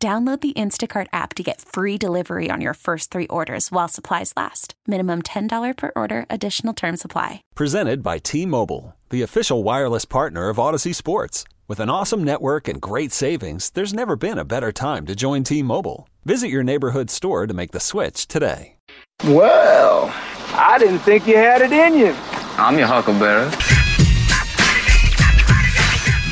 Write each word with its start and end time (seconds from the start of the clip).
Download 0.00 0.40
the 0.40 0.52
Instacart 0.52 1.08
app 1.12 1.34
to 1.34 1.42
get 1.42 1.60
free 1.60 1.98
delivery 1.98 2.50
on 2.52 2.60
your 2.60 2.74
first 2.74 3.10
three 3.10 3.26
orders 3.26 3.72
while 3.72 3.88
supplies 3.88 4.32
last. 4.36 4.74
Minimum 4.86 5.22
$10 5.22 5.76
per 5.76 5.90
order, 5.96 6.24
additional 6.30 6.72
term 6.72 6.96
supply. 6.96 7.42
Presented 7.56 8.00
by 8.00 8.18
T 8.18 8.46
Mobile, 8.46 8.94
the 9.10 9.22
official 9.22 9.64
wireless 9.64 10.04
partner 10.04 10.50
of 10.50 10.58
Audacy 10.58 10.94
Sports. 10.94 11.42
With 11.66 11.80
an 11.80 11.90
awesome 11.90 12.22
network 12.22 12.68
and 12.68 12.80
great 12.80 13.10
savings, 13.10 13.70
there's 13.70 13.92
never 13.92 14.14
been 14.14 14.38
a 14.38 14.44
better 14.44 14.70
time 14.70 15.04
to 15.06 15.16
join 15.16 15.42
T 15.42 15.64
Mobile. 15.64 16.08
Visit 16.24 16.48
your 16.48 16.62
neighborhood 16.62 17.10
store 17.10 17.48
to 17.48 17.54
make 17.54 17.72
the 17.72 17.80
switch 17.80 18.28
today. 18.28 18.76
Well, 19.24 20.14
I 20.52 20.78
didn't 20.78 21.00
think 21.00 21.26
you 21.26 21.36
had 21.36 21.60
it 21.60 21.72
in 21.72 21.98
you. 21.98 22.14
I'm 22.56 22.78
your 22.78 22.86
huckleberry. 22.86 23.50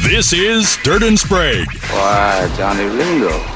This 0.08 0.32
is 0.32 0.78
Dirt 0.84 1.02
and 1.02 1.18
Sprague. 1.18 1.66
Why, 1.90 2.48
Johnny 2.56 2.84
Ringo, 2.84 3.16
you 3.18 3.28
look 3.28 3.55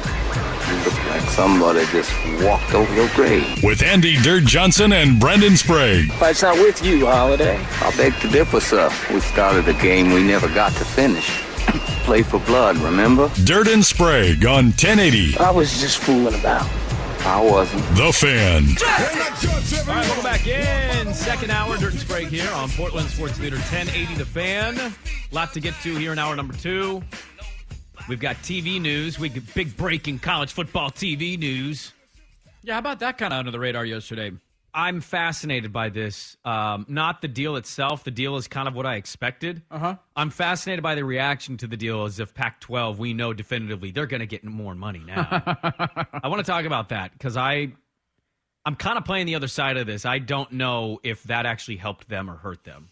like 1.11 1.29
somebody 1.31 1.85
just 1.87 2.13
walked 2.43 2.73
over 2.73 2.93
your 2.95 3.09
grave. 3.11 3.63
With 3.65 3.83
Andy 3.83 4.17
Dirt 4.17 4.45
Johnson 4.45 4.93
and 4.93 5.19
Brendan 5.19 5.57
Sprague. 5.57 6.13
Fight's 6.13 6.43
not 6.43 6.55
with 6.57 6.85
you, 6.85 7.07
Holiday. 7.07 7.57
I 7.81 7.97
beg 7.97 8.15
to 8.21 8.29
differ, 8.29 8.61
sir. 8.61 8.89
We 9.13 9.19
started 9.21 9.69
a 9.69 9.75
game 9.75 10.13
we 10.13 10.23
never 10.23 10.49
got 10.49 10.73
to 10.73 10.85
finish. 10.85 11.43
Play 12.05 12.23
for 12.23 12.39
blood, 12.41 12.77
remember? 12.77 13.29
Dirt 13.45 13.67
and 13.69 13.85
Sprague 13.85 14.47
on 14.47 14.67
1080. 14.67 15.37
I 15.39 15.51
was 15.51 15.81
just 15.81 15.99
fooling 15.99 16.39
about. 16.39 16.69
I 17.23 17.45
wasn't. 17.45 17.83
The 17.97 18.13
Fan. 18.13 18.65
All 19.89 19.95
right, 19.95 20.07
welcome 20.07 20.23
back 20.23 20.47
in. 20.47 21.13
Second 21.13 21.51
hour, 21.51 21.77
Dirt 21.77 21.93
and 21.93 22.01
Sprague 22.01 22.29
here 22.29 22.51
on 22.55 22.71
Portland 22.71 23.11
Sports 23.11 23.39
Leader 23.41 23.57
1080 23.57 24.15
The 24.15 24.25
Fan. 24.25 24.95
Lot 25.33 25.53
to 25.55 25.61
get 25.61 25.75
to 25.83 25.95
here 25.97 26.13
in 26.13 26.19
hour 26.19 26.35
number 26.37 26.55
two. 26.55 27.03
We've 28.11 28.19
got 28.19 28.35
TV 28.39 28.81
news. 28.81 29.21
We 29.21 29.29
get 29.29 29.55
big 29.55 29.77
breaking 29.77 30.19
college 30.19 30.53
football 30.53 30.91
TV 30.91 31.39
news. 31.39 31.93
Yeah, 32.65 32.73
how 32.73 32.81
about 32.81 32.99
that 32.99 33.19
kind 33.19 33.33
of 33.33 33.39
under 33.39 33.53
the 33.53 33.61
radar 33.61 33.85
yesterday? 33.85 34.33
I'm 34.75 35.01
fascinated 35.01 35.73
by 35.73 35.91
this. 35.91 36.37
Um, 36.45 36.87
not 36.89 37.23
the 37.23 37.29
deal 37.29 37.55
itself. 37.55 38.03
The 38.03 38.11
deal 38.11 38.35
is 38.35 38.49
kind 38.49 38.67
of 38.67 38.75
what 38.75 38.85
I 38.85 38.97
expected. 38.97 39.63
Uh 39.71 39.79
huh. 39.79 39.97
I'm 40.17 40.31
fascinated 40.31 40.83
by 40.83 40.97
the 40.97 41.05
reaction 41.05 41.57
to 41.59 41.69
the 41.69 41.77
deal 41.77 42.03
as 42.03 42.19
if 42.19 42.35
Pac 42.35 42.59
12, 42.59 42.99
we 42.99 43.15
know 43.15 43.33
definitively 43.33 43.93
they're 43.93 44.07
going 44.07 44.19
to 44.19 44.27
get 44.27 44.43
more 44.43 44.75
money 44.75 45.05
now. 45.07 45.29
I 46.13 46.27
want 46.27 46.45
to 46.45 46.51
talk 46.51 46.65
about 46.65 46.89
that 46.89 47.13
because 47.13 47.37
I. 47.37 47.69
I'm 48.67 48.75
kind 48.75 48.99
of 48.99 49.05
playing 49.05 49.27
the 49.27 49.37
other 49.37 49.49
side 49.49 49.77
of 49.77 49.87
this. 49.87 50.05
I 50.05 50.19
don't 50.19 50.51
know 50.53 50.99
if 51.05 51.23
that 51.25 51.47
actually 51.47 51.77
helped 51.77 52.09
them 52.09 52.29
or 52.29 52.35
hurt 52.35 52.65
them. 52.65 52.89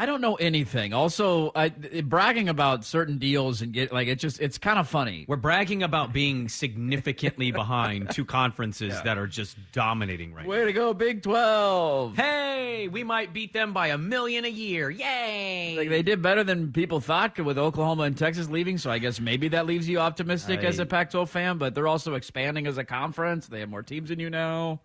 I 0.00 0.06
don't 0.06 0.20
know 0.20 0.36
anything. 0.36 0.92
Also, 0.92 1.50
I, 1.56 1.70
bragging 1.70 2.48
about 2.48 2.84
certain 2.84 3.18
deals 3.18 3.62
and 3.62 3.72
get 3.72 3.92
like 3.92 4.06
it 4.06 4.20
just 4.20 4.40
it's 4.40 4.56
kind 4.56 4.78
of 4.78 4.86
funny. 4.86 5.24
We're 5.26 5.34
bragging 5.34 5.82
about 5.82 6.12
being 6.12 6.48
significantly 6.48 7.50
behind 7.50 8.10
two 8.10 8.24
conferences 8.24 8.94
that 9.02 9.18
are 9.18 9.26
just 9.26 9.56
dominating 9.72 10.32
right 10.34 10.46
Way 10.46 10.66
to 10.66 10.72
go, 10.72 10.94
Big 10.94 11.24
Twelve! 11.24 12.16
Hey, 12.16 12.86
we 12.86 13.02
might 13.02 13.32
beat 13.32 13.52
them 13.52 13.72
by 13.72 13.88
a 13.88 13.98
million 13.98 14.44
a 14.44 14.48
year. 14.48 14.88
Yay! 14.88 15.74
Like 15.76 15.88
they 15.88 16.02
did 16.02 16.22
better 16.22 16.44
than 16.44 16.70
people 16.70 17.00
thought 17.00 17.36
with 17.40 17.58
Oklahoma 17.58 18.04
and 18.04 18.16
Texas 18.16 18.48
leaving, 18.48 18.78
so 18.78 18.92
I 18.92 18.98
guess 18.98 19.18
maybe 19.18 19.48
that 19.48 19.66
leaves 19.66 19.88
you 19.88 19.98
optimistic 19.98 20.60
as 20.60 20.78
a 20.78 20.86
Pac-12 20.86 21.28
fan. 21.28 21.58
But 21.58 21.74
they're 21.74 21.88
also 21.88 22.14
expanding 22.14 22.68
as 22.68 22.78
a 22.78 22.84
conference. 22.84 23.48
They 23.48 23.58
have 23.58 23.68
more 23.68 23.82
teams 23.82 24.10
than 24.10 24.20
you 24.20 24.30
know. 24.30 24.78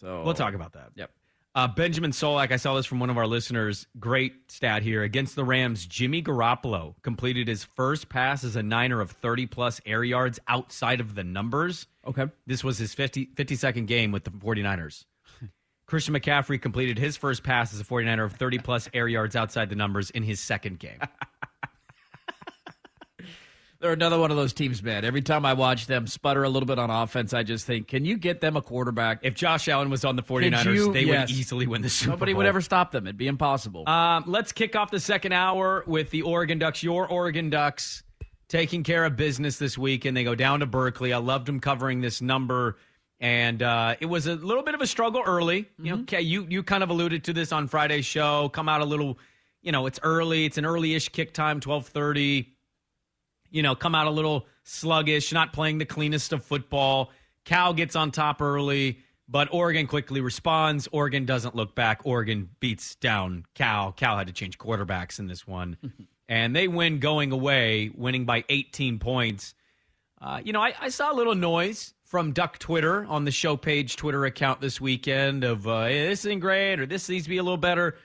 So 0.00 0.24
We'll 0.24 0.34
talk 0.34 0.54
about 0.54 0.72
that. 0.72 0.90
Yep. 0.96 1.12
Uh, 1.58 1.66
Benjamin 1.66 2.12
Solak, 2.12 2.52
I 2.52 2.56
saw 2.56 2.76
this 2.76 2.86
from 2.86 3.00
one 3.00 3.10
of 3.10 3.18
our 3.18 3.26
listeners. 3.26 3.88
Great 3.98 4.48
stat 4.48 4.84
here. 4.84 5.02
Against 5.02 5.34
the 5.34 5.42
Rams, 5.42 5.86
Jimmy 5.86 6.22
Garoppolo 6.22 6.94
completed 7.02 7.48
his 7.48 7.64
first 7.64 8.08
pass 8.08 8.44
as 8.44 8.54
a 8.54 8.62
Niner 8.62 9.00
of 9.00 9.10
30 9.10 9.46
plus 9.46 9.80
air 9.84 10.04
yards 10.04 10.38
outside 10.46 11.00
of 11.00 11.16
the 11.16 11.24
numbers. 11.24 11.88
Okay. 12.06 12.26
This 12.46 12.62
was 12.62 12.78
his 12.78 12.94
50, 12.94 13.30
52nd 13.34 13.88
game 13.88 14.12
with 14.12 14.22
the 14.22 14.30
49ers. 14.30 15.04
Christian 15.86 16.14
McCaffrey 16.14 16.62
completed 16.62 16.96
his 16.96 17.16
first 17.16 17.42
pass 17.42 17.74
as 17.74 17.80
a 17.80 17.84
49er 17.84 18.26
of 18.26 18.34
30 18.34 18.58
plus 18.58 18.88
air 18.94 19.08
yards 19.08 19.34
outside 19.34 19.68
the 19.68 19.74
numbers 19.74 20.10
in 20.10 20.22
his 20.22 20.38
second 20.38 20.78
game. 20.78 21.00
They're 23.80 23.92
another 23.92 24.18
one 24.18 24.32
of 24.32 24.36
those 24.36 24.52
teams, 24.52 24.82
man. 24.82 25.04
Every 25.04 25.22
time 25.22 25.46
I 25.46 25.52
watch 25.52 25.86
them 25.86 26.08
sputter 26.08 26.42
a 26.42 26.48
little 26.48 26.66
bit 26.66 26.80
on 26.80 26.90
offense, 26.90 27.32
I 27.32 27.44
just 27.44 27.64
think, 27.64 27.86
can 27.86 28.04
you 28.04 28.16
get 28.16 28.40
them 28.40 28.56
a 28.56 28.62
quarterback? 28.62 29.20
If 29.22 29.34
Josh 29.34 29.68
Allen 29.68 29.88
was 29.88 30.04
on 30.04 30.16
the 30.16 30.22
49ers, 30.22 30.74
you- 30.74 30.92
they 30.92 31.02
yes. 31.04 31.28
would 31.30 31.36
easily 31.38 31.66
win 31.68 31.82
the 31.82 31.88
Super 31.88 32.10
Nobody 32.10 32.32
Bowl. 32.32 32.38
would 32.38 32.46
ever 32.46 32.60
stop 32.60 32.90
them. 32.90 33.06
It'd 33.06 33.16
be 33.16 33.28
impossible. 33.28 33.88
Um, 33.88 34.24
let's 34.26 34.50
kick 34.50 34.74
off 34.74 34.90
the 34.90 34.98
second 34.98 35.32
hour 35.32 35.84
with 35.86 36.10
the 36.10 36.22
Oregon 36.22 36.58
Ducks. 36.58 36.82
Your 36.82 37.06
Oregon 37.06 37.50
Ducks 37.50 38.02
taking 38.48 38.82
care 38.82 39.04
of 39.04 39.14
business 39.14 39.58
this 39.58 39.78
week, 39.78 40.04
and 40.06 40.16
they 40.16 40.24
go 40.24 40.34
down 40.34 40.58
to 40.60 40.66
Berkeley. 40.66 41.12
I 41.12 41.18
loved 41.18 41.46
them 41.46 41.60
covering 41.60 42.00
this 42.00 42.20
number, 42.20 42.78
and 43.20 43.62
uh, 43.62 43.94
it 44.00 44.06
was 44.06 44.26
a 44.26 44.34
little 44.34 44.64
bit 44.64 44.74
of 44.74 44.80
a 44.80 44.88
struggle 44.88 45.22
early. 45.24 45.68
You 45.80 45.94
know, 45.94 46.02
okay, 46.02 46.22
you 46.22 46.46
you 46.48 46.64
kind 46.64 46.82
of 46.82 46.90
alluded 46.90 47.22
to 47.24 47.32
this 47.32 47.52
on 47.52 47.68
Friday's 47.68 48.06
show. 48.06 48.48
Come 48.48 48.68
out 48.68 48.80
a 48.80 48.84
little, 48.84 49.20
you 49.62 49.70
know, 49.70 49.86
it's 49.86 50.00
early. 50.02 50.46
It's 50.46 50.58
an 50.58 50.64
early-ish 50.64 51.10
kick 51.10 51.32
time, 51.32 51.60
twelve 51.60 51.86
thirty. 51.86 52.54
You 53.50 53.62
know, 53.62 53.74
come 53.74 53.94
out 53.94 54.06
a 54.06 54.10
little 54.10 54.46
sluggish, 54.64 55.32
not 55.32 55.52
playing 55.52 55.78
the 55.78 55.86
cleanest 55.86 56.32
of 56.32 56.44
football. 56.44 57.10
Cal 57.44 57.72
gets 57.72 57.96
on 57.96 58.10
top 58.10 58.42
early. 58.42 58.98
But 59.30 59.48
Oregon 59.52 59.86
quickly 59.86 60.22
responds. 60.22 60.88
Oregon 60.90 61.26
doesn't 61.26 61.54
look 61.54 61.74
back. 61.74 62.00
Oregon 62.04 62.48
beats 62.60 62.94
down 62.94 63.44
Cal. 63.54 63.92
Cal 63.92 64.16
had 64.16 64.26
to 64.28 64.32
change 64.32 64.56
quarterbacks 64.56 65.18
in 65.18 65.26
this 65.26 65.46
one. 65.46 65.76
and 66.28 66.56
they 66.56 66.66
win 66.66 66.98
going 66.98 67.30
away, 67.30 67.90
winning 67.94 68.24
by 68.24 68.44
18 68.48 68.98
points. 68.98 69.54
Uh, 70.20 70.40
you 70.42 70.52
know, 70.52 70.62
I, 70.62 70.72
I 70.80 70.88
saw 70.88 71.12
a 71.12 71.14
little 71.14 71.34
noise 71.34 71.92
from 72.04 72.32
Duck 72.32 72.58
Twitter 72.58 73.04
on 73.04 73.24
the 73.26 73.30
show 73.30 73.56
page 73.56 73.96
Twitter 73.96 74.24
account 74.24 74.62
this 74.62 74.80
weekend 74.80 75.44
of 75.44 75.68
uh, 75.68 75.84
hey, 75.84 76.08
this 76.08 76.24
isn't 76.24 76.40
great 76.40 76.80
or 76.80 76.86
this 76.86 77.08
needs 77.08 77.24
to 77.24 77.30
be 77.30 77.36
a 77.36 77.42
little 77.42 77.58
better. 77.58 77.96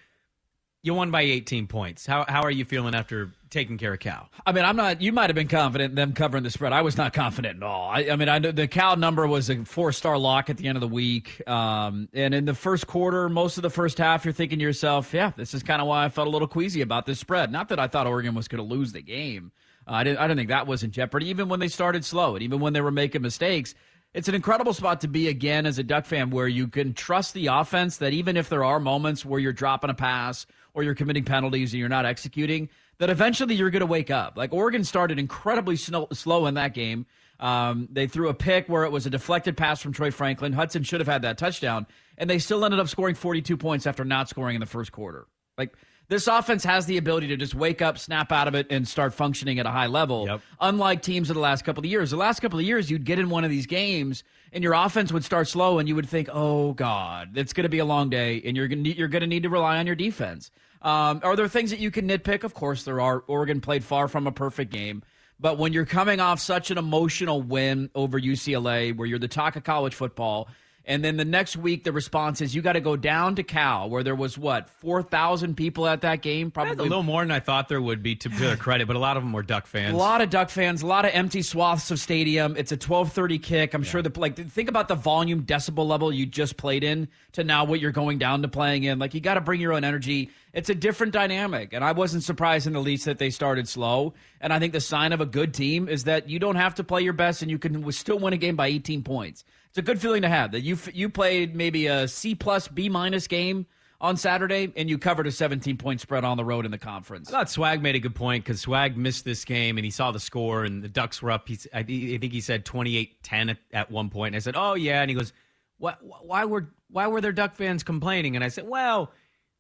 You 0.86 0.94
won 0.94 1.12
by 1.12 1.22
18 1.22 1.68
points. 1.68 2.06
How, 2.06 2.26
how 2.28 2.42
are 2.42 2.52
you 2.52 2.66
feeling 2.66 2.94
after 2.94 3.32
taking 3.50 3.78
care 3.78 3.94
of 3.94 4.02
Cal? 4.02 4.30
I 4.46 4.52
mean, 4.52 4.66
I'm 4.66 4.76
not. 4.76 5.02
You 5.02 5.14
might 5.14 5.30
have 5.30 5.36
been 5.36 5.48
confident 5.48 5.92
in 5.92 5.96
them 5.96 6.12
covering 6.12 6.44
the 6.44 6.50
spread. 6.50 6.74
I 6.74 6.82
was 6.82 6.98
not 6.98 7.14
confident 7.14 7.56
at 7.56 7.64
all. 7.64 7.90
I, 7.90 8.10
I 8.12 8.18
mean, 8.18 8.28
I 8.28 8.40
know 8.40 8.52
the 8.52 8.68
Cal 8.68 8.98
number 8.98 9.26
was 9.26 9.50
a 9.50 9.64
four 9.64 9.94
star 9.94 10.18
lock 10.18 10.50
at 10.50 10.58
the 10.58 10.68
end 10.68 10.76
of 10.76 10.82
the 10.82 10.90
week, 10.90 11.42
um, 11.48 12.10
and 12.12 12.34
in 12.34 12.44
the 12.44 12.54
first 12.54 12.86
quarter, 12.86 13.30
most 13.30 13.56
of 13.58 13.64
the 13.64 13.70
first 13.70 13.98
half, 13.98 14.26
you're 14.26 14.34
thinking 14.34 14.60
to 14.60 14.64
yourself, 14.64 15.14
"Yeah, 15.14 15.32
this 15.38 15.54
is 15.54 15.64
kind 15.64 15.82
of 15.82 15.88
why 15.88 16.04
I 16.04 16.10
felt 16.10 16.28
a 16.28 16.32
little 16.32 16.50
queasy 16.50 16.82
about 16.82 17.06
this 17.06 17.18
spread." 17.18 17.50
Not 17.50 17.70
that 17.70 17.80
I 17.80 17.88
thought 17.88 18.06
Oregon 18.06 18.36
was 18.36 18.50
going 18.50 18.62
to 18.68 18.70
lose 18.70 18.92
the 18.92 19.02
game. 19.02 19.54
Uh, 19.88 19.94
I 19.94 20.04
didn't. 20.04 20.20
I 20.20 20.28
didn't 20.28 20.40
think 20.40 20.50
that 20.50 20.68
was 20.68 20.84
in 20.84 20.92
jeopardy. 20.92 21.30
Even 21.30 21.48
when 21.48 21.62
they 21.62 21.70
started 21.70 22.04
slow, 22.04 22.36
and 22.36 22.44
even 22.44 22.60
when 22.60 22.74
they 22.74 22.82
were 22.82 22.92
making 22.92 23.22
mistakes, 23.22 23.74
it's 24.14 24.28
an 24.28 24.36
incredible 24.36 24.74
spot 24.74 25.02
to 25.02 25.08
be 25.08 25.28
again 25.28 25.66
as 25.66 25.80
a 25.80 25.84
Duck 25.84 26.06
fan, 26.06 26.30
where 26.30 26.48
you 26.48 26.68
can 26.68 26.94
trust 26.94 27.34
the 27.34 27.48
offense. 27.48 27.98
That 27.98 28.14
even 28.14 28.38
if 28.38 28.50
there 28.50 28.64
are 28.64 28.80
moments 28.80 29.26
where 29.26 29.40
you're 29.40 29.54
dropping 29.54 29.90
a 29.90 29.96
pass 29.96 30.46
or 30.74 30.84
you're 30.84 30.96
committing 30.96 31.24
penalties 31.24 31.74
and 31.74 31.80
you're 31.80 31.90
not 31.90 32.06
executing, 32.06 32.70
that 33.00 33.10
eventually 33.10 33.56
you're 33.56 33.70
going 33.70 33.82
to 33.82 33.86
wake 33.86 34.12
up. 34.12 34.38
Like 34.38 34.54
Oregon 34.54 34.84
started 34.84 35.20
incredibly 35.20 35.76
snow, 35.76 36.08
slow 36.14 36.46
in 36.46 36.54
that 36.56 36.74
game. 36.74 37.06
Um, 37.40 37.90
they 37.92 38.08
threw 38.08 38.30
a 38.30 38.34
pick 38.34 38.70
where 38.70 38.84
it 38.84 38.92
was 38.92 39.06
a 39.06 39.10
deflected 39.10 39.58
pass 39.58 39.82
from 39.82 39.92
Troy 39.92 40.12
Franklin. 40.12 40.54
Hudson 40.54 40.84
should 40.84 41.02
have 41.02 41.08
had 41.08 41.24
that 41.24 41.38
touchdown, 41.38 41.88
and 42.18 42.30
they 42.30 42.40
still 42.40 42.64
ended 42.64 42.80
up 42.80 42.88
scoring 42.88 43.16
42 43.16 43.58
points 43.58 43.86
after 43.86 44.06
not 44.06 44.30
scoring 44.30 44.56
in 44.56 44.60
the 44.62 44.66
first 44.66 44.92
quarter. 44.92 45.28
Like 45.58 45.74
this 46.14 46.28
offense 46.28 46.64
has 46.64 46.86
the 46.86 46.98
ability 46.98 47.28
to 47.28 47.38
just 47.38 47.56
wake 47.56 47.82
up, 47.82 47.98
snap 47.98 48.32
out 48.32 48.48
of 48.48 48.54
it, 48.54 48.68
and 48.70 48.88
start 48.88 49.16
functioning 49.16 49.58
at 49.58 49.66
a 49.66 49.72
high 49.72 49.88
level. 49.88 50.28
Yep. 50.28 50.42
Unlike 50.62 51.02
teams 51.02 51.30
of 51.32 51.34
the 51.34 51.40
last 51.40 51.66
couple 51.66 51.82
of 51.82 51.90
years, 51.90 52.12
the 52.12 52.18
last 52.18 52.40
couple 52.40 52.60
of 52.60 52.66
years 52.66 52.92
you'd 52.92 53.04
get 53.04 53.18
in 53.18 53.32
one 53.32 53.44
of 53.44 53.50
these 53.50 53.66
games 53.66 54.24
and 54.52 54.64
your 54.64 54.74
offense 54.74 55.12
would 55.12 55.24
start 55.24 55.48
slow, 55.48 55.80
and 55.80 55.90
you 55.90 55.96
would 55.96 56.08
think, 56.08 56.30
"Oh 56.32 56.74
God, 56.74 57.36
it's 57.36 57.54
going 57.54 57.64
to 57.64 57.70
be 57.70 57.80
a 57.80 57.86
long 57.86 58.12
day," 58.12 58.42
and 58.46 58.56
you're 58.56 58.68
going 58.68 58.84
to 58.84 58.96
you're 58.96 59.08
going 59.08 59.22
to 59.22 59.28
need 59.28 59.44
to 59.44 59.50
rely 59.50 59.80
on 59.80 59.88
your 59.88 59.96
defense. 59.96 60.52
Um, 60.84 61.22
are 61.24 61.36
there 61.36 61.48
things 61.48 61.72
that 61.72 61.80
you 61.80 61.90
can 61.90 62.08
nitpick? 62.08 62.44
Of 62.44 62.54
course, 62.54 62.84
there 62.84 63.02
are. 63.02 63.24
Oregon 63.28 63.60
played 63.62 63.84
far 63.84 64.08
from 64.08 64.28
a 64.28 64.32
perfect 64.32 64.72
game. 64.72 65.02
But 65.40 65.58
when 65.58 65.74
you're 65.74 65.86
coming 65.86 66.20
off 66.20 66.40
such 66.40 66.70
an 66.70 66.78
emotional 66.78 67.42
win 67.42 67.90
over 67.96 68.20
UCLA, 68.20 68.96
where 68.96 69.08
you're 69.08 69.20
the 69.20 69.28
talk 69.28 69.56
of 69.56 69.64
college 69.64 69.96
football, 69.96 70.48
And 70.86 71.04
then 71.04 71.16
the 71.16 71.24
next 71.24 71.56
week, 71.56 71.86
the 71.86 71.94
response 71.94 72.42
is 72.42 72.54
you 72.54 72.62
got 72.62 72.74
to 72.74 72.82
go 72.82 72.98
down 72.98 73.36
to 73.36 73.44
Cal, 73.44 73.90
where 73.90 74.04
there 74.04 74.16
was 74.16 74.38
what 74.38 74.70
four 74.70 75.02
thousand 75.02 75.56
people 75.56 75.88
at 75.88 76.02
that 76.02 76.22
game. 76.22 76.52
Probably 76.52 76.72
That's 76.72 76.82
a 76.82 76.90
little 76.90 77.04
more 77.04 77.22
than 77.22 77.32
I 77.32 77.40
thought 77.40 77.70
there 77.70 77.82
would 77.82 78.04
be 78.04 78.16
to, 78.18 78.30
their 78.30 78.58
credit, 78.58 78.88
but 78.88 78.98
a 78.98 79.00
lot 79.00 79.16
of 79.16 79.24
them 79.24 79.32
were 79.32 79.44
Duck 79.44 79.66
fans. 79.66 79.94
a 79.94 79.98
lot 79.98 80.20
of 80.20 80.30
Duck 80.30 80.50
fans, 80.50 80.82
a 80.82 80.88
lot 80.88 81.06
of 81.06 81.12
empty 81.14 81.42
swaths 81.42 81.90
of 81.90 82.00
stadium. 82.00 82.58
It's 82.58 82.74
a 82.74 82.78
twelve 82.78 83.14
thirty 83.14 83.40
kick. 83.40 83.74
I'm 83.74 83.84
sure 83.84 84.02
the 84.02 84.12
like 84.20 84.36
think 84.36 84.68
about 84.68 84.90
the 84.90 84.96
volume 84.96 85.44
decibel 85.44 85.88
level 85.88 86.12
you 86.12 86.26
just 86.26 86.58
played 86.58 86.84
in 86.84 87.08
to 87.32 87.46
now 87.46 87.64
what 87.64 87.80
you're 87.80 87.92
going 87.92 88.18
down 88.18 88.42
to 88.42 88.50
playing 88.50 88.84
in. 88.84 89.00
Like 89.00 89.14
you 89.14 89.22
got 89.22 89.36
to 89.36 89.42
bring 89.42 89.62
your 89.62 89.72
own 89.72 89.86
energy. 89.86 90.32
It's 90.52 90.70
a 90.70 90.76
different 90.76 91.14
dynamic, 91.14 91.74
and 91.74 91.84
I 91.84 91.94
wasn't 91.94 92.24
surprised 92.24 92.68
in 92.68 92.74
the 92.74 92.82
least 92.82 93.06
that 93.06 93.18
they 93.18 93.30
started 93.30 93.68
slow. 93.70 94.14
And 94.40 94.52
I 94.52 94.60
think 94.60 94.74
the 94.74 94.82
sign 94.82 95.14
of 95.14 95.22
a 95.22 95.26
good 95.26 95.54
team 95.54 95.88
is 95.88 96.04
that 96.04 96.30
you 96.30 96.38
don't 96.40 96.58
have 96.58 96.76
to 96.76 96.84
play 96.84 97.02
your 97.02 97.14
best, 97.14 97.42
and 97.42 97.50
you 97.50 97.58
can 97.58 97.90
still 97.92 98.20
win 98.20 98.34
a 98.34 98.38
game 98.38 98.56
by 98.58 98.68
18 98.68 99.02
points. 99.02 99.46
It's 99.74 99.80
a 99.80 99.82
good 99.82 100.00
feeling 100.00 100.22
to 100.22 100.30
have 100.30 100.52
that 100.52 100.62
you 100.62 100.78
you 100.94 101.10
played 101.10 101.56
maybe 101.56 101.88
a 101.88 102.08
C 102.08 102.36
plus 102.36 102.68
B 102.68 102.90
minus 102.90 103.26
game 103.26 103.66
on 104.00 104.18
Saturday, 104.18 104.72
and 104.76 104.88
you 104.88 105.00
covered 105.00 105.26
a 105.26 105.32
17 105.32 105.78
point 105.78 106.00
spread 106.00 106.24
on 106.24 106.38
the 106.38 106.46
road 106.46 106.66
in 106.66 106.70
the 106.70 106.78
conference. 106.78 107.30
I 107.30 107.32
thought 107.32 107.50
Swag 107.50 107.82
made 107.82 107.96
a 107.96 108.00
good 108.00 108.14
point 108.14 108.46
because 108.46 108.62
Swag 108.62 108.96
missed 108.96 109.26
this 109.26 109.44
game 109.44 109.80
and 109.80 109.84
he 109.84 109.90
saw 109.90 110.12
the 110.12 110.20
score 110.20 110.64
and 110.64 110.84
the 110.84 110.88
Ducks 110.90 111.24
were 111.24 111.32
up. 111.32 111.48
He's, 111.48 111.66
I, 111.74 111.82
think 111.82 112.32
he 112.32 112.40
said 112.40 112.66
28-10 112.66 113.50
at, 113.50 113.58
at 113.72 113.90
one 113.90 114.12
point. 114.12 114.36
And 114.36 114.36
I 114.36 114.40
said, 114.42 114.54
"Oh 114.56 114.76
yeah," 114.76 115.02
and 115.02 115.10
he 115.10 115.16
goes, 115.16 115.34
"What? 115.80 115.98
Why 116.04 116.46
were 116.46 116.70
why 116.92 117.08
were 117.08 117.20
there 117.20 117.32
Duck 117.32 117.56
fans 117.56 117.82
complaining?" 117.82 118.36
And 118.36 118.46
I 118.46 118.50
said, 118.50 118.68
"Well, 118.68 119.12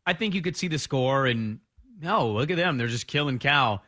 I 0.05 0.13
think 0.13 0.35
you 0.35 0.43
could 0.43 0.55
see 0.55 0.67
the 0.67 0.77
score 0.77 1.25
and 1.25 1.57
no, 1.99 2.29
look 2.29 2.51
at 2.51 2.57
them. 2.57 2.77
They're 2.77 2.85
just 2.85 3.07
killing 3.07 3.39
Cal. 3.39 3.81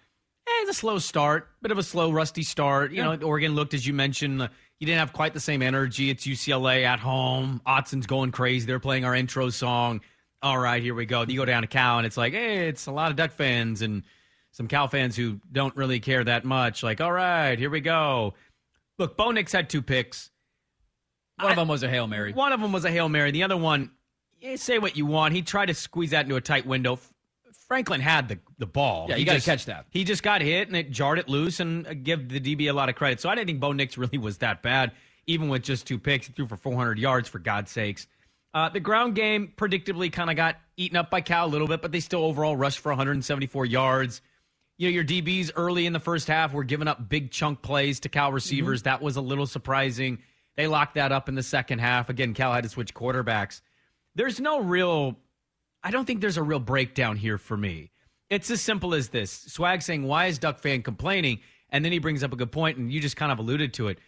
Eh, 0.48 0.62
it's 0.62 0.72
a 0.72 0.74
slow 0.74 0.98
start, 0.98 1.50
bit 1.62 1.72
of 1.72 1.78
a 1.78 1.84
slow, 1.84 2.12
rusty 2.12 2.42
start. 2.42 2.94
You 2.94 3.04
know, 3.04 3.16
Oregon 3.18 3.54
looked 3.54 3.76
as 3.76 3.86
you 3.86 3.94
mentioned." 3.94 4.50
You 4.80 4.88
didn't 4.88 5.00
have 5.00 5.14
quite 5.14 5.34
the 5.34 5.40
same 5.40 5.62
energy. 5.62 6.10
It's 6.10 6.26
UCLA 6.28 6.84
at 6.84 7.00
home. 7.00 7.62
Autzen's 7.66 8.08
going 8.08 8.32
crazy. 8.32 8.66
They're 8.66 8.80
playing 8.80 9.06
our 9.06 9.16
intro 9.16 9.50
song 9.50 10.02
all 10.46 10.60
right, 10.60 10.82
here 10.82 10.94
we 10.94 11.08
go. 11.08 11.26
You 11.28 11.40
go 11.40 11.46
down 11.46 11.64
to 11.64 11.68
Cal, 11.68 11.98
and 11.98 12.06
it's 12.06 12.18
like, 12.18 12.34
hey, 12.34 12.68
it's 12.68 12.86
a 12.86 12.92
lot 12.92 13.10
of 13.10 13.18
Duck 13.18 13.32
fans 13.32 13.82
and 13.82 14.04
some 14.52 14.68
Cal 14.68 14.88
fans 14.88 15.16
who 15.16 15.40
don't 15.52 15.76
really 15.76 16.00
care 16.00 16.24
that 16.24 16.46
much. 16.46 16.84
Like, 16.84 17.02
all 17.02 17.12
right, 17.12 17.58
here 17.58 17.72
we 17.72 17.82
go. 17.82 18.36
Look, 19.00 19.18
Bo 19.18 19.32
Nix 19.32 19.52
had 19.52 19.72
two 19.72 19.82
picks. 19.82 20.30
One 21.40 21.52
of 21.52 21.58
them 21.58 21.68
was 21.68 21.82
a 21.82 21.90
hail 21.90 22.06
mary. 22.06 22.32
One 22.32 22.54
of 22.54 22.62
them 22.62 22.72
was 22.72 22.86
a 22.86 22.92
Hail 22.92 23.10
Mary. 23.10 23.32
The 23.32 23.44
other 23.44 23.58
one, 23.58 23.92
yeah, 24.40 24.56
say 24.56 24.80
what 24.80 24.96
you 24.96 25.06
want. 25.06 25.34
He 25.34 25.42
tried 25.42 25.66
to 25.66 25.74
squeeze 25.74 26.12
that 26.12 26.24
into 26.26 26.38
a 26.38 26.42
tight 26.42 26.66
window. 26.66 27.00
Franklin 27.68 28.02
had 28.02 28.28
the, 28.30 28.40
the 28.58 28.66
ball. 28.66 29.08
Yeah, 29.10 29.16
He 29.16 29.22
you 29.22 29.26
gotta 29.26 29.38
just- 29.38 29.46
catch 29.48 29.66
that. 29.66 29.86
He 29.90 30.04
just 30.04 30.24
got 30.24 30.42
hit, 30.42 30.68
and 30.68 30.78
it 30.78 30.92
jarred 30.92 31.20
it 31.20 31.28
loose, 31.30 31.60
and 31.60 31.88
uh, 31.88 31.94
give 31.94 32.30
the 32.30 32.40
DB 32.40 32.70
a 32.70 32.74
lot 32.74 32.90
of 32.90 32.96
credit. 32.96 33.20
So 33.22 33.30
I 33.30 33.36
didn't 33.36 33.48
think 33.48 33.60
Bo 33.60 33.72
Nix 33.72 33.98
really 33.98 34.18
was 34.18 34.38
that 34.40 34.62
bad, 34.62 34.92
even 35.28 35.50
with 35.50 35.64
just 35.64 35.88
two 35.88 35.98
picks. 35.98 36.28
He 36.28 36.34
threw 36.34 36.48
for 36.48 36.58
400 36.58 37.00
yards, 37.00 37.28
for 37.30 37.40
God's 37.40 37.72
sakes. 37.72 38.08
Uh, 38.54 38.70
the 38.70 38.80
ground 38.80 39.16
game 39.16 39.52
predictably 39.58 40.12
kind 40.12 40.30
of 40.30 40.36
got 40.36 40.56
eaten 40.78 40.96
up 40.96 41.10
by 41.10 41.20
Cal 41.22 41.46
a 41.46 41.50
little 41.50 41.68
bit, 41.68 41.82
but 41.82 41.92
they 41.92 42.00
still 42.00 42.24
overall 42.24 42.56
rushed 42.56 42.80
for 42.80 42.90
174 42.90 43.66
yards. 43.66 44.22
You 44.78 44.88
know, 44.90 44.94
your 44.94 45.04
DBs 45.04 45.52
early 45.56 45.86
in 45.86 45.94
the 45.94 46.00
first 46.00 46.28
half 46.28 46.54
were 46.54 46.64
giving 46.64 46.88
up 46.88 47.10
big 47.10 47.32
chunk 47.32 47.62
plays 47.62 48.00
to 48.02 48.10
Cal 48.10 48.32
receivers. 48.32 48.84
That 48.84 49.02
was 49.02 49.16
a 49.18 49.22
little 49.22 49.46
surprising. 49.48 50.20
They 50.56 50.68
locked 50.68 50.96
that 50.96 51.12
up 51.12 51.28
in 51.28 51.36
the 51.36 51.44
second 51.44 51.80
half. 51.80 52.10
Again, 52.10 52.34
Cal 52.34 52.54
had 52.54 52.64
to 52.64 52.70
switch 52.70 52.94
quarterbacks. 52.94 53.60
There's 54.16 54.40
no 54.40 54.62
real, 54.62 55.18
I 55.86 55.92
don't 55.92 56.06
think 56.06 56.20
there's 56.20 56.38
a 56.38 56.44
real 56.44 56.60
breakdown 56.60 57.16
here 57.16 57.38
for 57.38 57.56
me. 57.56 57.92
It's 58.30 58.50
as 58.52 58.62
simple 58.62 58.94
as 58.94 59.10
this 59.10 59.32
Swag 59.32 59.82
saying, 59.82 60.04
Why 60.04 60.26
is 60.26 60.40
Duck 60.40 60.60
fan 60.60 60.82
complaining? 60.82 61.40
And 61.70 61.86
then 61.86 61.92
he 61.92 62.00
brings 62.00 62.24
up 62.24 62.34
a 62.34 62.36
good 62.36 62.52
point, 62.52 62.78
and 62.78 62.92
you 62.92 63.00
just 63.00 63.16
kind 63.16 63.32
of 63.32 63.40
alluded 63.40 63.74
to 63.76 63.88
it 63.88 64.00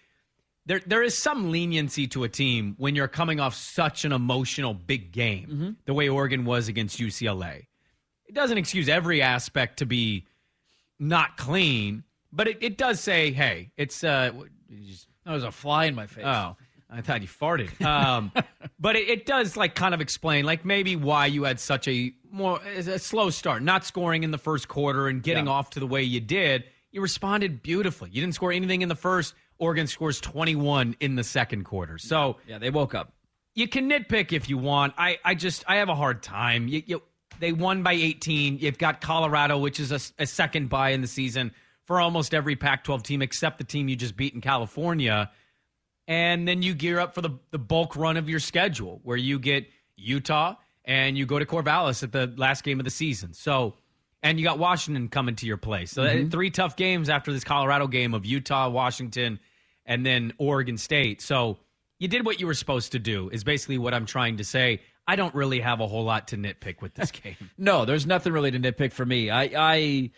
there 0.67 0.81
there 0.85 1.01
is 1.01 1.17
some 1.17 1.49
leniency 1.49 2.07
to 2.07 2.25
a 2.25 2.29
team 2.29 2.75
when 2.77 2.93
you're 2.93 3.07
coming 3.07 3.39
off 3.39 3.55
such 3.55 4.05
an 4.05 4.11
emotional 4.11 4.73
big 4.73 5.11
game, 5.11 5.77
the 5.85 5.93
way 5.93 6.09
Oregon 6.09 6.45
was 6.45 6.67
against 6.67 6.99
UCLA. 6.99 7.65
It 8.25 8.35
doesn't 8.35 8.57
excuse 8.57 8.89
every 8.89 9.21
aspect 9.21 9.79
to 9.79 9.85
be 9.85 10.25
not 10.99 11.37
clean, 11.37 12.03
but 12.33 12.49
it, 12.49 12.57
it 12.59 12.77
does 12.77 12.99
say, 12.99 13.31
hey, 13.31 13.71
it's 13.77 14.03
uh 14.03 14.31
There 15.25 15.33
was 15.33 15.45
a 15.45 15.51
fly 15.51 15.85
in 15.85 15.95
my 15.95 16.05
face. 16.05 16.25
Oh, 16.25 16.57
I 16.89 17.01
thought 17.01 17.21
you 17.21 17.27
farted. 17.27 17.81
Um, 17.83 18.31
but 18.79 18.95
it, 18.95 19.09
it 19.09 19.25
does 19.25 19.57
like 19.57 19.75
kind 19.75 19.93
of 19.93 20.01
explain 20.01 20.45
like 20.45 20.63
maybe 20.65 20.95
why 20.95 21.25
you 21.25 21.43
had 21.43 21.59
such 21.59 21.87
a 21.87 22.13
more 22.31 22.59
a 22.63 22.97
slow 22.99 23.29
start, 23.29 23.61
not 23.61 23.85
scoring 23.85 24.23
in 24.23 24.31
the 24.31 24.37
first 24.37 24.67
quarter 24.67 25.07
and 25.07 25.21
getting 25.23 25.45
Yeah. 25.47 25.51
off 25.51 25.71
to 25.71 25.79
the 25.79 25.87
way 25.87 26.03
you 26.03 26.19
did. 26.21 26.63
You 26.91 27.01
responded 27.01 27.61
beautifully. 27.61 28.09
You 28.11 28.21
didn't 28.21 28.35
score 28.35 28.51
anything 28.51 28.81
in 28.81 28.89
the 28.89 28.95
first. 28.95 29.33
Oregon 29.59 29.87
scores 29.87 30.21
21 30.21 30.95
in 30.99 31.15
the 31.15 31.23
second 31.23 31.63
quarter. 31.65 31.97
So 31.97 32.37
Yeah, 32.47 32.57
they 32.59 32.69
woke 32.69 32.95
up. 32.95 33.13
you 33.55 33.67
can 33.67 33.89
nitpick 33.89 34.31
if 34.31 34.49
you 34.49 34.57
want. 34.57 34.93
I, 34.97 35.17
I 35.25 35.35
just 35.35 35.63
I 35.67 35.77
have 35.77 35.89
a 35.89 35.95
hard 35.95 36.21
time. 36.23 36.67
You, 36.67 36.83
you, 36.85 37.01
they 37.39 37.51
won 37.51 37.83
by 37.83 37.93
18. 37.93 38.59
You've 38.59 38.77
got 38.77 39.01
Colorado, 39.01 39.57
which 39.57 39.79
is 39.79 39.91
a, 39.91 39.99
a 40.21 40.25
second 40.25 40.69
bye 40.69 40.91
in 40.91 41.01
the 41.01 41.07
season 41.07 41.51
for 41.85 41.99
almost 41.99 42.33
every 42.33 42.55
Pac-12 42.55 43.03
team 43.03 43.21
except 43.21 43.57
the 43.57 43.63
team 43.63 43.89
you 43.89 43.95
just 43.95 44.15
beat 44.15 44.33
in 44.33 44.41
California. 44.41 45.29
And 46.07 46.47
then 46.47 46.61
you 46.61 46.73
gear 46.73 46.99
up 46.99 47.13
for 47.13 47.21
the, 47.21 47.31
the 47.51 47.57
bulk 47.57 47.95
run 47.95 48.15
of 48.17 48.29
your 48.29 48.39
schedule 48.39 49.01
where 49.03 49.17
you 49.17 49.39
get 49.39 49.67
Utah 49.97 50.55
and 50.85 51.17
you 51.17 51.25
go 51.25 51.37
to 51.37 51.45
Corvallis 51.45 52.01
at 52.03 52.11
the 52.13 52.33
last 52.37 52.63
game 52.63 52.79
of 52.79 52.85
the 52.85 52.91
season. 52.91 53.33
So, 53.33 53.73
and 54.23 54.39
you 54.39 54.45
got 54.45 54.57
Washington 54.57 55.09
coming 55.09 55.35
to 55.35 55.45
your 55.45 55.57
place. 55.57 55.91
So, 55.91 56.03
that- 56.03 56.31
three 56.31 56.49
tough 56.49 56.75
games 56.77 57.09
after 57.09 57.33
this 57.33 57.43
Colorado 57.43 57.87
game 57.87 58.13
of 58.13 58.25
Utah, 58.25 58.69
Washington, 58.69 59.39
and 59.85 60.05
then 60.05 60.33
Oregon 60.37 60.77
State. 60.77 61.21
So, 61.21 61.57
you 61.99 62.07
did 62.07 62.25
what 62.25 62.39
you 62.39 62.45
were 62.47 62.53
supposed 62.53 62.91
to 62.93 62.99
do, 62.99 63.29
is 63.31 63.43
basically 63.43 63.77
what 63.77 63.93
I'm 63.93 64.05
trying 64.05 64.37
to 64.37 64.43
say. 64.43 64.81
I 65.07 65.15
don't 65.15 65.33
really 65.33 65.59
have 65.61 65.79
a 65.79 65.87
whole 65.87 66.03
lot 66.03 66.27
to 66.29 66.37
nitpick 66.37 66.81
with 66.81 66.93
this 66.93 67.11
game. 67.23 67.35
No, 67.57 67.85
there's 67.85 68.05
nothing 68.05 68.31
really 68.33 68.51
to 68.51 68.59
nitpick 68.59 68.93
for 68.93 69.05
me. 69.05 69.29
I, 69.29 69.49
I, 69.57 70.11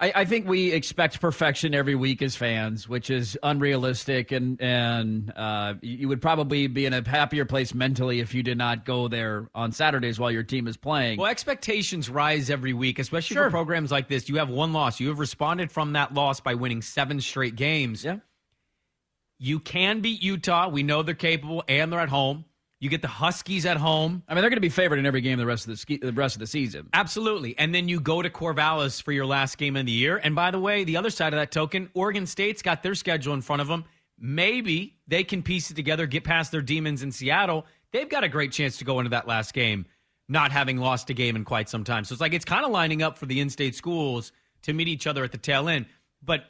I, 0.00 0.12
I 0.14 0.24
think 0.26 0.46
we 0.46 0.70
expect 0.72 1.20
perfection 1.20 1.74
every 1.74 1.96
week 1.96 2.22
as 2.22 2.36
fans, 2.36 2.88
which 2.88 3.10
is 3.10 3.36
unrealistic, 3.42 4.30
and 4.30 4.60
and 4.60 5.32
uh, 5.34 5.74
you 5.82 6.06
would 6.08 6.22
probably 6.22 6.68
be 6.68 6.86
in 6.86 6.92
a 6.92 7.08
happier 7.08 7.44
place 7.44 7.74
mentally 7.74 8.20
if 8.20 8.32
you 8.32 8.42
did 8.44 8.56
not 8.58 8.84
go 8.84 9.08
there 9.08 9.48
on 9.54 9.72
Saturdays 9.72 10.20
while 10.20 10.30
your 10.30 10.44
team 10.44 10.68
is 10.68 10.76
playing. 10.76 11.18
Well, 11.18 11.30
expectations 11.30 12.08
rise 12.08 12.48
every 12.48 12.72
week, 12.72 12.98
especially 13.00 13.34
Sure. 13.34 13.46
for 13.46 13.50
programs 13.50 13.90
like 13.90 14.06
this. 14.08 14.28
You 14.28 14.36
have 14.36 14.48
one 14.50 14.72
loss. 14.72 15.00
You 15.00 15.08
have 15.08 15.18
responded 15.18 15.72
from 15.72 15.94
that 15.94 16.14
loss 16.14 16.38
by 16.40 16.54
winning 16.54 16.80
seven 16.82 17.20
straight 17.20 17.56
games. 17.56 18.04
yeah, 18.04 18.18
You 19.38 19.58
can 19.58 20.00
beat 20.00 20.22
Utah. 20.22 20.68
We 20.68 20.84
know 20.84 21.02
they're 21.02 21.14
capable, 21.14 21.64
and 21.68 21.92
they're 21.92 22.00
at 22.00 22.08
home. 22.08 22.44
You 22.80 22.88
get 22.88 23.02
the 23.02 23.08
Huskies 23.08 23.66
at 23.66 23.76
home. 23.76 24.22
I 24.28 24.34
mean 24.34 24.42
they're 24.42 24.50
going 24.50 24.58
to 24.58 24.60
be 24.60 24.68
favored 24.68 24.98
in 24.98 25.06
every 25.06 25.20
game 25.20 25.38
the 25.38 25.46
rest 25.46 25.64
of 25.64 25.70
the 25.70 25.76
ski, 25.76 25.96
the 25.96 26.12
rest 26.12 26.36
of 26.36 26.40
the 26.40 26.46
season. 26.46 26.88
Absolutely. 26.92 27.58
And 27.58 27.74
then 27.74 27.88
you 27.88 28.00
go 28.00 28.22
to 28.22 28.30
Corvallis 28.30 29.02
for 29.02 29.12
your 29.12 29.26
last 29.26 29.58
game 29.58 29.76
of 29.76 29.86
the 29.86 29.92
year. 29.92 30.18
And 30.18 30.34
by 30.34 30.50
the 30.50 30.60
way, 30.60 30.84
the 30.84 30.96
other 30.96 31.10
side 31.10 31.32
of 31.32 31.38
that 31.38 31.50
token, 31.50 31.90
Oregon 31.94 32.26
State's 32.26 32.62
got 32.62 32.82
their 32.82 32.94
schedule 32.94 33.34
in 33.34 33.40
front 33.40 33.62
of 33.62 33.68
them. 33.68 33.84
Maybe 34.18 34.96
they 35.06 35.24
can 35.24 35.42
piece 35.42 35.70
it 35.70 35.74
together, 35.74 36.06
get 36.06 36.24
past 36.24 36.52
their 36.52 36.62
demons 36.62 37.02
in 37.02 37.12
Seattle. 37.12 37.66
They've 37.92 38.08
got 38.08 38.24
a 38.24 38.28
great 38.28 38.52
chance 38.52 38.78
to 38.78 38.84
go 38.84 39.00
into 39.00 39.10
that 39.10 39.26
last 39.26 39.54
game 39.54 39.86
not 40.28 40.52
having 40.52 40.76
lost 40.76 41.08
a 41.10 41.14
game 41.14 41.36
in 41.36 41.44
quite 41.44 41.68
some 41.68 41.84
time. 41.84 42.04
So 42.04 42.12
it's 42.12 42.20
like 42.20 42.34
it's 42.34 42.44
kind 42.44 42.64
of 42.64 42.70
lining 42.70 43.02
up 43.02 43.18
for 43.18 43.26
the 43.26 43.40
in 43.40 43.48
state 43.48 43.74
schools 43.74 44.32
to 44.62 44.72
meet 44.72 44.88
each 44.88 45.06
other 45.06 45.24
at 45.24 45.32
the 45.32 45.38
tail 45.38 45.68
end. 45.68 45.86
But 46.22 46.44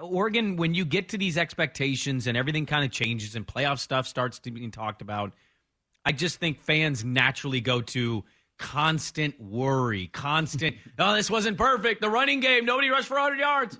Oregon, 0.00 0.56
when 0.56 0.74
you 0.74 0.84
get 0.84 1.10
to 1.10 1.18
these 1.18 1.38
expectations 1.38 2.26
and 2.26 2.36
everything 2.36 2.66
kind 2.66 2.84
of 2.84 2.90
changes 2.90 3.36
and 3.36 3.46
playoff 3.46 3.78
stuff 3.78 4.06
starts 4.06 4.40
to 4.40 4.50
be 4.50 4.68
talked 4.70 5.02
about, 5.02 5.32
I 6.06 6.12
just 6.12 6.38
think 6.38 6.60
fans 6.60 7.04
naturally 7.04 7.60
go 7.60 7.80
to 7.80 8.24
constant 8.58 9.38
worry, 9.40 10.06
constant, 10.06 10.76
oh, 10.98 11.14
this 11.14 11.28
wasn't 11.28 11.58
perfect. 11.58 12.00
The 12.00 12.08
running 12.08 12.38
game, 12.38 12.64
nobody 12.64 12.88
rushed 12.88 13.08
for 13.08 13.14
100 13.14 13.38
yards. 13.38 13.78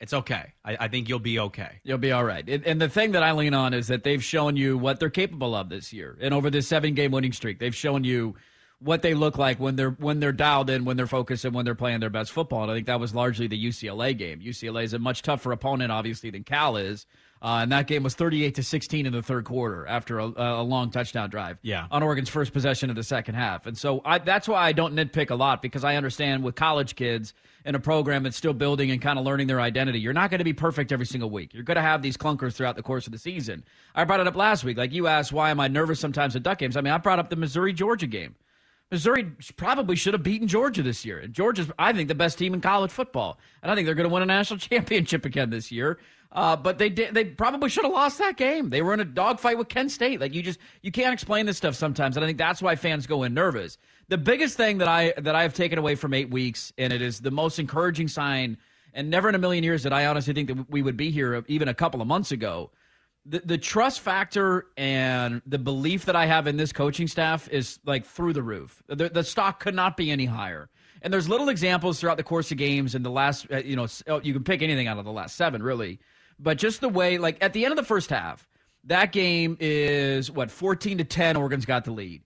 It's 0.00 0.14
okay. 0.14 0.54
I, 0.64 0.76
I 0.80 0.88
think 0.88 1.08
you'll 1.08 1.18
be 1.18 1.38
okay. 1.40 1.80
You'll 1.84 1.98
be 1.98 2.12
all 2.12 2.24
right. 2.24 2.48
And, 2.48 2.64
and 2.64 2.80
the 2.80 2.88
thing 2.88 3.12
that 3.12 3.22
I 3.22 3.32
lean 3.32 3.52
on 3.52 3.74
is 3.74 3.88
that 3.88 4.02
they've 4.02 4.22
shown 4.22 4.56
you 4.56 4.78
what 4.78 4.98
they're 4.98 5.10
capable 5.10 5.54
of 5.54 5.68
this 5.68 5.92
year, 5.92 6.16
and 6.20 6.32
over 6.32 6.50
this 6.50 6.68
seven-game 6.68 7.10
winning 7.10 7.32
streak, 7.32 7.58
they've 7.58 7.74
shown 7.74 8.04
you 8.04 8.36
what 8.78 9.02
they 9.02 9.12
look 9.14 9.36
like 9.38 9.58
when 9.58 9.74
they're 9.74 9.90
when 9.90 10.20
they're 10.20 10.30
dialed 10.30 10.70
in, 10.70 10.84
when 10.84 10.96
they're 10.96 11.08
focused, 11.08 11.44
and 11.44 11.52
when 11.52 11.64
they're 11.64 11.74
playing 11.74 11.98
their 11.98 12.10
best 12.10 12.30
football. 12.30 12.62
And 12.62 12.70
I 12.70 12.74
think 12.74 12.86
that 12.86 13.00
was 13.00 13.12
largely 13.12 13.48
the 13.48 13.62
UCLA 13.62 14.16
game. 14.16 14.40
UCLA 14.40 14.84
is 14.84 14.92
a 14.92 15.00
much 15.00 15.22
tougher 15.22 15.50
opponent, 15.50 15.90
obviously, 15.90 16.30
than 16.30 16.44
Cal 16.44 16.76
is. 16.76 17.04
Uh, 17.40 17.60
and 17.62 17.70
that 17.72 17.86
game 17.86 18.02
was 18.02 18.14
38 18.14 18.54
to 18.56 18.62
16 18.62 19.06
in 19.06 19.12
the 19.12 19.22
third 19.22 19.44
quarter 19.44 19.86
after 19.86 20.18
a, 20.18 20.24
a 20.36 20.62
long 20.62 20.90
touchdown 20.90 21.30
drive 21.30 21.58
Yeah. 21.62 21.86
on 21.90 22.02
Oregon's 22.02 22.28
first 22.28 22.52
possession 22.52 22.90
of 22.90 22.96
the 22.96 23.02
second 23.04 23.36
half. 23.36 23.66
And 23.66 23.78
so 23.78 24.02
I, 24.04 24.18
that's 24.18 24.48
why 24.48 24.62
I 24.66 24.72
don't 24.72 24.94
nitpick 24.94 25.30
a 25.30 25.34
lot 25.36 25.62
because 25.62 25.84
I 25.84 25.94
understand 25.96 26.42
with 26.42 26.56
college 26.56 26.96
kids 26.96 27.34
in 27.64 27.74
a 27.74 27.78
program 27.78 28.22
that's 28.24 28.36
still 28.36 28.54
building 28.54 28.90
and 28.90 29.00
kind 29.00 29.18
of 29.18 29.24
learning 29.24 29.46
their 29.46 29.60
identity, 29.60 30.00
you're 30.00 30.12
not 30.12 30.30
going 30.30 30.38
to 30.38 30.44
be 30.44 30.52
perfect 30.52 30.90
every 30.90 31.06
single 31.06 31.30
week. 31.30 31.54
You're 31.54 31.62
going 31.62 31.76
to 31.76 31.80
have 31.82 32.02
these 32.02 32.16
clunkers 32.16 32.54
throughout 32.54 32.74
the 32.76 32.82
course 32.82 33.06
of 33.06 33.12
the 33.12 33.18
season. 33.18 33.62
I 33.94 34.04
brought 34.04 34.20
it 34.20 34.26
up 34.26 34.34
last 34.36 34.64
week. 34.64 34.76
Like 34.76 34.92
you 34.92 35.06
asked, 35.06 35.32
why 35.32 35.50
am 35.50 35.60
I 35.60 35.68
nervous 35.68 36.00
sometimes 36.00 36.34
at 36.34 36.42
Duck 36.42 36.58
games? 36.58 36.76
I 36.76 36.80
mean, 36.80 36.92
I 36.92 36.98
brought 36.98 37.18
up 37.20 37.30
the 37.30 37.36
Missouri 37.36 37.72
Georgia 37.72 38.06
game. 38.08 38.34
Missouri 38.90 39.30
probably 39.58 39.96
should 39.96 40.14
have 40.14 40.22
beaten 40.22 40.48
Georgia 40.48 40.82
this 40.82 41.04
year. 41.04 41.18
And 41.18 41.34
Georgia's, 41.34 41.70
I 41.78 41.92
think, 41.92 42.08
the 42.08 42.14
best 42.14 42.38
team 42.38 42.54
in 42.54 42.62
college 42.62 42.90
football. 42.90 43.38
And 43.62 43.70
I 43.70 43.74
think 43.74 43.84
they're 43.84 43.94
going 43.94 44.08
to 44.08 44.12
win 44.14 44.22
a 44.22 44.26
national 44.26 44.58
championship 44.60 45.26
again 45.26 45.50
this 45.50 45.70
year. 45.70 45.98
Uh, 46.30 46.56
but 46.56 46.78
they 46.78 46.90
did. 46.90 47.14
They 47.14 47.24
probably 47.24 47.70
should 47.70 47.84
have 47.84 47.92
lost 47.92 48.18
that 48.18 48.36
game. 48.36 48.68
They 48.68 48.82
were 48.82 48.92
in 48.92 49.00
a 49.00 49.04
dogfight 49.04 49.56
with 49.56 49.68
Kent 49.68 49.90
State. 49.90 50.20
Like 50.20 50.34
you 50.34 50.42
just 50.42 50.58
you 50.82 50.92
can't 50.92 51.14
explain 51.14 51.46
this 51.46 51.56
stuff 51.56 51.74
sometimes, 51.74 52.16
and 52.16 52.24
I 52.24 52.28
think 52.28 52.36
that's 52.36 52.60
why 52.60 52.76
fans 52.76 53.06
go 53.06 53.22
in 53.22 53.32
nervous. 53.32 53.78
The 54.08 54.18
biggest 54.18 54.56
thing 54.56 54.78
that 54.78 54.88
I 54.88 55.14
that 55.16 55.34
I 55.34 55.42
have 55.42 55.54
taken 55.54 55.78
away 55.78 55.94
from 55.94 56.12
eight 56.12 56.30
weeks, 56.30 56.72
and 56.76 56.92
it 56.92 57.00
is 57.00 57.20
the 57.20 57.30
most 57.30 57.58
encouraging 57.58 58.08
sign, 58.08 58.58
and 58.92 59.08
never 59.08 59.30
in 59.30 59.34
a 59.34 59.38
million 59.38 59.64
years 59.64 59.84
that 59.84 59.92
I 59.94 60.04
honestly 60.06 60.34
think 60.34 60.48
that 60.48 60.70
we 60.70 60.82
would 60.82 60.98
be 60.98 61.10
here 61.10 61.42
even 61.48 61.68
a 61.68 61.74
couple 61.74 62.02
of 62.02 62.06
months 62.06 62.30
ago. 62.30 62.70
The, 63.24 63.40
the 63.40 63.58
trust 63.58 64.00
factor 64.00 64.66
and 64.76 65.42
the 65.44 65.58
belief 65.58 66.06
that 66.06 66.16
I 66.16 66.26
have 66.26 66.46
in 66.46 66.56
this 66.56 66.72
coaching 66.72 67.08
staff 67.08 67.48
is 67.50 67.78
like 67.84 68.06
through 68.06 68.32
the 68.32 68.42
roof. 68.42 68.82
The, 68.86 69.10
the 69.10 69.24
stock 69.24 69.60
could 69.60 69.74
not 69.74 69.98
be 69.98 70.10
any 70.10 70.24
higher. 70.24 70.70
And 71.02 71.12
there's 71.12 71.28
little 71.28 71.50
examples 71.50 72.00
throughout 72.00 72.16
the 72.16 72.22
course 72.22 72.50
of 72.50 72.56
games 72.56 72.94
and 72.94 73.04
the 73.04 73.10
last, 73.10 73.46
uh, 73.52 73.58
you 73.58 73.76
know, 73.76 73.86
oh, 74.06 74.20
you 74.22 74.32
can 74.32 74.44
pick 74.44 74.62
anything 74.62 74.86
out 74.86 74.98
of 74.98 75.04
the 75.04 75.12
last 75.12 75.36
seven, 75.36 75.62
really 75.62 76.00
but 76.38 76.58
just 76.58 76.80
the 76.80 76.88
way, 76.88 77.18
like 77.18 77.38
at 77.40 77.52
the 77.52 77.64
end 77.64 77.72
of 77.72 77.76
the 77.76 77.84
first 77.84 78.10
half, 78.10 78.48
that 78.84 79.12
game 79.12 79.56
is 79.60 80.30
what 80.30 80.50
fourteen 80.50 80.98
to 80.98 81.04
ten. 81.04 81.36
Oregon's 81.36 81.66
got 81.66 81.84
the 81.84 81.92
lead. 81.92 82.22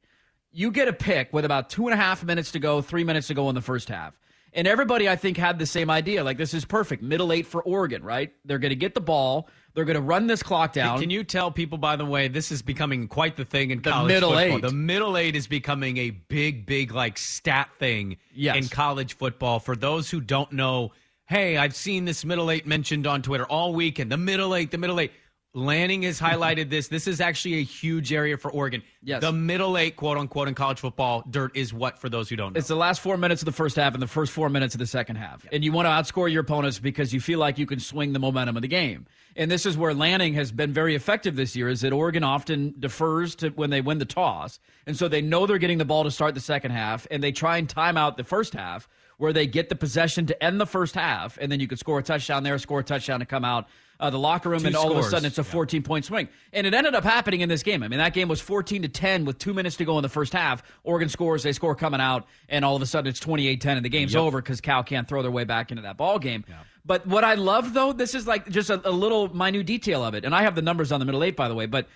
You 0.53 0.71
get 0.71 0.87
a 0.89 0.93
pick 0.93 1.33
with 1.33 1.45
about 1.45 1.71
two 1.71 1.87
and 1.87 1.95
a 1.95 1.97
half 1.97 2.23
minutes 2.23 2.53
to 2.53 2.59
go, 2.59 2.83
three 2.83 3.05
minutes 3.05 3.29
to 3.29 3.35
go 3.35 3.49
in 3.49 3.55
the 3.55 3.63
first 3.63 3.89
half. 3.89 4.19
And 4.55 4.69
everybody, 4.69 5.09
I 5.09 5.17
think, 5.17 5.39
had 5.39 5.59
the 5.59 5.65
same 5.65 5.89
idea. 5.89 6.23
Like, 6.23 6.37
this 6.37 6.53
is 6.53 6.67
perfect. 6.67 7.03
Middle 7.03 7.33
eight 7.33 7.47
for 7.47 7.63
Oregon, 7.63 8.03
right? 8.03 8.35
They're 8.45 8.59
going 8.59 8.69
to 8.69 8.77
get 8.77 8.93
the 8.93 9.01
ball. 9.01 9.49
They're 9.73 9.87
going 9.87 9.97
to 9.97 10.03
run 10.03 10.27
this 10.27 10.43
clock 10.43 10.75
down. 10.75 11.01
Can 11.01 11.09
you 11.09 11.25
tell 11.25 11.51
people, 11.51 11.79
by 11.79 11.97
the 11.97 12.05
way, 12.05 12.29
this 12.29 12.53
is 12.53 12.61
becoming 12.61 13.09
quite 13.09 13.37
the 13.37 13.47
thing 13.47 13.71
in 13.71 13.81
the 13.81 13.91
college 13.91 14.09
middle 14.09 14.33
football. 14.33 14.59
Eight. 14.59 14.61
The 14.61 14.75
middle 14.75 15.17
eight 15.17 15.37
is 15.37 15.47
becoming 15.47 15.97
a 15.97 16.11
big, 16.11 16.67
big, 16.67 16.93
like, 16.93 17.17
stat 17.17 17.71
thing 17.79 18.19
yes. 18.35 18.57
in 18.57 18.69
college 18.69 19.17
football. 19.17 19.59
For 19.59 19.75
those 19.75 20.11
who 20.11 20.21
don't 20.21 20.53
know, 20.53 20.93
hey, 21.33 21.57
I've 21.57 21.75
seen 21.75 22.05
this 22.05 22.27
middle 22.27 22.51
eight 22.51 22.67
mentioned 22.67 23.07
on 23.07 23.23
Twitter 23.23 23.47
all 23.47 23.73
weekend. 23.73 24.13
The 24.13 24.19
middle 24.19 24.55
eight, 24.55 24.71
the 24.71 24.79
middle 24.79 25.01
eight. 25.01 25.13
Lanning 25.55 26.03
has 26.05 26.19
highlighted 26.19 26.71
this. 26.71 26.89
This 26.89 27.07
is 27.07 27.21
actually 27.21 27.55
a 27.57 27.63
huge 27.63 28.11
area 28.11 28.39
for 28.39 28.51
Oregon. 28.51 28.83
Yes. 29.03 29.21
The 29.21 29.33
middle 29.33 29.77
eight, 29.77 29.97
quote 29.97 30.17
unquote, 30.17 30.49
in 30.49 30.55
college 30.55 30.81
football, 30.81 31.25
dirt 31.29 31.55
is 31.55 31.75
what 31.75 31.99
for 31.99 32.09
those 32.09 32.31
who 32.31 32.37
don't 32.37 32.55
know? 32.55 32.59
It's 32.59 32.69
the 32.69 32.77
last 32.77 33.03
four 33.03 33.19
minutes 33.19 33.43
of 33.43 33.47
the 33.47 33.53
first 33.53 33.77
half 33.77 33.93
and 33.93 34.03
the 34.03 34.07
first 34.07 34.33
four 34.33 34.49
minutes 34.49 34.75
of 34.75 34.79
the 34.79 34.87
second 34.87 35.17
half. 35.17 35.47
And 35.53 35.63
you 35.63 35.71
want 35.71 35.85
to 35.85 35.91
outscore 35.91 36.33
your 36.33 36.41
opponents 36.41 36.79
because 36.79 37.13
you 37.13 37.21
feel 37.21 37.39
like 37.39 37.59
you 37.59 37.67
can 37.67 37.81
swing 37.81 38.15
the 38.15 38.19
momentum 38.19 38.57
of 38.57 38.63
the 38.63 38.69
game. 38.69 39.07
And 39.37 39.51
this 39.51 39.67
is 39.67 39.77
where 39.77 39.93
Lanning 39.93 40.33
has 40.35 40.53
been 40.53 40.73
very 40.73 40.95
effective 40.95 41.37
this 41.37 41.55
year, 41.55 41.69
is 41.69 41.83
that 41.83 41.93
Oregon 41.93 42.25
often 42.25 42.75
defers 42.79 43.35
to 43.37 43.51
when 43.51 43.69
they 43.69 43.83
win 43.83 43.99
the 43.99 44.07
toss. 44.07 44.59
And 44.87 44.97
so 44.97 45.07
they 45.07 45.21
know 45.21 45.47
they're 45.47 45.59
getting 45.59 45.79
the 45.79 45.85
ball 45.85 46.05
to 46.05 46.11
start 46.11 46.35
the 46.35 46.41
second 46.41 46.71
half, 46.71 47.07
and 47.11 47.23
they 47.23 47.33
try 47.33 47.59
and 47.59 47.69
time 47.69 47.99
out 47.99 48.17
the 48.17 48.25
first 48.25 48.55
half 48.55 48.89
where 49.23 49.33
they 49.33 49.47
get 49.47 49.69
the 49.69 49.77
possession 49.77 50.27
to 50.27 50.43
end 50.43 50.61
the 50.61 50.67
first 50.67 50.97
half, 50.97 51.39
and 51.41 51.53
then 51.53 51.61
you 51.61 51.69
could 51.69 51.79
score 51.79 52.01
a 52.01 52.03
touchdown 52.03 52.43
there, 52.43 52.59
score 52.59 52.81
a 52.81 52.83
touchdown 52.83 53.21
to 53.21 53.25
come 53.25 53.45
out 53.45 53.69
uh, 54.01 54.11
the 54.11 54.19
locker 54.19 54.49
room, 54.49 54.63
Two 54.63 54.67
and 54.67 54.75
all 54.75 54.91
scores. 54.91 55.05
of 55.05 55.07
a 55.07 55.11
sudden 55.11 55.27
it's 55.27 55.39
a 55.39 55.45
14 55.45 55.81
yeah. 55.81 55.87
point 55.87 56.05
swing. 56.05 56.29
And 56.53 56.67
it 56.67 56.75
ended 56.75 56.97
up 56.97 57.05
happening 57.05 57.41
in 57.41 57.49
this 57.49 57.63
game. 57.63 57.85
I 57.85 57.89
mean, 57.89 58.01
that 58.01 58.15
game 58.15 58.27
was 58.27 58.41
14 58.41 58.83
to 58.83 58.89
10 58.89 59.25
with 59.25 59.39
two 59.39 59.55
minutes 59.55 59.77
to 59.77 59.85
go 59.85 59.97
in 59.97 60.03
the 60.03 60.09
first 60.09 60.33
half. 60.33 60.65
Oregon 60.83 61.09
scores, 61.09 61.45
they 61.45 61.53
score 61.53 61.77
coming 61.77 62.01
out, 62.01 62.27
and 62.49 62.65
all 62.65 62.75
of 62.75 62.83
a 62.83 62.87
sudden 62.87 63.09
it's 63.09 63.21
28 63.21 63.61
10, 63.61 63.77
and 63.77 63.85
the 63.85 63.89
game's 63.89 64.15
yep. 64.15 64.23
over 64.23 64.43
because 64.43 64.61
Cal 64.61 64.83
can't 64.83 65.07
throw 65.07 65.23
their 65.23 65.31
way 65.31 65.45
back 65.45 65.71
into 65.71 65.85
that 65.85 65.97
ball 65.97 66.19
game. 66.19 66.45
Yeah. 66.49 66.57
But 66.85 67.07
what 67.07 67.23
I 67.23 67.35
love, 67.35 67.75
though, 67.75 67.93
this 67.93 68.17
is 68.17 68.27
like 68.27 68.49
just 68.49 68.71
a, 68.71 68.89
a 68.89 68.91
little 68.91 69.33
minute 69.33 69.67
detail 69.67 70.05
of 70.05 70.15
it, 70.15 70.25
and 70.25 70.35
I 70.35 70.43
have 70.43 70.57
the 70.57 70.63
numbers 70.63 70.91
on 70.91 70.99
the 70.99 71.07
middle 71.07 71.23
eight, 71.23 71.37
by 71.37 71.47
the 71.47 71.55
way, 71.55 71.67
but 71.67 71.87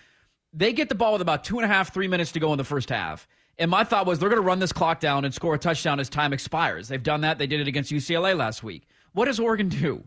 they 0.52 0.72
get 0.72 0.88
the 0.88 0.94
ball 0.94 1.14
with 1.14 1.22
about 1.22 1.42
two 1.42 1.58
and 1.58 1.64
a 1.64 1.68
half, 1.68 1.92
three 1.92 2.06
minutes 2.06 2.30
to 2.32 2.38
go 2.38 2.52
in 2.52 2.58
the 2.58 2.62
first 2.62 2.88
half. 2.88 3.26
And 3.58 3.70
my 3.70 3.84
thought 3.84 4.06
was 4.06 4.18
they're 4.18 4.28
going 4.28 4.40
to 4.40 4.46
run 4.46 4.58
this 4.58 4.72
clock 4.72 5.00
down 5.00 5.24
and 5.24 5.32
score 5.32 5.54
a 5.54 5.58
touchdown 5.58 5.98
as 5.98 6.08
time 6.08 6.32
expires. 6.32 6.88
They've 6.88 7.02
done 7.02 7.22
that. 7.22 7.38
They 7.38 7.46
did 7.46 7.60
it 7.60 7.68
against 7.68 7.90
UCLA 7.90 8.36
last 8.36 8.62
week. 8.62 8.86
What 9.12 9.24
does 9.26 9.40
Oregon 9.40 9.68
do? 9.68 10.04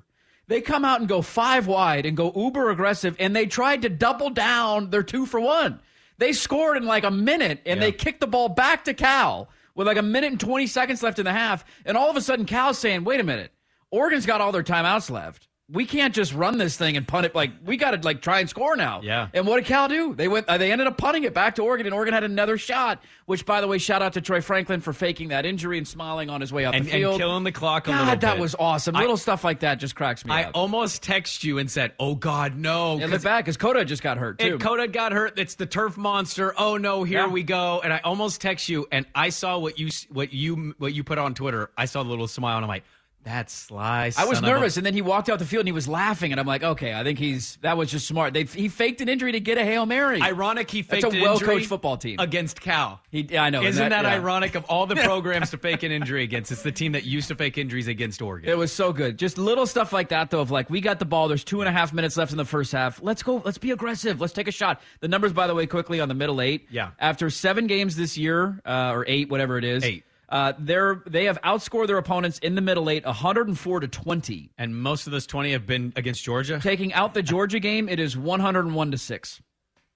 They 0.48 0.62
come 0.62 0.86
out 0.86 1.00
and 1.00 1.10
go 1.10 1.22
five 1.22 1.68
wide 1.68 2.06
and 2.06 2.18
go 2.18 2.32
uber 2.36 2.70
aggressive, 2.70 3.15
and 3.20 3.36
they 3.36 3.46
tried 3.46 3.84
to 3.84 3.89
double 3.89 4.29
down 4.29 4.89
their 4.89 5.03
two 5.03 5.25
for 5.25 5.39
one. 5.39 5.79
They 6.18 6.34
scored 6.34 6.77
in 6.77 6.86
like 6.86 7.03
a 7.03 7.12
minute, 7.12 7.62
and 7.65 7.79
yeah. 7.79 7.88
they 7.88 7.91
kicked 7.91 8.20
the 8.20 8.27
ball 8.27 8.50
back 8.50 8.86
to 8.86 8.94
Cal 8.94 9.50
with 9.75 9.88
like 9.88 9.98
a 9.98 10.03
minute 10.03 10.32
and 10.32 10.39
20 10.39 10.68
seconds 10.68 11.03
left 11.03 11.20
in 11.20 11.25
the 11.25 11.32
half. 11.32 11.65
And 11.86 11.96
all 11.96 12.10
of 12.10 12.18
a 12.18 12.22
sudden, 12.22 12.46
Cal's 12.46 12.79
saying, 12.79 13.03
wait 13.03 13.20
a 13.20 13.24
minute, 13.24 13.51
Oregon's 13.91 14.25
got 14.25 14.41
all 14.41 14.51
their 14.51 14.63
timeouts 14.63 15.10
left 15.10 15.49
we 15.71 15.85
can't 15.85 16.15
just 16.15 16.33
run 16.33 16.57
this 16.57 16.75
thing 16.77 16.97
and 16.97 17.07
punt 17.07 17.25
it. 17.27 17.35
Like 17.35 17.51
we 17.63 17.77
got 17.77 17.91
to 17.91 17.99
like 18.03 18.21
try 18.21 18.39
and 18.39 18.49
score 18.49 18.75
now. 18.75 19.01
Yeah. 19.03 19.27
And 19.33 19.45
what 19.45 19.57
did 19.57 19.65
Cal 19.65 19.88
do? 19.88 20.15
They 20.15 20.27
went. 20.27 20.47
Uh, 20.49 20.57
they 20.57 20.71
ended 20.71 20.88
up 20.88 20.97
punting 20.97 21.23
it 21.23 21.33
back 21.33 21.55
to 21.55 21.61
Oregon, 21.63 21.85
and 21.85 21.93
Oregon 21.93 22.13
had 22.13 22.23
another 22.23 22.57
shot. 22.57 23.03
Which, 23.25 23.45
by 23.45 23.61
the 23.61 23.67
way, 23.67 23.77
shout 23.77 24.01
out 24.01 24.13
to 24.13 24.21
Troy 24.21 24.41
Franklin 24.41 24.81
for 24.81 24.91
faking 24.93 25.27
that 25.27 25.45
injury 25.45 25.77
and 25.77 25.88
smiling 25.88 26.31
on 26.31 26.41
his 26.41 26.51
way 26.51 26.65
out 26.65 26.73
and, 26.73 26.85
the 26.85 26.89
field 26.89 27.13
and 27.13 27.21
killing 27.21 27.43
the 27.43 27.51
clock. 27.51 27.83
God, 27.83 27.95
a 27.95 28.03
little 28.05 28.19
that 28.21 28.39
was 28.39 28.55
awesome. 28.57 28.95
I, 28.95 29.01
Little 29.01 29.17
stuff 29.17 29.43
like 29.43 29.59
that 29.59 29.75
just 29.75 29.95
cracks 29.95 30.25
me. 30.25 30.33
I 30.33 30.45
up. 30.45 30.51
almost 30.55 31.03
text 31.03 31.43
you 31.43 31.59
and 31.59 31.69
said, 31.69 31.93
"Oh 31.99 32.15
God, 32.15 32.55
no!" 32.55 32.99
And 32.99 33.11
look 33.11 33.21
back 33.21 33.45
because 33.45 33.57
Coda 33.57 33.85
just 33.85 34.01
got 34.01 34.17
hurt 34.17 34.39
too. 34.39 34.53
And 34.53 34.59
Coda 34.61 34.88
got 34.88 35.11
hurt. 35.11 35.38
It's 35.38 35.53
the 35.55 35.67
turf 35.67 35.95
monster. 35.97 36.53
Oh 36.57 36.77
no, 36.77 37.03
here 37.03 37.19
Yeah. 37.19 37.27
we 37.27 37.43
go. 37.43 37.81
And 37.83 37.93
I 37.93 37.99
almost 38.03 38.41
text 38.41 38.67
you, 38.69 38.88
and 38.91 39.05
I 39.13 39.29
saw 39.29 39.59
what 39.59 39.77
you 39.77 39.89
what 40.09 40.33
you 40.33 40.73
what 40.79 40.93
you 40.95 41.03
put 41.03 41.19
on 41.19 41.35
Twitter. 41.35 41.69
I 41.77 41.85
saw 41.85 42.01
the 42.01 42.09
little 42.09 42.27
smile, 42.27 42.57
and 42.57 42.65
I'm 42.65 42.69
like. 42.69 42.83
That's 43.23 43.53
sly. 43.53 44.11
I 44.17 44.25
was 44.25 44.38
of 44.39 44.45
a- 44.45 44.47
nervous, 44.47 44.77
and 44.77 44.85
then 44.85 44.93
he 44.93 45.01
walked 45.01 45.29
out 45.29 45.39
the 45.39 45.45
field 45.45 45.61
and 45.61 45.67
he 45.67 45.73
was 45.73 45.88
laughing, 45.88 46.31
and 46.31 46.39
I'm 46.39 46.47
like, 46.47 46.63
okay, 46.63 46.93
I 46.93 47.03
think 47.03 47.19
he's 47.19 47.57
that 47.61 47.77
was 47.77 47.91
just 47.91 48.07
smart. 48.07 48.33
They 48.33 48.45
he 48.45 48.69
faked 48.69 49.01
an 49.01 49.09
injury 49.09 49.33
to 49.33 49.39
get 49.39 49.57
a 49.57 49.63
hail 49.65 49.85
mary. 49.85 50.21
Ironic, 50.21 50.71
he 50.71 50.81
That's 50.81 51.03
faked 51.03 51.15
a 51.15 51.21
well-coached 51.21 51.67
football 51.67 51.97
team. 51.97 52.17
against 52.19 52.61
Cal. 52.61 53.01
He, 53.11 53.21
yeah, 53.29 53.43
I 53.43 53.49
know. 53.49 53.61
Isn't 53.61 53.83
and 53.83 53.91
that, 53.91 54.05
yeah. 54.05 54.13
ironic? 54.13 54.55
Of 54.55 54.65
all 54.65 54.85
the 54.85 54.95
programs 55.03 55.51
to 55.51 55.57
fake 55.57 55.83
an 55.83 55.91
injury 55.91 56.23
against, 56.23 56.51
it's 56.51 56.63
the 56.63 56.71
team 56.71 56.93
that 56.93 57.03
used 57.03 57.27
to 57.27 57.35
fake 57.35 57.57
injuries 57.57 57.88
against 57.88 58.21
Oregon. 58.21 58.49
It 58.49 58.57
was 58.57 58.71
so 58.71 58.93
good. 58.93 59.17
Just 59.19 59.38
little 59.38 59.65
stuff 59.65 59.91
like 59.91 60.09
that, 60.09 60.31
though, 60.31 60.41
of 60.41 60.49
like, 60.49 60.69
we 60.69 60.79
got 60.79 60.99
the 60.99 61.05
ball. 61.05 61.27
There's 61.27 61.43
two 61.43 61.61
and 61.61 61.67
a 61.67 61.71
half 61.73 61.91
minutes 61.93 62.15
left 62.15 62.31
in 62.31 62.38
the 62.38 62.45
first 62.45 62.71
half. 62.71 63.01
Let's 63.03 63.21
go. 63.21 63.41
Let's 63.43 63.57
be 63.57 63.71
aggressive. 63.71 64.21
Let's 64.21 64.33
take 64.33 64.47
a 64.47 64.51
shot. 64.51 64.81
The 65.01 65.07
numbers, 65.09 65.33
by 65.33 65.47
the 65.47 65.53
way, 65.55 65.67
quickly 65.67 65.99
on 65.99 66.07
the 66.07 66.15
middle 66.15 66.41
eight. 66.41 66.67
Yeah. 66.71 66.91
After 66.99 67.29
seven 67.29 67.67
games 67.67 67.95
this 67.95 68.17
year, 68.17 68.61
uh, 68.65 68.91
or 68.93 69.03
eight, 69.07 69.29
whatever 69.29 69.57
it 69.57 69.65
is. 69.65 69.83
Eight. 69.83 70.03
Uh, 70.29 70.53
they're 70.59 71.01
they 71.07 71.25
have 71.25 71.41
outscored 71.41 71.88
their 71.88 71.98
opponents 71.98 72.38
in 72.39 72.55
the 72.55 72.62
middle 72.62 72.89
eight, 72.89 73.03
104 73.05 73.79
to 73.79 73.88
20. 73.88 74.51
and 74.57 74.75
most 74.79 75.07
of 75.07 75.12
those 75.12 75.25
20 75.25 75.51
have 75.51 75.65
been 75.65 75.91
against 75.95 76.24
Georgia. 76.24 76.59
Taking 76.62 76.93
out 76.93 77.13
the 77.13 77.24
Georgia 77.24 77.59
game, 77.59 77.89
it 77.89 78.00
is 78.00 78.15
101 78.15 78.91
to 78.91 78.98
six. 78.98 79.41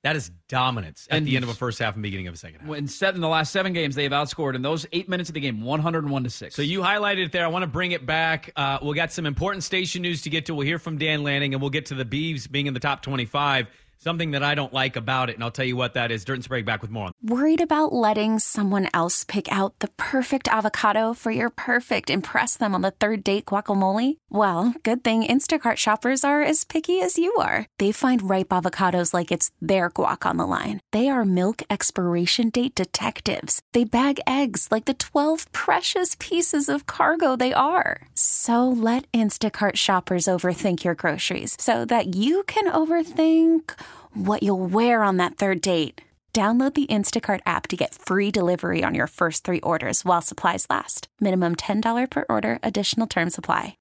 That 0.01 0.17
is 0.17 0.31
dominance 0.49 1.07
at 1.09 1.17
And- 1.19 1.27
the 1.27 1.37
end 1.37 1.43
of 1.43 1.49
a 1.49 1.53
first 1.53 1.79
half 1.79 1.93
and 1.93 2.03
beginning 2.03 2.27
of 2.27 2.33
a 2.33 2.37
second 2.37 2.59
half. 2.59 2.75
In 2.75 2.87
set 2.89 3.15
in 3.15 3.21
the 3.21 3.27
last 3.29 3.53
seven 3.53 3.71
games, 3.71 3.95
they 3.95 4.03
have 4.03 4.11
outscored 4.11 4.53
in 4.53 4.61
those 4.61 4.85
eight 4.91 5.07
minutes 5.07 5.29
of 5.29 5.33
the 5.33 5.39
game, 5.39 5.61
101 5.61 6.23
to 6.25 6.29
six. 6.29 6.55
So 6.55 6.61
you 6.61 6.81
highlighted 6.81 7.27
it 7.27 7.31
there. 7.31 7.45
I 7.45 7.47
want 7.47 7.63
to 7.63 7.67
bring 7.67 7.93
it 7.93 8.05
back. 8.05 8.49
Uh, 8.57 8.79
we'll 8.81 8.95
got 8.95 9.13
some 9.13 9.25
important 9.25 9.63
station 9.63 10.01
news 10.01 10.21
to 10.23 10.29
get 10.29 10.47
to. 10.47 10.55
We'll 10.55 10.65
hear 10.67 10.77
from 10.79 10.97
Dan 10.97 11.23
Lanning, 11.23 11.53
and 11.53 11.61
we'll 11.61 11.69
get 11.69 11.85
to 11.85 11.95
the 11.95 12.03
Beavs 12.03 12.51
being 12.51 12.65
in 12.67 12.73
the 12.73 12.81
top 12.81 13.01
25. 13.01 13.67
Something 13.99 14.31
that 14.31 14.43
I 14.43 14.53
don't 14.53 14.73
like 14.73 14.97
about 14.97 15.29
it, 15.29 15.35
and 15.35 15.43
I'll 15.43 15.51
tell 15.51 15.63
you 15.63 15.77
what 15.77 15.93
that 15.93 16.11
is. 16.11 16.25
Dirt 16.25 16.33
and 16.33 16.43
Sprague 16.43 16.65
back 16.65 16.81
with 16.81 16.91
more. 16.91 17.11
Worried 17.21 17.61
about 17.61 17.93
letting 17.93 18.37
someone 18.39 18.89
else 18.93 19.23
pick 19.23 19.49
out 19.49 19.79
the 19.79 19.87
perfect 19.95 20.49
avocado 20.49 21.13
for 21.13 21.31
your 21.31 21.49
perfect 21.49 22.09
impress 22.09 22.57
them 22.57 22.75
on 22.75 22.81
the 22.81 22.91
third 22.91 23.23
date 23.23 23.45
guacamole? 23.45 24.17
Well, 24.29 24.73
good 24.83 25.05
thing 25.05 25.23
Instacart 25.23 25.77
shoppers 25.77 26.25
are 26.25 26.41
as 26.41 26.65
picky 26.65 26.99
as 26.99 27.17
you 27.17 27.33
are. 27.35 27.65
They 27.79 27.93
find 27.93 28.29
ripe 28.29 28.49
avocados 28.49 29.13
like 29.13 29.31
it's 29.31 29.51
their 29.61 29.89
guac 29.89 30.25
on 30.25 30.35
the 30.35 30.47
line. 30.47 30.81
They 30.91 31.07
are 31.07 31.23
milk 31.23 31.63
expiration 31.69 32.49
date 32.49 32.75
detectives. 32.75 33.61
They 33.71 33.85
bag 33.85 34.19
eggs 34.27 34.67
like 34.69 34.83
the 34.83 34.95
12 34.95 35.49
precious 35.53 36.17
pieces 36.19 36.67
of 36.67 36.87
cargo 36.87 37.37
they 37.37 37.53
are. 37.53 38.01
So 38.15 38.67
let 38.67 39.09
Instacart 39.13 39.77
shoppers 39.77 40.25
overthink 40.25 40.83
your 40.83 40.95
groceries 40.95 41.55
so 41.57 41.85
that 41.85 42.17
you 42.17 42.43
can 42.43 42.69
overthink 42.69 43.71
what 44.13 44.43
you'll 44.43 44.65
wear 44.65 45.03
on 45.03 45.17
that 45.17 45.37
third 45.37 45.61
date. 45.61 46.01
Download 46.33 46.73
the 46.73 46.87
Instacart 46.87 47.41
app 47.45 47.67
to 47.67 47.77
get 47.77 47.93
free 47.93 48.31
delivery 48.31 48.83
on 48.83 48.95
your 48.95 49.05
first 49.05 49.43
three 49.43 49.59
orders 49.61 50.03
while 50.03 50.19
supplies 50.19 50.65
last. 50.67 51.07
Minimum 51.19 51.57
$10 51.57 52.09
per 52.09 52.25
order, 52.27 52.57
additional 52.63 53.05
term 53.05 53.29
supply. 53.29 53.77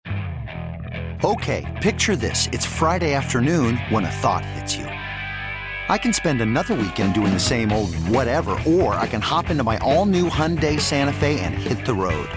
Okay, 1.24 1.78
picture 1.80 2.14
this. 2.14 2.48
It's 2.52 2.66
Friday 2.66 3.14
afternoon 3.14 3.78
when 3.88 4.04
a 4.04 4.10
thought 4.10 4.44
hits 4.44 4.76
you. 4.76 4.84
I 4.84 5.96
can 5.96 6.12
spend 6.12 6.42
another 6.42 6.74
weekend 6.74 7.14
doing 7.14 7.32
the 7.32 7.40
same 7.40 7.72
old 7.72 7.94
whatever, 8.08 8.58
or 8.66 8.96
I 8.96 9.06
can 9.06 9.20
hop 9.22 9.48
into 9.48 9.64
my 9.64 9.78
all 9.78 10.04
new 10.04 10.28
Hyundai 10.28 10.78
Santa 10.78 11.12
Fe 11.12 11.40
and 11.40 11.54
hit 11.54 11.86
the 11.86 11.94
road. 11.94 12.28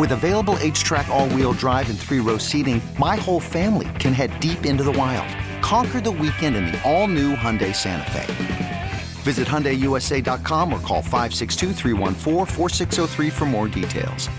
With 0.00 0.10
available 0.12 0.54
HTRAC, 0.54 1.08
all 1.08 1.28
wheel 1.28 1.52
drive, 1.52 1.90
and 1.90 1.98
three 1.98 2.20
row 2.20 2.38
seating, 2.38 2.80
my 2.98 3.16
whole 3.16 3.38
family 3.38 3.90
can 3.98 4.14
head 4.14 4.40
deep 4.40 4.64
into 4.64 4.82
the 4.82 4.92
wild. 4.92 5.28
Conquer 5.60 6.00
the 6.00 6.10
weekend 6.10 6.56
in 6.56 6.68
the 6.68 6.82
all 6.90 7.06
new 7.06 7.36
Hyundai 7.36 7.76
Santa 7.76 8.10
Fe. 8.10 8.88
Visit 9.20 9.46
HyundaiUSA.com 9.46 10.72
or 10.72 10.80
call 10.80 11.02
562-314-4603 11.02 13.30
for 13.30 13.44
more 13.44 13.68
details. 13.68 14.30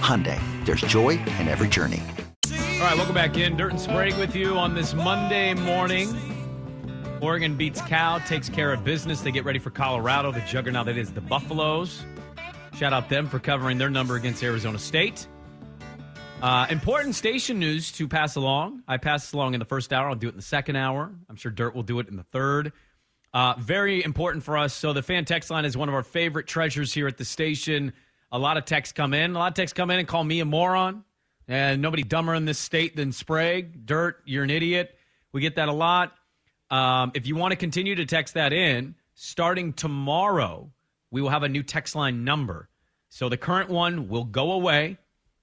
Hyundai, 0.00 0.40
there's 0.64 0.80
joy 0.80 1.20
in 1.38 1.48
every 1.48 1.68
journey. 1.68 2.02
All 2.46 2.86
right, 2.86 2.96
welcome 2.96 3.14
back 3.14 3.36
in. 3.36 3.58
Dirt 3.58 3.72
and 3.72 3.80
Sprague 3.80 4.16
with 4.16 4.34
you 4.34 4.56
on 4.56 4.74
this 4.74 4.94
Monday 4.94 5.52
morning. 5.52 6.16
Oregon 7.20 7.58
beats 7.58 7.82
Cal, 7.82 8.20
takes 8.20 8.48
care 8.48 8.72
of 8.72 8.84
business. 8.84 9.20
They 9.20 9.32
get 9.32 9.44
ready 9.44 9.58
for 9.58 9.68
Colorado, 9.68 10.32
the 10.32 10.40
juggernaut 10.40 10.86
that 10.86 10.96
is 10.96 11.12
the 11.12 11.20
Buffaloes. 11.20 12.06
Shout 12.80 12.94
out 12.94 13.10
them 13.10 13.26
for 13.26 13.38
covering 13.38 13.76
their 13.76 13.90
number 13.90 14.16
against 14.16 14.42
Arizona 14.42 14.78
State. 14.78 15.28
Uh, 16.40 16.66
important 16.70 17.14
station 17.14 17.58
news 17.58 17.92
to 17.92 18.08
pass 18.08 18.36
along. 18.36 18.82
I 18.88 18.96
passed 18.96 19.34
along 19.34 19.52
in 19.52 19.60
the 19.60 19.66
first 19.66 19.92
hour. 19.92 20.08
I'll 20.08 20.14
do 20.14 20.28
it 20.28 20.30
in 20.30 20.36
the 20.36 20.42
second 20.42 20.76
hour. 20.76 21.12
I'm 21.28 21.36
sure 21.36 21.52
Dirt 21.52 21.74
will 21.74 21.82
do 21.82 21.98
it 21.98 22.08
in 22.08 22.16
the 22.16 22.22
third. 22.22 22.72
Uh, 23.34 23.52
very 23.58 24.02
important 24.02 24.44
for 24.44 24.56
us. 24.56 24.72
So 24.72 24.94
the 24.94 25.02
fan 25.02 25.26
text 25.26 25.50
line 25.50 25.66
is 25.66 25.76
one 25.76 25.90
of 25.90 25.94
our 25.94 26.02
favorite 26.02 26.46
treasures 26.46 26.90
here 26.90 27.06
at 27.06 27.18
the 27.18 27.24
station. 27.26 27.92
A 28.32 28.38
lot 28.38 28.56
of 28.56 28.64
texts 28.64 28.94
come 28.94 29.12
in. 29.12 29.32
A 29.32 29.38
lot 29.38 29.48
of 29.48 29.54
texts 29.56 29.74
come 29.74 29.90
in 29.90 29.98
and 29.98 30.08
call 30.08 30.24
me 30.24 30.40
a 30.40 30.46
moron. 30.46 31.04
And 31.48 31.82
nobody 31.82 32.02
dumber 32.02 32.34
in 32.34 32.46
this 32.46 32.58
state 32.58 32.96
than 32.96 33.12
Sprague. 33.12 33.84
Dirt, 33.84 34.22
you're 34.24 34.44
an 34.44 34.48
idiot. 34.48 34.96
We 35.32 35.42
get 35.42 35.56
that 35.56 35.68
a 35.68 35.74
lot. 35.74 36.14
Um, 36.70 37.12
if 37.12 37.26
you 37.26 37.36
want 37.36 37.52
to 37.52 37.56
continue 37.56 37.96
to 37.96 38.06
text 38.06 38.32
that 38.32 38.54
in, 38.54 38.94
starting 39.12 39.74
tomorrow, 39.74 40.72
we 41.10 41.20
will 41.20 41.28
have 41.28 41.42
a 41.42 41.48
new 41.50 41.62
text 41.62 41.94
line 41.94 42.24
number. 42.24 42.69
So 43.10 43.28
the 43.28 43.36
current 43.36 43.68
one 43.68 44.08
will 44.08 44.24
go 44.24 44.52
away. 44.52 44.96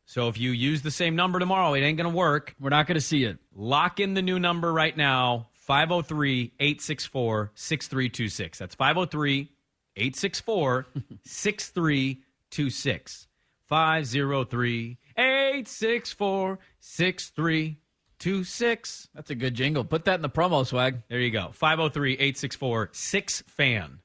So 0.06 0.30
if 0.30 0.40
you 0.40 0.52
use 0.52 0.82
the 0.82 0.92
same 0.92 1.18
number 1.18 1.38
tomorrow, 1.38 1.74
it 1.74 1.82
ain't 1.82 1.98
going 1.98 2.10
to 2.10 2.16
work. 2.16 2.56
We're 2.60 2.70
not 2.70 2.88
going 2.88 2.96
to 2.96 3.02
see 3.02 3.26
it. 3.26 3.38
Lock 3.54 4.00
in 4.00 4.14
the 4.14 4.22
new 4.22 4.40
number 4.40 4.72
right 4.72 4.96
now 4.96 5.50
503 5.54 6.54
864 6.60 7.52
6326. 7.54 8.58
That's 8.58 8.74
503 8.74 9.52
864 9.98 10.88
6326. 11.24 13.28
503 13.68 14.98
864 15.18 16.60
6326. 16.80 19.10
That's 19.14 19.30
a 19.30 19.36
good 19.36 19.56
jingle. 19.56 19.84
Put 19.84 20.06
that 20.06 20.16
in 20.16 20.22
the 20.22 20.30
promo 20.30 20.66
swag. 20.66 21.02
There 21.10 21.20
you 21.20 21.32
go. 21.32 21.50
503 21.52 22.14
864 22.14 22.92
6 22.94 23.42
fan. 23.42 24.00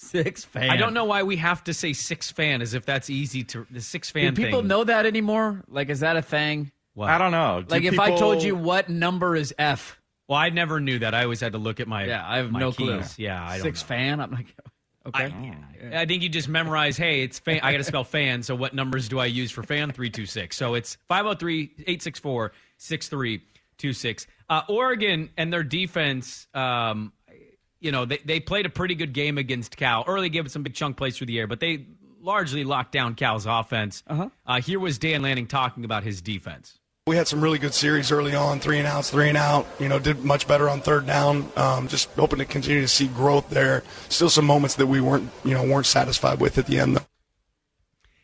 Six 0.00 0.44
fan. 0.44 0.70
I 0.70 0.76
don't 0.76 0.94
know 0.94 1.06
why 1.06 1.24
we 1.24 1.34
have 1.38 1.64
to 1.64 1.74
say 1.74 1.92
six 1.92 2.30
fan 2.30 2.62
as 2.62 2.72
if 2.72 2.86
that's 2.86 3.10
easy 3.10 3.42
to 3.44 3.66
the 3.68 3.80
six 3.80 4.10
fan 4.10 4.32
Do 4.32 4.44
people 4.44 4.60
thing. 4.60 4.68
know 4.68 4.84
that 4.84 5.06
anymore? 5.06 5.64
Like, 5.66 5.88
is 5.88 6.00
that 6.00 6.16
a 6.16 6.22
thing? 6.22 6.70
What? 6.94 7.10
I 7.10 7.18
don't 7.18 7.32
know. 7.32 7.62
Do 7.66 7.74
Like, 7.74 7.82
if 7.82 7.98
I 7.98 8.16
told 8.16 8.40
you 8.42 8.54
what 8.54 8.88
number 8.88 9.34
is 9.34 9.52
F, 9.58 10.00
Well, 10.28 10.38
I 10.38 10.50
never 10.50 10.78
knew 10.78 11.00
that. 11.00 11.14
I 11.14 11.24
always 11.24 11.40
had 11.40 11.52
to 11.52 11.58
look 11.58 11.80
at 11.80 11.88
my 11.88 12.04
yeah, 12.04 12.24
I 12.24 12.36
have 12.36 12.52
no 12.52 12.70
keys. 12.70 12.76
clue. 13.16 13.24
Yeah, 13.24 13.44
I 13.44 13.56
don't 13.58 13.64
Six 13.64 13.82
know. 13.82 13.86
fan. 13.88 14.20
I'm 14.20 14.30
like, 14.30 14.54
okay. 15.06 15.24
I, 15.92 16.02
I 16.02 16.06
think 16.06 16.22
you 16.22 16.28
just 16.28 16.48
memorize, 16.48 16.96
hey, 16.96 17.22
it's 17.22 17.40
fan. 17.40 17.58
I 17.64 17.72
got 17.72 17.78
to 17.78 17.84
spell 17.84 18.04
fan. 18.04 18.44
So 18.44 18.54
what 18.54 18.74
numbers 18.74 19.08
do 19.08 19.18
I 19.18 19.26
use 19.26 19.50
for 19.50 19.64
fan? 19.64 19.90
326. 19.90 20.56
So 20.56 20.74
it's 20.74 20.96
503 21.08 21.62
864 21.80 22.52
6326. 22.76 24.26
Uh, 24.48 24.62
Oregon 24.68 25.30
and 25.36 25.52
their 25.52 25.64
defense, 25.64 26.46
um, 26.54 27.12
you 27.80 27.92
know, 27.92 28.04
they, 28.04 28.18
they 28.24 28.40
played 28.40 28.66
a 28.66 28.70
pretty 28.70 28.94
good 28.94 29.12
game 29.12 29.38
against 29.38 29.76
Cal. 29.76 30.04
Early 30.06 30.28
gave 30.28 30.46
it 30.46 30.50
some 30.50 30.62
big 30.62 30.74
chunk 30.74 30.96
plays 30.96 31.16
through 31.16 31.28
the 31.28 31.38
air, 31.38 31.46
but 31.46 31.60
they 31.60 31.86
largely 32.20 32.64
locked 32.64 32.92
down 32.92 33.14
Cal's 33.14 33.46
offense. 33.46 34.02
Uh-huh. 34.06 34.60
here 34.60 34.80
was 34.80 34.98
Dan 34.98 35.22
Lanning 35.22 35.46
talking 35.46 35.84
about 35.84 36.02
his 36.02 36.20
defense. 36.20 36.78
We 37.06 37.16
had 37.16 37.26
some 37.26 37.40
really 37.40 37.58
good 37.58 37.72
series 37.72 38.12
early 38.12 38.34
on, 38.34 38.60
three 38.60 38.78
and 38.78 38.86
outs, 38.86 39.10
three 39.10 39.28
and 39.28 39.38
out. 39.38 39.66
You 39.80 39.88
know, 39.88 39.98
did 39.98 40.22
much 40.24 40.46
better 40.46 40.68
on 40.68 40.82
third 40.82 41.06
down. 41.06 41.50
Um, 41.56 41.88
just 41.88 42.10
hoping 42.10 42.38
to 42.40 42.44
continue 42.44 42.82
to 42.82 42.88
see 42.88 43.08
growth 43.08 43.48
there. 43.48 43.82
Still 44.10 44.28
some 44.28 44.44
moments 44.44 44.74
that 44.74 44.86
we 44.86 45.00
weren't, 45.00 45.30
you 45.42 45.54
know, 45.54 45.64
weren't 45.64 45.86
satisfied 45.86 46.38
with 46.38 46.58
at 46.58 46.66
the 46.66 46.78
end. 46.78 46.96
Though. 46.96 47.06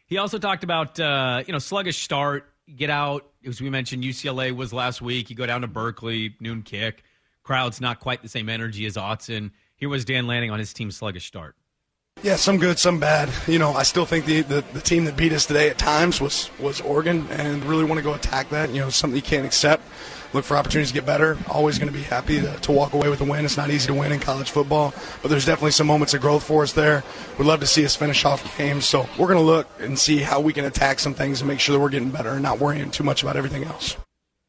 He 0.07 0.19
also 0.19 0.39
talked 0.39 0.65
about 0.65 1.01
uh, 1.01 1.43
you 1.47 1.53
know 1.53 1.59
sluggish 1.59 2.03
start, 2.03 2.53
get 2.77 2.91
out. 2.91 3.27
As 3.47 3.61
we 3.61 3.71
mentioned, 3.71 4.05
UCLA 4.05 4.55
was 4.55 4.73
last 4.73 5.01
week. 5.01 5.31
You 5.31 5.37
go 5.37 5.47
down 5.47 5.63
to 5.63 5.67
Berkeley, 5.67 6.37
noon 6.41 6.63
kick. 6.63 7.05
Crowd's 7.45 7.81
not 7.81 8.01
quite 8.01 8.23
the 8.23 8.29
same 8.29 8.49
energy 8.49 8.87
as 8.87 8.97
Autzen. 8.97 9.53
Here 9.77 9.89
was 9.89 10.05
Dan 10.05 10.27
Lanning 10.27 10.51
on 10.51 10.59
his 10.59 10.73
team's 10.73 10.97
sluggish 10.97 11.27
start. 11.27 11.55
Yeah, 12.23 12.37
some 12.37 12.59
good, 12.59 12.79
some 12.79 12.99
bad. 12.99 13.29
You 13.47 13.59
know, 13.59 13.73
I 13.75 13.83
still 13.83 14.07
think 14.07 14.25
the, 14.25 14.41
the, 14.41 14.65
the 14.73 14.81
team 14.81 15.05
that 15.05 15.17
beat 15.17 15.33
us 15.33 15.45
today 15.45 15.69
at 15.69 15.77
times 15.77 16.21
was, 16.21 16.49
was 16.59 16.81
Oregon, 16.81 17.27
and 17.29 17.63
really 17.65 17.85
want 17.85 17.99
to 17.99 18.03
go 18.03 18.15
attack 18.15 18.49
that. 18.51 18.71
You 18.71 18.81
know, 18.81 18.89
something 18.89 19.17
you 19.17 19.23
can't 19.23 19.45
accept. 19.45 19.83
Look 20.33 20.45
for 20.45 20.57
opportunities 20.57 20.89
to 20.89 20.95
get 20.95 21.05
better. 21.05 21.37
Always 21.49 21.79
going 21.79 21.93
to 21.93 21.97
be 21.97 22.03
happy 22.03 22.41
to, 22.41 22.57
to 22.57 22.73
walk 22.73 22.95
away 22.95 23.09
with 23.11 23.21
a 23.21 23.25
win. 23.25 23.45
It's 23.45 23.57
not 23.57 23.71
easy 23.71 23.89
to 23.89 23.95
win 23.95 24.11
in 24.11 24.21
college 24.21 24.51
football, 24.51 24.95
but 25.23 25.29
there's 25.29 25.45
definitely 25.45 25.73
some 25.73 25.87
moments 25.87 26.15
of 26.15 26.23
growth 26.23 26.43
for 26.43 26.63
us 26.63 26.73
there. 26.73 27.05
We'd 27.39 27.45
love 27.45 27.61
to 27.61 27.67
see 27.67 27.85
us 27.85 27.95
finish 27.95 28.25
off 28.25 28.57
games. 28.57 28.87
So 28.87 29.07
we're 29.19 29.29
going 29.29 29.39
to 29.39 29.45
look 29.45 29.69
and 29.79 29.99
see 29.99 30.19
how 30.19 30.41
we 30.41 30.53
can 30.53 30.65
attack 30.65 31.01
some 31.01 31.15
things 31.15 31.41
and 31.41 31.49
make 31.49 31.61
sure 31.61 31.75
that 31.75 31.81
we're 31.81 31.91
getting 31.91 32.11
better 32.11 32.31
and 32.31 32.43
not 32.43 32.59
worrying 32.59 32.91
too 32.91 33.05
much 33.05 33.23
about 33.23 33.37
everything 33.37 33.65
else. 33.65 33.97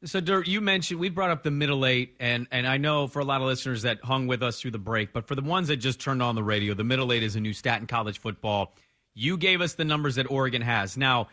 So, 0.05 0.19
Dirt, 0.19 0.47
you 0.47 0.61
mentioned 0.61 0.99
we 0.99 1.09
brought 1.09 1.31
up 1.31 1.41
the 1.41 1.51
middle 1.51 1.83
eight, 1.85 2.15
and 2.19 2.47
and 2.51 2.67
I 2.67 2.77
know 2.77 3.07
for 3.07 3.19
a 3.19 3.25
lot 3.25 3.41
of 3.41 3.47
listeners 3.47 3.81
that 3.81 4.03
hung 4.03 4.27
with 4.27 4.43
us 4.43 4.61
through 4.61 4.71
the 4.71 4.77
break, 4.77 5.11
but 5.13 5.27
for 5.27 5.33
the 5.33 5.41
ones 5.41 5.67
that 5.69 5.77
just 5.77 5.99
turned 5.99 6.21
on 6.21 6.35
the 6.35 6.43
radio, 6.43 6.75
the 6.75 6.83
middle 6.83 7.11
eight 7.11 7.23
is 7.23 7.35
a 7.35 7.39
new 7.39 7.53
stat 7.53 7.81
in 7.81 7.87
college 7.87 8.19
football. 8.19 8.73
You 9.15 9.35
gave 9.35 9.61
us 9.61 9.73
the 9.73 9.85
numbers 9.85 10.15
that 10.15 10.29
Oregon 10.29 10.61
has. 10.61 10.95
Now, 10.95 11.29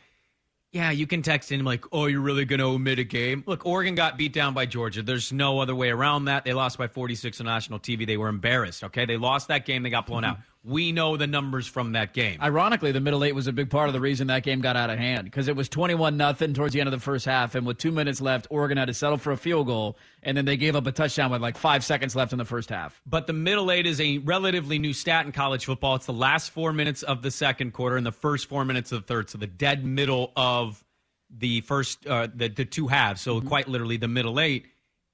yeah, 0.72 0.90
you 0.90 1.06
can 1.06 1.20
text 1.20 1.52
in 1.52 1.64
like, 1.64 1.84
"Oh, 1.92 2.06
you're 2.06 2.22
really 2.22 2.46
going 2.46 2.60
to 2.60 2.64
omit 2.64 2.98
a 2.98 3.04
game." 3.04 3.44
Look, 3.46 3.66
Oregon 3.66 3.94
got 3.94 4.16
beat 4.16 4.32
down 4.32 4.54
by 4.54 4.64
Georgia. 4.64 5.02
There's 5.02 5.32
no 5.32 5.60
other 5.60 5.74
way 5.74 5.90
around 5.90 6.24
that. 6.24 6.44
They 6.44 6.54
lost 6.54 6.78
by 6.78 6.88
46 6.88 7.40
on 7.40 7.46
national 7.46 7.78
TV. 7.78 8.06
They 8.06 8.16
were 8.16 8.28
embarrassed. 8.28 8.84
Okay, 8.84 9.04
they 9.04 9.18
lost 9.18 9.48
that 9.48 9.66
game. 9.66 9.82
They 9.82 9.90
got 9.90 10.06
blown 10.06 10.24
out. 10.24 10.38
We 10.64 10.92
know 10.92 11.16
the 11.16 11.26
numbers 11.26 11.66
from 11.66 11.92
that 11.92 12.12
game. 12.12 12.38
Ironically, 12.40 12.92
the 12.92 13.00
middle 13.00 13.24
eight 13.24 13.34
was 13.34 13.48
a 13.48 13.52
big 13.52 13.68
part 13.68 13.88
of 13.88 13.92
the 13.92 14.00
reason 14.00 14.28
that 14.28 14.44
game 14.44 14.60
got 14.60 14.76
out 14.76 14.90
of 14.90 14.98
hand 14.98 15.24
because 15.24 15.48
it 15.48 15.56
was 15.56 15.68
21 15.68 16.16
nothing 16.16 16.54
towards 16.54 16.72
the 16.72 16.80
end 16.80 16.86
of 16.86 16.92
the 16.92 17.00
first 17.00 17.24
half, 17.24 17.56
and 17.56 17.66
with 17.66 17.78
two 17.78 17.90
minutes 17.90 18.20
left, 18.20 18.46
Oregon 18.48 18.78
had 18.78 18.86
to 18.86 18.94
settle 18.94 19.18
for 19.18 19.32
a 19.32 19.36
field 19.36 19.66
goal, 19.66 19.98
and 20.22 20.36
then 20.36 20.44
they 20.44 20.56
gave 20.56 20.76
up 20.76 20.86
a 20.86 20.92
touchdown 20.92 21.32
with 21.32 21.42
like 21.42 21.56
five 21.56 21.84
seconds 21.84 22.14
left 22.14 22.32
in 22.32 22.38
the 22.38 22.44
first 22.44 22.70
half. 22.70 23.00
But 23.04 23.26
the 23.26 23.32
middle 23.32 23.72
eight 23.72 23.86
is 23.86 24.00
a 24.00 24.18
relatively 24.18 24.78
new 24.78 24.92
stat 24.92 25.26
in 25.26 25.32
college 25.32 25.64
football. 25.64 25.96
It's 25.96 26.06
the 26.06 26.12
last 26.12 26.50
four 26.50 26.72
minutes 26.72 27.02
of 27.02 27.22
the 27.22 27.32
second 27.32 27.72
quarter 27.72 27.96
and 27.96 28.06
the 28.06 28.12
first 28.12 28.48
four 28.48 28.64
minutes 28.64 28.92
of 28.92 29.02
the 29.02 29.06
third. 29.06 29.30
So 29.30 29.38
the 29.38 29.48
dead 29.48 29.84
middle 29.84 30.32
of 30.36 30.84
the 31.28 31.62
first, 31.62 32.06
uh, 32.06 32.28
the, 32.32 32.48
the 32.48 32.64
two 32.64 32.86
halves. 32.86 33.20
So 33.20 33.40
quite 33.40 33.66
literally 33.66 33.96
the 33.96 34.08
middle 34.08 34.38
eight. 34.38 34.66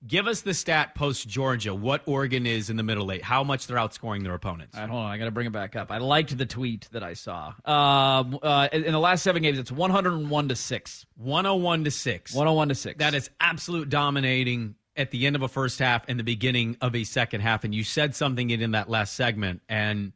Give 0.07 0.29
us 0.29 0.43
the 0.43 0.55
stat 0.55 0.95
post 0.95 1.29
Georgia. 1.29 1.75
What 1.75 2.03
Oregon 2.07 2.47
is 2.47 2.71
in 2.71 2.77
the 2.77 2.85
middle 2.85 3.11
eight? 3.11 3.23
How 3.23 3.43
much 3.43 3.67
they're 3.67 3.79
outscoring 3.79 4.23
their 4.23 4.35
opponents? 4.35 4.77
Right, 4.77 4.89
hold 4.89 5.05
on. 5.05 5.11
I 5.11 5.19
got 5.19 5.25
to 5.25 5.33
bring 5.33 5.49
it 5.49 5.53
back 5.53 5.75
up. 5.75 5.91
I 5.91 5.99
liked 5.99 6.39
the 6.39 6.47
tweet 6.47 6.89
that 6.93 7.03
I 7.03 7.15
saw. 7.15 7.53
Um, 7.65 8.39
uh, 8.41 8.69
in 8.73 8.93
the 8.93 8.99
last 8.99 9.25
seven 9.25 9.43
games, 9.43 9.59
it's 9.59 9.73
101 9.73 10.49
to 10.49 10.55
6. 10.55 11.07
101 11.17 11.85
to 11.85 11.91
six. 11.91 12.33
101 12.33 12.69
to 12.69 12.75
6. 12.77 12.99
That 12.99 13.15
is 13.15 13.29
absolute 13.41 13.89
dominating 13.89 14.77
at 14.97 15.11
the 15.11 15.27
end 15.27 15.35
of 15.35 15.43
a 15.43 15.49
first 15.49 15.81
half 15.81 16.05
and 16.09 16.19
the 16.19 16.25
beginning 16.25 16.77
of 16.81 16.95
a 16.95 17.03
second 17.03 17.41
half. 17.41 17.65
And 17.65 17.75
you 17.75 17.83
said 17.83 18.15
something 18.15 18.51
in 18.51 18.71
that 18.73 18.89
last 18.89 19.15
segment. 19.15 19.63
And 19.69 20.13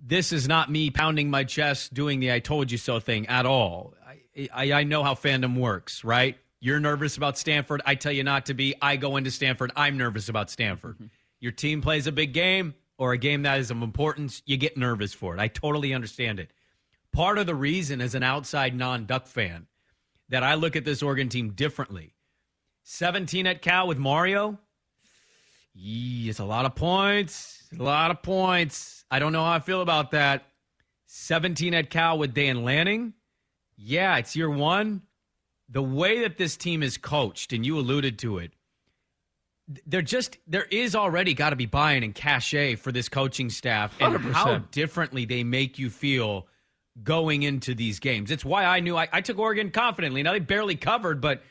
this 0.00 0.32
is 0.32 0.46
not 0.46 0.70
me 0.70 0.90
pounding 0.90 1.30
my 1.30 1.42
chest 1.42 1.94
doing 1.94 2.20
the 2.20 2.32
I 2.32 2.38
told 2.38 2.70
you 2.70 2.78
so 2.78 3.00
thing 3.00 3.26
at 3.26 3.44
all. 3.44 3.94
I, 4.06 4.48
I, 4.54 4.72
I 4.72 4.84
know 4.84 5.02
how 5.02 5.14
fandom 5.14 5.58
works, 5.58 6.04
right? 6.04 6.38
You're 6.64 6.78
nervous 6.78 7.16
about 7.16 7.36
Stanford. 7.36 7.82
I 7.84 7.96
tell 7.96 8.12
you 8.12 8.22
not 8.22 8.46
to 8.46 8.54
be. 8.54 8.76
I 8.80 8.94
go 8.94 9.16
into 9.16 9.32
Stanford. 9.32 9.72
I'm 9.74 9.98
nervous 9.98 10.28
about 10.28 10.48
Stanford. 10.48 10.94
Mm-hmm. 10.94 11.06
Your 11.40 11.50
team 11.50 11.82
plays 11.82 12.06
a 12.06 12.12
big 12.12 12.32
game 12.32 12.74
or 12.98 13.12
a 13.12 13.18
game 13.18 13.42
that 13.42 13.58
is 13.58 13.72
of 13.72 13.82
importance. 13.82 14.42
You 14.46 14.56
get 14.56 14.76
nervous 14.76 15.12
for 15.12 15.34
it. 15.34 15.40
I 15.40 15.48
totally 15.48 15.92
understand 15.92 16.38
it. 16.38 16.52
Part 17.12 17.38
of 17.38 17.46
the 17.46 17.54
reason, 17.56 18.00
as 18.00 18.14
an 18.14 18.22
outside 18.22 18.76
non 18.76 19.06
Duck 19.06 19.26
fan, 19.26 19.66
that 20.28 20.44
I 20.44 20.54
look 20.54 20.76
at 20.76 20.84
this 20.84 21.02
Oregon 21.02 21.28
team 21.28 21.50
differently. 21.50 22.14
17 22.84 23.48
at 23.48 23.60
Cal 23.60 23.88
with 23.88 23.98
Mario. 23.98 24.56
Yee, 25.74 26.28
it's 26.28 26.38
a 26.38 26.44
lot 26.44 26.64
of 26.64 26.76
points. 26.76 27.60
A 27.76 27.82
lot 27.82 28.12
of 28.12 28.22
points. 28.22 29.04
I 29.10 29.18
don't 29.18 29.32
know 29.32 29.44
how 29.44 29.54
I 29.54 29.58
feel 29.58 29.82
about 29.82 30.12
that. 30.12 30.44
17 31.06 31.74
at 31.74 31.90
Cal 31.90 32.18
with 32.18 32.34
Dan 32.34 32.62
Lanning. 32.62 33.14
Yeah, 33.76 34.16
it's 34.18 34.36
year 34.36 34.48
one. 34.48 35.02
The 35.68 35.82
way 35.82 36.20
that 36.20 36.36
this 36.36 36.56
team 36.56 36.82
is 36.82 36.96
coached, 36.98 37.52
and 37.52 37.64
you 37.64 37.78
alluded 37.78 38.18
to 38.20 38.38
it, 38.38 38.52
they're 39.86 40.02
just 40.02 40.38
there 40.46 40.66
is 40.70 40.94
already 40.94 41.34
got 41.34 41.50
to 41.50 41.56
be 41.56 41.66
buy-in 41.66 42.02
and 42.02 42.14
cachet 42.14 42.74
for 42.76 42.92
this 42.92 43.08
coaching 43.08 43.48
staff 43.48 43.94
and 44.00 44.14
100%. 44.14 44.32
how 44.32 44.58
differently 44.70 45.24
they 45.24 45.44
make 45.44 45.78
you 45.78 45.88
feel 45.88 46.46
going 47.02 47.42
into 47.42 47.74
these 47.74 47.98
games. 48.00 48.30
It's 48.30 48.44
why 48.44 48.64
I 48.64 48.80
knew 48.80 48.96
I, 48.96 49.08
I 49.12 49.20
took 49.20 49.38
Oregon 49.38 49.70
confidently. 49.70 50.22
Now 50.22 50.32
they 50.32 50.40
barely 50.40 50.76
covered, 50.76 51.20
but 51.20 51.42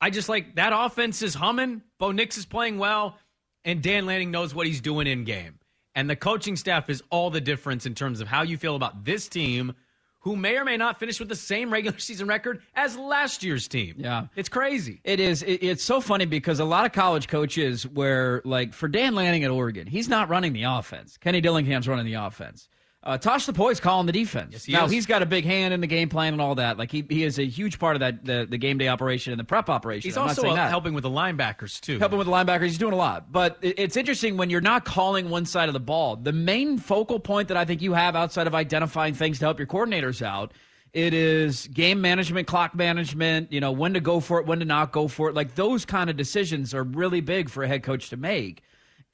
I 0.00 0.10
just 0.10 0.28
like 0.28 0.56
that 0.56 0.72
offense 0.74 1.22
is 1.22 1.34
humming. 1.34 1.82
Bo 1.98 2.12
Nix 2.12 2.36
is 2.36 2.46
playing 2.46 2.78
well, 2.78 3.18
and 3.64 3.82
Dan 3.82 4.06
Lanning 4.06 4.30
knows 4.30 4.54
what 4.54 4.66
he's 4.66 4.80
doing 4.80 5.06
in 5.06 5.24
game. 5.24 5.58
And 5.94 6.08
the 6.08 6.16
coaching 6.16 6.56
staff 6.56 6.88
is 6.88 7.02
all 7.10 7.30
the 7.30 7.40
difference 7.40 7.84
in 7.84 7.94
terms 7.94 8.20
of 8.20 8.28
how 8.28 8.42
you 8.42 8.56
feel 8.56 8.76
about 8.76 9.04
this 9.04 9.28
team, 9.28 9.74
who 10.20 10.36
may 10.36 10.56
or 10.56 10.64
may 10.64 10.76
not 10.76 10.98
finish 10.98 11.20
with 11.20 11.28
the 11.28 11.36
same 11.36 11.72
regular 11.72 11.98
season 12.00 12.26
record 12.26 12.62
as 12.74 12.96
last 12.96 13.42
year's 13.42 13.68
team. 13.68 13.94
Yeah. 13.98 14.26
It's 14.36 14.48
crazy. 14.48 15.00
It 15.04 15.20
is. 15.20 15.42
It, 15.42 15.62
it's 15.62 15.84
so 15.84 16.00
funny 16.00 16.26
because 16.26 16.60
a 16.60 16.64
lot 16.64 16.84
of 16.86 16.92
college 16.92 17.28
coaches, 17.28 17.86
where 17.86 18.42
like 18.44 18.74
for 18.74 18.88
Dan 18.88 19.14
Lanning 19.14 19.44
at 19.44 19.50
Oregon, 19.50 19.86
he's 19.86 20.08
not 20.08 20.28
running 20.28 20.52
the 20.52 20.64
offense. 20.64 21.16
Kenny 21.16 21.40
Dillingham's 21.40 21.88
running 21.88 22.06
the 22.06 22.14
offense. 22.14 22.68
Uh, 23.00 23.16
Tosh 23.16 23.46
Lupoi's 23.46 23.78
calling 23.78 24.06
the 24.06 24.12
defense. 24.12 24.50
Yes, 24.52 24.64
he 24.64 24.72
now 24.72 24.86
is. 24.86 24.90
he's 24.90 25.06
got 25.06 25.22
a 25.22 25.26
big 25.26 25.44
hand 25.44 25.72
in 25.72 25.80
the 25.80 25.86
game 25.86 26.08
plan 26.08 26.32
and 26.32 26.42
all 26.42 26.56
that. 26.56 26.78
Like 26.78 26.90
he, 26.90 27.06
he 27.08 27.22
is 27.22 27.38
a 27.38 27.44
huge 27.46 27.78
part 27.78 27.94
of 27.94 28.00
that 28.00 28.24
the, 28.24 28.46
the 28.50 28.58
game 28.58 28.76
day 28.76 28.88
operation 28.88 29.32
and 29.32 29.38
the 29.38 29.44
prep 29.44 29.70
operation. 29.70 30.08
He's 30.08 30.16
I'm 30.16 30.28
also 30.28 30.48
uh, 30.48 30.68
helping 30.68 30.94
with 30.94 31.04
the 31.04 31.10
linebackers 31.10 31.80
too. 31.80 31.98
helping 32.00 32.18
with 32.18 32.26
the 32.26 32.32
linebackers. 32.32 32.64
He's 32.64 32.76
doing 32.78 32.92
a 32.92 32.96
lot. 32.96 33.30
But 33.30 33.56
it- 33.62 33.78
it's 33.78 33.96
interesting 33.96 34.36
when 34.36 34.50
you're 34.50 34.60
not 34.60 34.84
calling 34.84 35.30
one 35.30 35.46
side 35.46 35.68
of 35.68 35.74
the 35.74 35.80
ball. 35.80 36.16
The 36.16 36.32
main 36.32 36.76
focal 36.76 37.20
point 37.20 37.48
that 37.48 37.56
I 37.56 37.64
think 37.64 37.82
you 37.82 37.92
have 37.92 38.16
outside 38.16 38.48
of 38.48 38.54
identifying 38.54 39.14
things 39.14 39.38
to 39.38 39.44
help 39.44 39.58
your 39.60 39.68
coordinators 39.68 40.20
out 40.20 40.52
It 40.92 41.14
is 41.14 41.68
game 41.68 42.00
management, 42.00 42.48
clock 42.48 42.74
management, 42.74 43.52
you 43.52 43.60
know, 43.60 43.70
when 43.72 43.94
to 43.94 44.00
go 44.00 44.18
for 44.20 44.40
it, 44.40 44.46
when 44.46 44.58
to 44.58 44.64
not 44.64 44.90
go 44.90 45.06
for 45.06 45.28
it. 45.28 45.34
Like 45.36 45.54
those 45.54 45.84
kind 45.84 46.10
of 46.10 46.16
decisions 46.16 46.74
are 46.74 46.82
really 46.82 47.20
big 47.20 47.48
for 47.48 47.62
a 47.62 47.68
head 47.68 47.82
coach 47.84 48.10
to 48.10 48.16
make. 48.16 48.62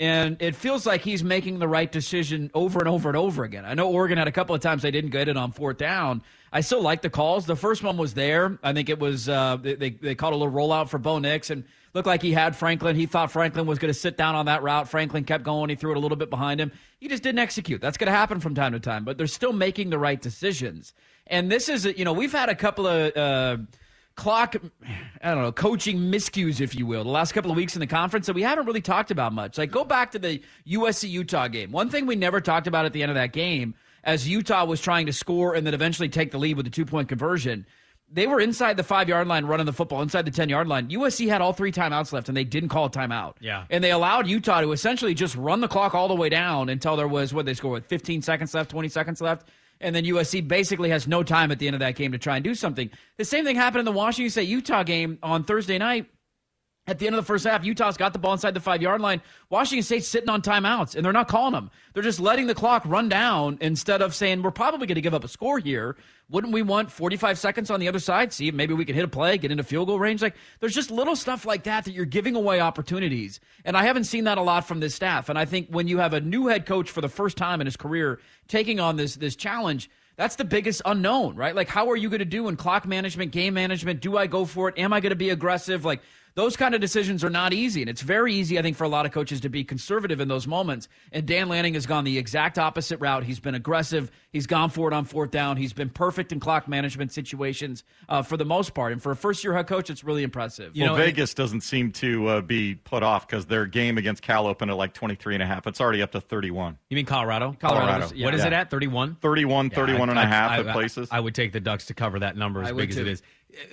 And 0.01 0.43
it 0.43 0.57
feels 0.57 0.87
like 0.87 1.03
he's 1.03 1.23
making 1.23 1.61
the 1.61 1.69
right 1.69 1.91
decision 1.91 2.51
over 2.53 2.81
and 2.81 2.89
over 2.89 3.09
and 3.09 3.17
over 3.17 3.45
again. 3.45 3.65
I 3.65 3.75
know 3.75 3.89
Oregon 3.89 4.19
had 4.19 4.27
a 4.27 4.33
couple 4.33 4.53
of 4.55 4.61
times 4.61 4.83
they 4.83 4.91
didn't 4.91 5.11
get 5.11 5.29
it 5.29 5.37
on 5.37 5.53
fourth 5.53 5.79
down. 5.79 6.23
I 6.53 6.63
still 6.63 6.83
like 6.83 7.03
the 7.03 7.11
calls. 7.11 7.47
The 7.47 7.55
first 7.55 7.83
one 7.85 7.97
was 7.97 8.15
there. 8.15 8.59
I 8.63 8.73
think 8.73 8.89
it 8.89 8.99
was, 8.99 9.29
uh, 9.29 9.57
they, 9.57 9.91
they 9.91 10.15
called 10.17 10.35
a 10.35 10.37
little 10.37 10.53
rollout 10.53 10.89
for 10.89 10.99
Bo 10.99 11.21
Nix 11.21 11.51
and 11.51 11.63
looked 11.95 12.09
like 12.09 12.23
he 12.23 12.33
had 12.33 12.57
Franklin. 12.57 12.97
He 12.97 13.07
thought 13.07 13.31
Franklin 13.31 13.67
was 13.67 13.79
going 13.79 13.93
to 13.93 13.99
sit 13.99 14.17
down 14.17 14.35
on 14.35 14.47
that 14.47 14.65
route. 14.65 14.89
Franklin 14.89 15.23
kept 15.25 15.45
going. 15.45 15.71
He 15.71 15.77
threw 15.77 15.93
it 15.93 15.97
a 15.97 16.01
little 16.01 16.17
bit 16.17 16.29
behind 16.29 16.61
him. 16.61 16.73
He 16.99 17.07
just 17.07 17.23
didn't 17.23 17.39
execute. 17.39 17.81
That's 17.81 17.97
going 17.97 18.07
to 18.09 18.17
happen 18.17 18.41
from 18.41 18.57
time 18.57 18.73
to 18.73 18.81
time, 18.81 19.05
but 19.05 19.17
they're 19.17 19.29
still 19.29 19.53
making 19.53 19.91
the 19.91 19.99
right 19.99 20.21
decisions. 20.21 20.93
And 21.29 21.53
this 21.53 21.69
is, 21.69 21.85
you 21.85 22.05
know, 22.05 22.13
we've 22.13 22.33
had 22.33 22.49
a 22.49 22.57
couple 22.57 22.89
of, 22.89 23.17
uh, 23.17 23.59
clock, 24.17 24.57
I 25.23 25.35
don't 25.35 25.43
know, 25.43 25.53
coaching 25.53 25.99
miscues, 25.99 26.61
if 26.61 26.75
you 26.75 26.87
will, 26.87 27.05
the 27.05 27.11
last 27.11 27.33
couple 27.33 27.51
of 27.51 27.57
weeks 27.57 27.75
in 27.75 27.81
the 27.81 27.87
conference 27.87 28.27
that 28.27 28.35
we 28.35 28.43
haven't 28.43 28.67
really 28.67 28.81
talked 28.81 29.11
about 29.11 29.33
much. 29.33 29.59
Like, 29.59 29.71
go 29.71 29.85
back 29.85 30.13
to 30.13 30.19
the 30.19 30.43
USC 30.67 31.09
Utah 31.11 31.49
game. 31.49 31.73
One 31.73 31.89
thing 31.89 32.07
we 32.07 32.17
never 32.17 32.41
talked 32.41 32.67
about 32.67 32.87
at 32.87 32.93
the 32.93 33.03
end 33.03 33.11
of 33.11 33.17
that 33.17 33.33
game, 33.33 33.75
as 34.05 34.29
Utah 34.29 34.65
was 34.65 34.81
trying 34.81 35.07
to 35.07 35.13
score 35.13 35.55
and 35.55 35.67
then 35.67 35.75
eventually 35.75 36.09
take 36.09 36.31
the 36.31 36.39
lead 36.39 36.57
with 36.57 36.67
the 36.67 36.71
two 36.71 36.85
point 36.85 37.09
conversion, 37.09 37.67
they 38.11 38.27
were 38.27 38.39
inside 38.39 38.77
the 38.77 38.85
five 38.85 39.09
yard 39.09 39.27
line 39.27 39.47
running 39.47 39.67
the 39.67 39.73
football, 39.73 40.03
inside 40.03 40.25
the 40.27 40.31
10 40.31 40.49
yard 40.49 40.69
line. 40.69 40.89
USC 40.89 41.27
had 41.29 41.41
all 41.41 41.53
three 41.53 41.73
timeouts 41.73 42.13
left 42.13 42.29
and 42.29 42.37
they 42.37 42.45
didn't 42.45 42.69
call 42.69 42.85
a 42.85 42.91
timeout. 42.91 43.35
Yeah. 43.41 43.65
And 43.71 43.83
they 43.83 43.91
allowed 43.91 44.29
Utah 44.29 44.61
to 44.61 44.73
essentially 44.73 45.15
just 45.15 45.35
run 45.35 45.61
the 45.61 45.69
clock 45.69 45.95
all 45.95 46.07
the 46.07 46.15
way 46.15 46.29
down 46.29 46.69
until 46.69 46.97
there 46.97 47.09
was, 47.09 47.35
what 47.35 47.47
they 47.47 47.55
score 47.55 47.73
with 47.73 47.87
15 47.87 48.23
seconds 48.23 48.55
left, 48.55 48.71
20 48.71 48.89
seconds 48.89 49.21
left 49.21 49.49
and 49.81 49.95
then 49.95 50.05
USC 50.05 50.47
basically 50.47 50.91
has 50.91 51.07
no 51.07 51.23
time 51.23 51.51
at 51.51 51.59
the 51.59 51.67
end 51.67 51.75
of 51.75 51.81
that 51.81 51.97
game 51.97 52.13
to 52.13 52.19
try 52.19 52.37
and 52.37 52.45
do 52.45 52.55
something. 52.55 52.91
The 53.17 53.25
same 53.25 53.45
thing 53.45 53.57
happened 53.57 53.81
in 53.81 53.85
the 53.85 53.93
Washington 53.93 54.31
State 54.31 54.49
Utah 54.49 54.83
game 54.83 55.19
on 55.23 55.45
Thursday 55.45 55.79
night. 55.79 56.07
At 56.87 56.99
the 56.99 57.07
end 57.07 57.17
of 57.17 57.23
the 57.23 57.27
first 57.27 57.47
half, 57.47 57.65
Utah's 57.65 57.97
got 57.97 58.13
the 58.13 58.19
ball 58.19 58.35
inside 58.35 58.53
the 58.53 58.61
five 58.61 58.83
yard 58.83 59.01
line. 59.01 59.23
Washington 59.49 59.83
State's 59.83 60.07
sitting 60.07 60.29
on 60.29 60.43
timeouts, 60.43 60.95
and 60.95 61.03
they're 61.05 61.15
not 61.15 61.29
calling 61.29 61.53
them. 61.53 61.71
They're 61.95 62.03
just 62.03 62.21
letting 62.21 62.47
the 62.47 62.55
clock 62.55 62.83
run 62.85 63.09
down 63.09 63.57
instead 63.63 64.03
of 64.03 64.15
saying, 64.15 64.43
We're 64.43 64.51
probably 64.51 64.87
going 64.87 64.97
to 64.97 65.01
give 65.01 65.15
up 65.15 65.25
a 65.25 65.29
score 65.29 65.59
here. 65.59 65.97
Wouldn't 66.29 66.53
we 66.53 66.61
want 66.61 66.91
45 66.91 67.39
seconds 67.39 67.71
on 67.71 67.81
the 67.81 67.89
other 67.89 67.99
side? 67.99 68.33
See 68.33 68.51
maybe 68.51 68.75
we 68.75 68.85
can 68.85 68.95
hit 68.95 69.05
a 69.05 69.09
play, 69.09 69.39
get 69.39 69.51
into 69.51 69.65
field 69.65 69.89
goal 69.89 69.99
range. 69.99 70.21
Like, 70.21 70.37
there's 70.61 70.75
just 70.75 70.91
little 70.91 71.17
stuff 71.17 71.47
like 71.47 71.63
that 71.65 71.87
that 71.87 71.93
you're 71.93 72.05
giving 72.05 72.37
away 72.37 72.61
opportunities. 72.61 73.41
And 73.65 73.77
I 73.77 73.85
haven't 73.85 74.05
seen 74.05 74.25
that 74.25 74.37
a 74.37 74.43
lot 74.43 74.67
from 74.67 74.81
this 74.81 74.95
staff. 74.95 75.31
And 75.31 75.39
I 75.39 75.47
think 75.47 75.69
when 75.69 75.89
you 75.89 75.99
have 75.99 76.13
a 76.13 76.21
new 76.21 76.49
head 76.49 76.67
coach 76.67 76.91
for 76.91 77.01
the 77.01 77.09
first 77.09 77.39
time 77.39 77.63
in 77.63 77.67
his 77.67 77.77
career 77.77 78.21
taking 78.49 78.79
on 78.79 78.97
this, 78.97 79.17
this 79.17 79.37
challenge, 79.37 79.89
that's 80.17 80.37
the 80.37 80.45
biggest 80.45 80.81
unknown, 80.85 81.35
right? 81.35 81.55
Like, 81.55 81.69
how 81.69 81.91
are 81.91 81.97
you 81.97 82.09
going 82.09 82.21
to 82.21 82.25
do 82.25 82.49
in 82.49 82.57
clock 82.57 82.87
management, 82.87 83.33
game 83.33 83.55
management? 83.55 84.01
Do 84.01 84.17
I 84.17 84.27
go 84.27 84.45
for 84.45 84.69
it? 84.69 84.79
Am 84.79 84.93
I 84.93 85.01
going 85.01 85.11
to 85.11 85.17
be 85.17 85.31
aggressive? 85.31 85.85
Like, 85.85 86.03
those 86.37 86.57
kind 86.57 86.75
of 86.75 86.81
decisions 86.81 87.23
are 87.23 87.31
not 87.31 87.53
easy. 87.53 87.81
And 87.81 87.89
it's 87.89 88.03
very 88.03 88.35
easy, 88.35 88.59
I 88.59 88.63
think, 88.63 88.77
for 88.77 88.85
a 88.85 88.89
lot 88.89 89.07
of 89.07 89.13
coaches 89.13 89.41
to 89.43 89.49
be 89.49 89.63
conservative 89.63 90.21
in 90.21 90.27
those 90.27 90.47
moments. 90.47 90.89
And 91.13 91.27
Dan 91.27 91.49
Lanning 91.49 91.75
has 91.75 91.87
gone 91.87 92.03
the 92.03 92.19
exact 92.19 92.59
opposite 92.59 92.99
route. 92.99 93.23
He's 93.23 93.39
been 93.39 93.55
aggressive. 93.55 94.11
He's 94.33 94.49
gone 94.49 94.71
for 94.71 94.89
it 94.89 94.95
on 94.95 95.05
fourth 95.05 95.31
down. 95.31 95.57
He's 95.57 95.73
been 95.73 95.91
perfect 95.91 96.33
in 96.33 96.41
clock 96.41 96.67
management 96.67 97.13
situations 97.13 97.85
uh, 98.09 98.23
for 98.23 98.37
the 98.37 98.45
most 98.45 98.75
part. 98.75 98.93
And 98.93 99.01
for 99.01 99.13
a 99.13 99.17
first 99.17 99.45
year 99.45 99.55
head 99.55 99.69
coach, 99.69 99.91
it's 99.91 100.03
really 100.03 100.25
impressive. 100.25 100.75
You 100.75 100.85
well, 100.85 100.97
know, 100.97 101.05
Vegas 101.05 101.35
doesn't 101.35 101.61
seem 101.61 101.93
to 101.93 102.27
uh, 102.27 102.41
be 102.41 102.75
put 102.75 103.05
off 103.05 103.29
because 103.29 103.47
their 103.47 103.67
game 103.67 103.97
against 103.97 104.23
Cal 104.23 104.49
opened 104.49 104.73
at 104.73 104.77
like 104.77 104.93
23 104.93 105.35
and 105.35 105.43
a 105.43 105.47
half. 105.47 105.69
It's 105.69 105.81
already 105.81 106.03
up 106.03 106.11
to 106.13 106.21
31. 106.21 106.79
You 106.91 106.97
mean 106.97 107.07
Colorado? 107.07 107.57
Colorado. 107.61 108.11
Yeah. 108.13 108.25
What 108.25 108.35
is 108.35 108.41
yeah. 108.41 108.49
it 108.49 108.53
at? 108.55 108.71
31? 108.71 109.19
31, 109.21 109.71
31 109.71 110.01
yeah, 110.01 110.11
and 110.11 110.19
I, 110.19 110.25
a 110.25 110.27
half 110.27 110.51
I, 110.51 110.59
at 110.61 110.73
places. 110.73 111.09
I 111.13 111.21
would 111.21 111.35
take 111.35 111.53
the 111.53 111.61
Ducks 111.61 111.87
to 111.87 111.95
cover 111.95 112.19
that 112.19 112.37
number 112.37 112.63
as 112.63 112.73
big 112.73 112.91
as 112.91 112.97
it 112.97 113.07
is 113.07 113.23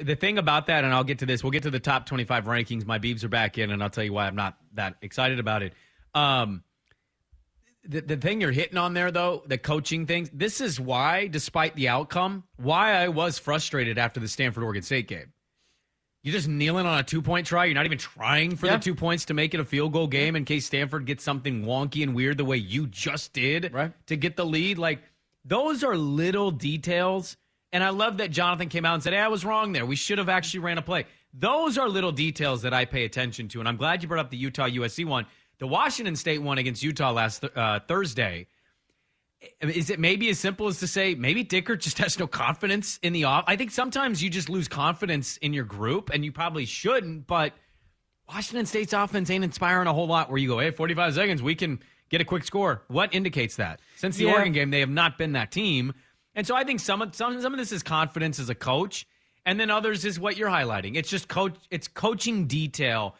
the 0.01 0.15
thing 0.15 0.37
about 0.37 0.67
that, 0.67 0.83
and 0.83 0.93
I'll 0.93 1.03
get 1.03 1.19
to 1.19 1.25
this. 1.25 1.43
We'll 1.43 1.51
get 1.51 1.63
to 1.63 1.71
the 1.71 1.79
top 1.79 2.05
twenty-five 2.05 2.45
rankings. 2.45 2.85
My 2.85 2.99
Beavs 2.99 3.23
are 3.23 3.29
back 3.29 3.57
in, 3.57 3.71
and 3.71 3.81
I'll 3.81 3.89
tell 3.89 4.03
you 4.03 4.13
why 4.13 4.27
I'm 4.27 4.35
not 4.35 4.57
that 4.73 4.95
excited 5.01 5.39
about 5.39 5.63
it. 5.63 5.73
Um, 6.13 6.63
the, 7.83 8.01
the 8.01 8.17
thing 8.17 8.41
you're 8.41 8.51
hitting 8.51 8.77
on 8.77 8.93
there, 8.93 9.11
though, 9.11 9.43
the 9.45 9.57
coaching 9.57 10.05
things. 10.05 10.29
This 10.33 10.61
is 10.61 10.79
why, 10.79 11.27
despite 11.27 11.75
the 11.75 11.89
outcome, 11.89 12.43
why 12.57 12.93
I 12.93 13.07
was 13.07 13.39
frustrated 13.39 13.97
after 13.97 14.19
the 14.19 14.27
Stanford 14.27 14.63
Oregon 14.63 14.83
State 14.83 15.07
game. 15.07 15.33
You're 16.23 16.33
just 16.33 16.47
kneeling 16.47 16.85
on 16.85 16.99
a 16.99 17.03
two 17.03 17.23
point 17.23 17.47
try. 17.47 17.65
You're 17.65 17.73
not 17.73 17.87
even 17.87 17.97
trying 17.97 18.55
for 18.55 18.67
yeah. 18.67 18.77
the 18.77 18.83
two 18.83 18.93
points 18.93 19.25
to 19.25 19.33
make 19.33 19.55
it 19.55 19.59
a 19.59 19.65
field 19.65 19.93
goal 19.93 20.05
game 20.05 20.35
in 20.35 20.45
case 20.45 20.67
Stanford 20.67 21.07
gets 21.07 21.23
something 21.23 21.63
wonky 21.65 22.03
and 22.03 22.13
weird 22.13 22.37
the 22.37 22.45
way 22.45 22.57
you 22.57 22.85
just 22.85 23.33
did 23.33 23.73
right. 23.73 23.91
to 24.05 24.15
get 24.15 24.35
the 24.35 24.45
lead. 24.45 24.77
Like, 24.77 25.01
those 25.43 25.83
are 25.83 25.97
little 25.97 26.51
details 26.51 27.37
and 27.73 27.83
I 27.83 27.89
love 27.89 28.17
that 28.17 28.31
Jonathan 28.31 28.69
came 28.69 28.85
out 28.85 28.95
and 28.95 29.03
said, 29.03 29.13
hey, 29.13 29.19
I 29.19 29.29
was 29.29 29.45
wrong 29.45 29.71
there. 29.71 29.85
We 29.85 29.95
should 29.95 30.17
have 30.17 30.29
actually 30.29 30.59
ran 30.61 30.77
a 30.77 30.81
play. 30.81 31.05
Those 31.33 31.77
are 31.77 31.87
little 31.87 32.11
details 32.11 32.63
that 32.63 32.73
I 32.73 32.85
pay 32.85 33.05
attention 33.05 33.47
to. 33.49 33.59
And 33.59 33.67
I'm 33.67 33.77
glad 33.77 34.01
you 34.01 34.09
brought 34.09 34.19
up 34.19 34.29
the 34.29 34.37
Utah 34.37 34.67
USC 34.67 35.05
one. 35.05 35.25
The 35.59 35.67
Washington 35.67 36.15
State 36.15 36.41
one 36.41 36.57
against 36.57 36.83
Utah 36.83 37.11
last 37.11 37.41
th- 37.41 37.53
uh, 37.55 37.79
Thursday. 37.87 38.47
Is 39.61 39.89
it 39.89 39.99
maybe 39.99 40.29
as 40.29 40.37
simple 40.39 40.67
as 40.67 40.79
to 40.79 40.87
say 40.87 41.15
maybe 41.15 41.45
Dickert 41.45 41.79
just 41.79 41.97
has 41.99 42.19
no 42.19 42.27
confidence 42.27 42.99
in 43.01 43.13
the 43.13 43.23
off? 43.23 43.45
I 43.47 43.55
think 43.55 43.71
sometimes 43.71 44.21
you 44.21 44.29
just 44.29 44.49
lose 44.49 44.67
confidence 44.67 45.37
in 45.37 45.53
your 45.53 45.63
group, 45.63 46.09
and 46.13 46.25
you 46.25 46.31
probably 46.31 46.65
shouldn't. 46.65 47.27
But 47.27 47.53
Washington 48.27 48.65
State's 48.65 48.93
offense 48.93 49.29
ain't 49.29 49.43
inspiring 49.43 49.87
a 49.87 49.93
whole 49.93 50.07
lot. 50.07 50.29
Where 50.29 50.37
you 50.37 50.49
go, 50.49 50.59
hey, 50.59 50.71
45 50.71 51.13
seconds, 51.13 51.41
we 51.41 51.55
can 51.55 51.79
get 52.09 52.21
a 52.21 52.25
quick 52.25 52.43
score. 52.43 52.83
What 52.87 53.13
indicates 53.13 53.55
that? 53.55 53.79
Since 53.95 54.17
the 54.17 54.25
yeah. 54.25 54.33
Oregon 54.33 54.51
game, 54.51 54.69
they 54.71 54.81
have 54.81 54.89
not 54.89 55.17
been 55.17 55.33
that 55.33 55.51
team. 55.51 55.93
And 56.35 56.47
so 56.47 56.55
I 56.55 56.63
think 56.63 56.79
some 56.79 57.01
of 57.01 57.15
some 57.15 57.41
some 57.41 57.53
of 57.53 57.59
this 57.59 57.71
is 57.71 57.83
confidence 57.83 58.39
as 58.39 58.49
a 58.49 58.55
coach, 58.55 59.05
and 59.45 59.59
then 59.59 59.69
others 59.69 60.05
is 60.05 60.19
what 60.19 60.37
you're 60.37 60.49
highlighting. 60.49 60.95
It's 60.95 61.09
just 61.09 61.27
coach. 61.27 61.55
It's 61.69 61.87
coaching 61.87 62.47
detail. 62.47 63.15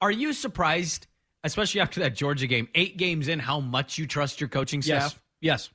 Are 0.00 0.10
you 0.10 0.32
surprised, 0.32 1.06
especially 1.44 1.80
after 1.80 2.00
that 2.00 2.14
Georgia 2.14 2.46
game, 2.46 2.68
eight 2.74 2.96
games 2.96 3.28
in, 3.28 3.38
how 3.38 3.60
much 3.60 3.98
you 3.98 4.06
trust 4.06 4.40
your 4.40 4.48
coaching 4.48 4.82
staff? 4.82 5.20
Yes. 5.40 5.68
Yes. 5.68 5.70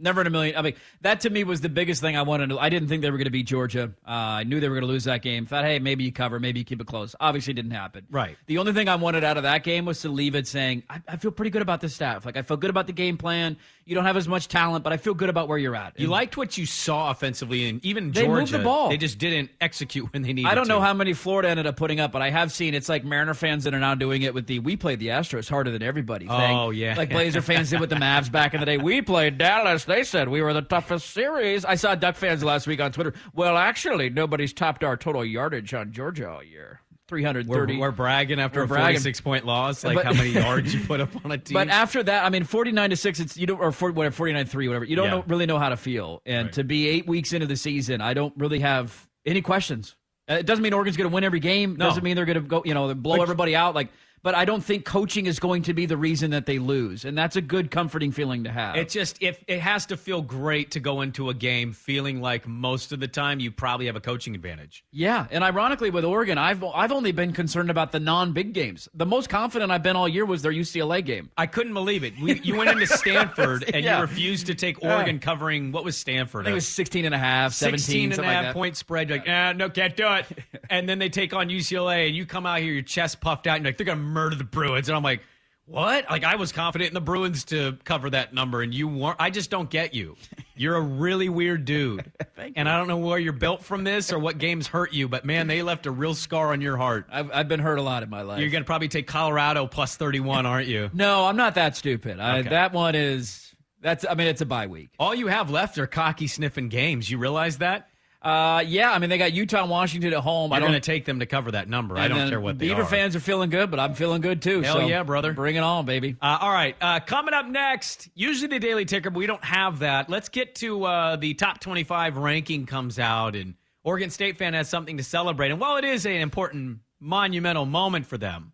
Never 0.00 0.20
in 0.22 0.26
a 0.26 0.30
million. 0.30 0.56
I 0.56 0.62
mean, 0.62 0.74
that 1.02 1.20
to 1.20 1.30
me 1.30 1.44
was 1.44 1.60
the 1.60 1.68
biggest 1.68 2.00
thing 2.00 2.16
I 2.16 2.22
wanted 2.22 2.48
to. 2.50 2.58
I 2.58 2.68
didn't 2.68 2.88
think 2.88 3.02
they 3.02 3.10
were 3.10 3.18
going 3.18 3.26
to 3.26 3.30
beat 3.30 3.46
Georgia. 3.46 3.92
Uh, 4.06 4.10
I 4.10 4.44
knew 4.44 4.58
they 4.60 4.68
were 4.68 4.76
going 4.76 4.86
to 4.86 4.92
lose 4.92 5.04
that 5.04 5.22
game. 5.22 5.46
Thought, 5.46 5.64
hey, 5.64 5.78
maybe 5.78 6.04
you 6.04 6.12
cover, 6.12 6.40
maybe 6.40 6.60
you 6.60 6.64
keep 6.64 6.80
it 6.80 6.86
close. 6.86 7.14
Obviously, 7.20 7.52
didn't 7.52 7.70
happen. 7.72 8.06
Right. 8.10 8.36
The 8.46 8.58
only 8.58 8.72
thing 8.72 8.88
I 8.88 8.96
wanted 8.96 9.24
out 9.24 9.36
of 9.36 9.42
that 9.44 9.62
game 9.62 9.84
was 9.84 10.00
to 10.00 10.08
leave 10.08 10.34
it 10.34 10.46
saying, 10.46 10.82
I, 10.88 11.00
I 11.06 11.16
feel 11.16 11.30
pretty 11.30 11.50
good 11.50 11.62
about 11.62 11.80
the 11.80 11.88
staff. 11.88 12.24
Like 12.24 12.36
I 12.36 12.42
feel 12.42 12.56
good 12.56 12.70
about 12.70 12.86
the 12.86 12.92
game 12.92 13.16
plan. 13.16 13.56
You 13.84 13.94
don't 13.94 14.04
have 14.04 14.16
as 14.16 14.28
much 14.28 14.46
talent, 14.48 14.84
but 14.84 14.92
I 14.92 14.96
feel 14.98 15.14
good 15.14 15.28
about 15.28 15.48
where 15.48 15.58
you're 15.58 15.74
at. 15.74 15.98
You 15.98 16.04
and 16.04 16.12
liked 16.12 16.36
what 16.36 16.56
you 16.56 16.64
saw 16.64 17.10
offensively, 17.10 17.68
and 17.68 17.84
even 17.84 18.12
they 18.12 18.22
Georgia, 18.22 18.40
moved 18.40 18.52
the 18.52 18.58
ball. 18.60 18.88
They 18.88 18.96
just 18.96 19.18
didn't 19.18 19.50
execute 19.60 20.12
when 20.12 20.22
they 20.22 20.32
needed. 20.32 20.48
I 20.48 20.54
don't 20.54 20.64
to. 20.64 20.68
know 20.68 20.80
how 20.80 20.94
many 20.94 21.12
Florida 21.12 21.48
ended 21.48 21.66
up 21.66 21.76
putting 21.76 21.98
up, 21.98 22.12
but 22.12 22.22
I 22.22 22.30
have 22.30 22.52
seen 22.52 22.74
it's 22.74 22.88
like 22.88 23.04
Mariner 23.04 23.34
fans 23.34 23.64
that 23.64 23.74
are 23.74 23.80
now 23.80 23.96
doing 23.96 24.22
it 24.22 24.32
with 24.32 24.46
the 24.46 24.60
"We 24.60 24.76
played 24.76 25.00
the 25.00 25.08
Astros 25.08 25.48
harder 25.50 25.72
than 25.72 25.82
everybody." 25.82 26.28
Thing. 26.28 26.56
Oh 26.56 26.70
yeah, 26.70 26.94
like 26.96 27.10
Blazer 27.10 27.42
fans 27.42 27.70
did 27.70 27.80
with 27.80 27.90
the 27.90 27.96
Mavs 27.96 28.30
back 28.30 28.54
in 28.54 28.60
the 28.60 28.66
day. 28.66 28.78
We 28.78 29.02
played 29.02 29.38
Dallas. 29.38 29.84
They 29.90 30.04
said 30.04 30.28
we 30.28 30.40
were 30.40 30.52
the 30.52 30.62
toughest 30.62 31.10
series. 31.10 31.64
I 31.64 31.74
saw 31.74 31.96
Duck 31.96 32.14
fans 32.14 32.44
last 32.44 32.68
week 32.68 32.80
on 32.80 32.92
Twitter. 32.92 33.12
Well, 33.34 33.56
actually, 33.56 34.08
nobody's 34.08 34.52
topped 34.52 34.84
our 34.84 34.96
total 34.96 35.24
yardage 35.24 35.74
on 35.74 35.90
Georgia 35.90 36.30
all 36.30 36.44
year. 36.44 36.80
330. 37.08 37.74
We're, 37.74 37.80
we're 37.80 37.90
bragging 37.90 38.38
after 38.38 38.60
we're 38.60 38.66
a 38.66 38.68
bragging. 38.68 39.00
46 39.00 39.20
point 39.20 39.44
loss, 39.44 39.82
like 39.82 39.96
but, 39.96 40.06
how 40.06 40.12
many 40.12 40.30
yards 40.30 40.72
you 40.72 40.80
put 40.86 41.00
up 41.00 41.08
on 41.24 41.32
a 41.32 41.38
team. 41.38 41.54
But 41.54 41.68
after 41.68 42.04
that, 42.04 42.24
I 42.24 42.30
mean, 42.30 42.44
49 42.44 42.90
to 42.90 42.96
6, 42.96 43.18
it's, 43.18 43.36
you 43.36 43.48
don't, 43.48 43.58
or 43.58 43.72
40, 43.72 43.96
whatever, 43.96 44.14
49 44.14 44.46
3, 44.46 44.68
whatever. 44.68 44.84
You 44.84 44.94
don't 44.94 45.06
yeah. 45.06 45.10
know, 45.10 45.24
really 45.26 45.46
know 45.46 45.58
how 45.58 45.70
to 45.70 45.76
feel. 45.76 46.22
And 46.24 46.46
right. 46.46 46.52
to 46.52 46.62
be 46.62 46.86
eight 46.86 47.08
weeks 47.08 47.32
into 47.32 47.48
the 47.48 47.56
season, 47.56 48.00
I 48.00 48.14
don't 48.14 48.32
really 48.36 48.60
have 48.60 49.08
any 49.26 49.42
questions. 49.42 49.96
Uh, 50.30 50.34
it 50.34 50.46
doesn't 50.46 50.62
mean 50.62 50.72
Oregon's 50.72 50.96
going 50.96 51.10
to 51.10 51.14
win 51.14 51.24
every 51.24 51.40
game. 51.40 51.74
No. 51.76 51.86
Doesn't 51.86 52.04
mean 52.04 52.14
they're 52.14 52.26
going 52.26 52.40
to 52.40 52.46
go, 52.46 52.62
you 52.64 52.74
know, 52.74 52.94
blow 52.94 53.16
but, 53.16 53.22
everybody 53.24 53.56
out. 53.56 53.74
Like, 53.74 53.88
but 54.22 54.34
I 54.34 54.44
don't 54.44 54.62
think 54.62 54.84
coaching 54.84 55.26
is 55.26 55.38
going 55.38 55.62
to 55.62 55.74
be 55.74 55.86
the 55.86 55.96
reason 55.96 56.32
that 56.32 56.46
they 56.46 56.58
lose, 56.58 57.04
and 57.04 57.16
that's 57.16 57.36
a 57.36 57.40
good, 57.40 57.70
comforting 57.70 58.12
feeling 58.12 58.44
to 58.44 58.50
have. 58.50 58.76
It 58.76 58.88
just 58.88 59.22
if 59.22 59.42
it 59.46 59.60
has 59.60 59.86
to 59.86 59.96
feel 59.96 60.22
great 60.22 60.72
to 60.72 60.80
go 60.80 61.00
into 61.00 61.30
a 61.30 61.34
game 61.34 61.72
feeling 61.72 62.20
like 62.20 62.46
most 62.46 62.92
of 62.92 63.00
the 63.00 63.08
time 63.08 63.40
you 63.40 63.50
probably 63.50 63.86
have 63.86 63.96
a 63.96 64.00
coaching 64.00 64.34
advantage. 64.34 64.84
Yeah, 64.92 65.26
and 65.30 65.42
ironically 65.42 65.90
with 65.90 66.04
Oregon, 66.04 66.38
I've 66.38 66.62
I've 66.62 66.92
only 66.92 67.12
been 67.12 67.32
concerned 67.32 67.70
about 67.70 67.92
the 67.92 68.00
non-big 68.00 68.52
games. 68.52 68.88
The 68.94 69.06
most 69.06 69.28
confident 69.28 69.72
I've 69.72 69.82
been 69.82 69.96
all 69.96 70.08
year 70.08 70.24
was 70.24 70.42
their 70.42 70.52
UCLA 70.52 71.04
game. 71.04 71.30
I 71.36 71.46
couldn't 71.46 71.74
believe 71.74 72.04
it. 72.04 72.14
We, 72.20 72.40
you 72.40 72.56
went 72.56 72.70
into 72.70 72.86
Stanford 72.98 73.64
and 73.72 73.84
yeah. 73.84 73.96
you 73.96 74.02
refused 74.02 74.46
to 74.46 74.54
take 74.54 74.82
Oregon 74.82 75.16
yeah. 75.16 75.20
covering 75.20 75.72
what 75.72 75.84
was 75.84 75.96
Stanford? 75.96 76.42
I 76.42 76.44
think 76.44 76.52
it 76.52 76.54
was 76.54 76.68
16 76.68 77.04
and 77.04 77.14
a 77.14 77.18
half, 77.18 77.52
17, 77.52 77.78
16 77.78 78.12
and 78.12 78.20
a 78.20 78.24
half 78.24 78.44
like 78.46 78.54
point 78.54 78.76
spread. 78.76 79.08
You're 79.08 79.18
like, 79.18 79.28
ah, 79.28 79.52
no, 79.52 79.70
can't 79.70 79.96
do 79.96 80.06
it. 80.14 80.26
and 80.70 80.88
then 80.88 80.98
they 80.98 81.08
take 81.08 81.32
on 81.32 81.48
UCLA 81.48 82.06
and 82.06 82.16
you 82.16 82.26
come 82.26 82.46
out 82.46 82.60
here, 82.60 82.72
your 82.72 82.82
chest 82.82 83.20
puffed 83.20 83.46
out, 83.46 83.56
and 83.56 83.64
you're 83.64 83.70
like, 83.70 83.78
they're 83.78 83.86
gonna 83.86 84.09
murder 84.10 84.36
the 84.36 84.44
Bruins. 84.44 84.88
And 84.88 84.96
I'm 84.96 85.02
like, 85.02 85.22
what? 85.70 86.10
Like 86.10 86.24
I 86.24 86.34
was 86.34 86.50
confident 86.50 86.88
in 86.88 86.94
the 86.94 87.00
Bruins 87.00 87.44
to 87.46 87.78
cover 87.84 88.10
that 88.10 88.34
number, 88.34 88.60
and 88.60 88.74
you 88.74 88.88
weren't. 88.88 89.16
I 89.20 89.30
just 89.30 89.50
don't 89.50 89.70
get 89.70 89.94
you. 89.94 90.16
You're 90.56 90.74
a 90.74 90.80
really 90.80 91.28
weird 91.28 91.64
dude, 91.64 92.10
and 92.56 92.68
I 92.68 92.76
don't 92.76 92.88
know 92.88 92.96
where 92.96 93.18
you're 93.20 93.32
built 93.32 93.62
from 93.62 93.84
this 93.84 94.12
or 94.12 94.18
what 94.18 94.38
games 94.38 94.66
hurt 94.66 94.92
you, 94.92 95.08
but 95.08 95.24
man, 95.24 95.46
they 95.46 95.62
left 95.62 95.86
a 95.86 95.92
real 95.92 96.14
scar 96.14 96.52
on 96.52 96.60
your 96.60 96.76
heart. 96.76 97.06
I've, 97.10 97.30
I've 97.32 97.48
been 97.48 97.60
hurt 97.60 97.78
a 97.78 97.82
lot 97.82 98.02
in 98.02 98.10
my 98.10 98.22
life. 98.22 98.40
You're 98.40 98.50
gonna 98.50 98.64
probably 98.64 98.88
take 98.88 99.06
Colorado 99.06 99.68
plus 99.68 99.96
31, 99.96 100.44
aren't 100.44 100.66
you? 100.66 100.90
no, 100.94 101.24
I'm 101.26 101.36
not 101.36 101.54
that 101.54 101.76
stupid. 101.76 102.18
Okay. 102.18 102.48
That 102.48 102.72
one 102.72 102.96
is 102.96 103.54
That's. 103.80 104.04
I 104.04 104.14
mean, 104.14 104.26
it's 104.26 104.40
a 104.40 104.46
bye 104.46 104.66
week. 104.66 104.90
All 104.98 105.14
you 105.14 105.28
have 105.28 105.50
left 105.50 105.78
are 105.78 105.86
cocky 105.86 106.26
sniffing 106.26 106.68
games. 106.68 107.08
You 107.08 107.18
realize 107.18 107.58
that? 107.58 107.88
Uh, 108.22 108.62
yeah. 108.66 108.92
I 108.92 108.98
mean, 108.98 109.08
they 109.08 109.16
got 109.18 109.32
Utah 109.32 109.62
and 109.62 109.70
Washington 109.70 110.12
at 110.12 110.20
home. 110.20 110.50
You're 110.50 110.56
I 110.56 110.60
don't. 110.60 110.70
going 110.70 110.80
to 110.80 110.84
take 110.86 111.04
them 111.06 111.20
to 111.20 111.26
cover 111.26 111.52
that 111.52 111.68
number. 111.68 111.96
I 111.96 112.08
don't 112.08 112.28
care 112.28 112.40
what 112.40 112.58
they 112.58 112.68
Beaver 112.68 112.82
are. 112.82 112.86
fans 112.86 113.16
are 113.16 113.20
feeling 113.20 113.48
good, 113.50 113.70
but 113.70 113.80
I'm 113.80 113.94
feeling 113.94 114.20
good 114.20 114.42
too. 114.42 114.60
Hell 114.60 114.80
so 114.80 114.86
yeah, 114.86 115.02
brother. 115.02 115.32
Bring 115.32 115.56
it 115.56 115.60
on, 115.62 115.86
baby. 115.86 116.16
Uh, 116.20 116.38
all 116.40 116.50
right. 116.52 116.76
Uh, 116.80 117.00
coming 117.00 117.32
up 117.32 117.46
next, 117.46 118.08
usually 118.14 118.48
the 118.48 118.58
Daily 118.58 118.84
Ticker, 118.84 119.10
but 119.10 119.18
we 119.18 119.26
don't 119.26 119.44
have 119.44 119.78
that. 119.78 120.10
Let's 120.10 120.28
get 120.28 120.54
to 120.56 120.84
uh, 120.84 121.16
the 121.16 121.32
top 121.34 121.60
25 121.60 122.18
ranking 122.18 122.66
comes 122.66 122.98
out, 122.98 123.34
and 123.36 123.54
Oregon 123.84 124.10
State 124.10 124.36
fan 124.36 124.52
has 124.52 124.68
something 124.68 124.98
to 124.98 125.02
celebrate. 125.02 125.50
And 125.50 125.58
while 125.60 125.78
it 125.78 125.84
is 125.84 126.04
an 126.04 126.12
important, 126.12 126.80
monumental 127.00 127.64
moment 127.64 128.04
for 128.06 128.18
them, 128.18 128.52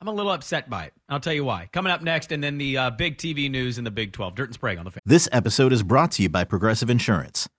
I'm 0.00 0.08
a 0.08 0.12
little 0.12 0.30
upset 0.30 0.68
by 0.68 0.84
it. 0.84 0.92
I'll 1.08 1.20
tell 1.20 1.32
you 1.32 1.44
why. 1.44 1.68
Coming 1.72 1.90
up 1.90 2.02
next, 2.02 2.30
and 2.32 2.44
then 2.44 2.58
the 2.58 2.76
uh, 2.76 2.90
big 2.90 3.16
TV 3.16 3.50
news 3.50 3.78
in 3.78 3.84
the 3.84 3.90
Big 3.90 4.12
12. 4.12 4.34
Dirt 4.34 4.48
and 4.48 4.54
Sprague 4.54 4.78
on 4.78 4.84
the 4.84 4.90
fan. 4.90 5.00
This 5.06 5.26
episode 5.32 5.72
is 5.72 5.82
brought 5.82 6.12
to 6.12 6.22
you 6.22 6.28
by 6.28 6.44
Progressive 6.44 6.90
Insurance. 6.90 7.48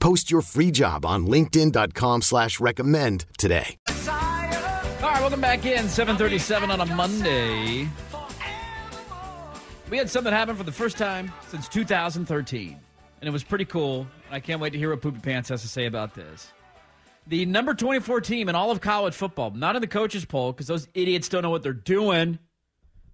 Post 0.00 0.30
your 0.30 0.40
free 0.40 0.70
job 0.70 1.04
on 1.04 1.26
linkedin.com 1.26 2.22
slash 2.22 2.58
recommend 2.58 3.26
today. 3.38 3.76
All 3.88 5.08
right, 5.08 5.20
welcome 5.20 5.40
back 5.40 5.64
in. 5.66 5.88
737 5.88 6.70
on 6.70 6.80
a 6.80 6.86
Monday. 6.86 7.88
We 9.90 9.98
had 9.98 10.08
something 10.08 10.32
happen 10.32 10.56
for 10.56 10.62
the 10.62 10.72
first 10.72 10.96
time 10.96 11.32
since 11.48 11.68
2013, 11.68 12.78
and 13.20 13.28
it 13.28 13.30
was 13.30 13.42
pretty 13.44 13.64
cool. 13.64 14.06
I 14.30 14.40
can't 14.40 14.60
wait 14.60 14.70
to 14.70 14.78
hear 14.78 14.90
what 14.90 15.02
Poopy 15.02 15.20
Pants 15.20 15.48
has 15.48 15.62
to 15.62 15.68
say 15.68 15.86
about 15.86 16.14
this. 16.14 16.52
The 17.26 17.44
number 17.44 17.74
24 17.74 18.20
team 18.22 18.48
in 18.48 18.54
all 18.54 18.70
of 18.70 18.80
college 18.80 19.14
football, 19.14 19.50
not 19.50 19.76
in 19.76 19.82
the 19.82 19.88
coaches 19.88 20.24
poll, 20.24 20.52
because 20.52 20.66
those 20.66 20.88
idiots 20.94 21.28
don't 21.28 21.42
know 21.42 21.50
what 21.50 21.62
they're 21.62 21.72
doing. 21.72 22.38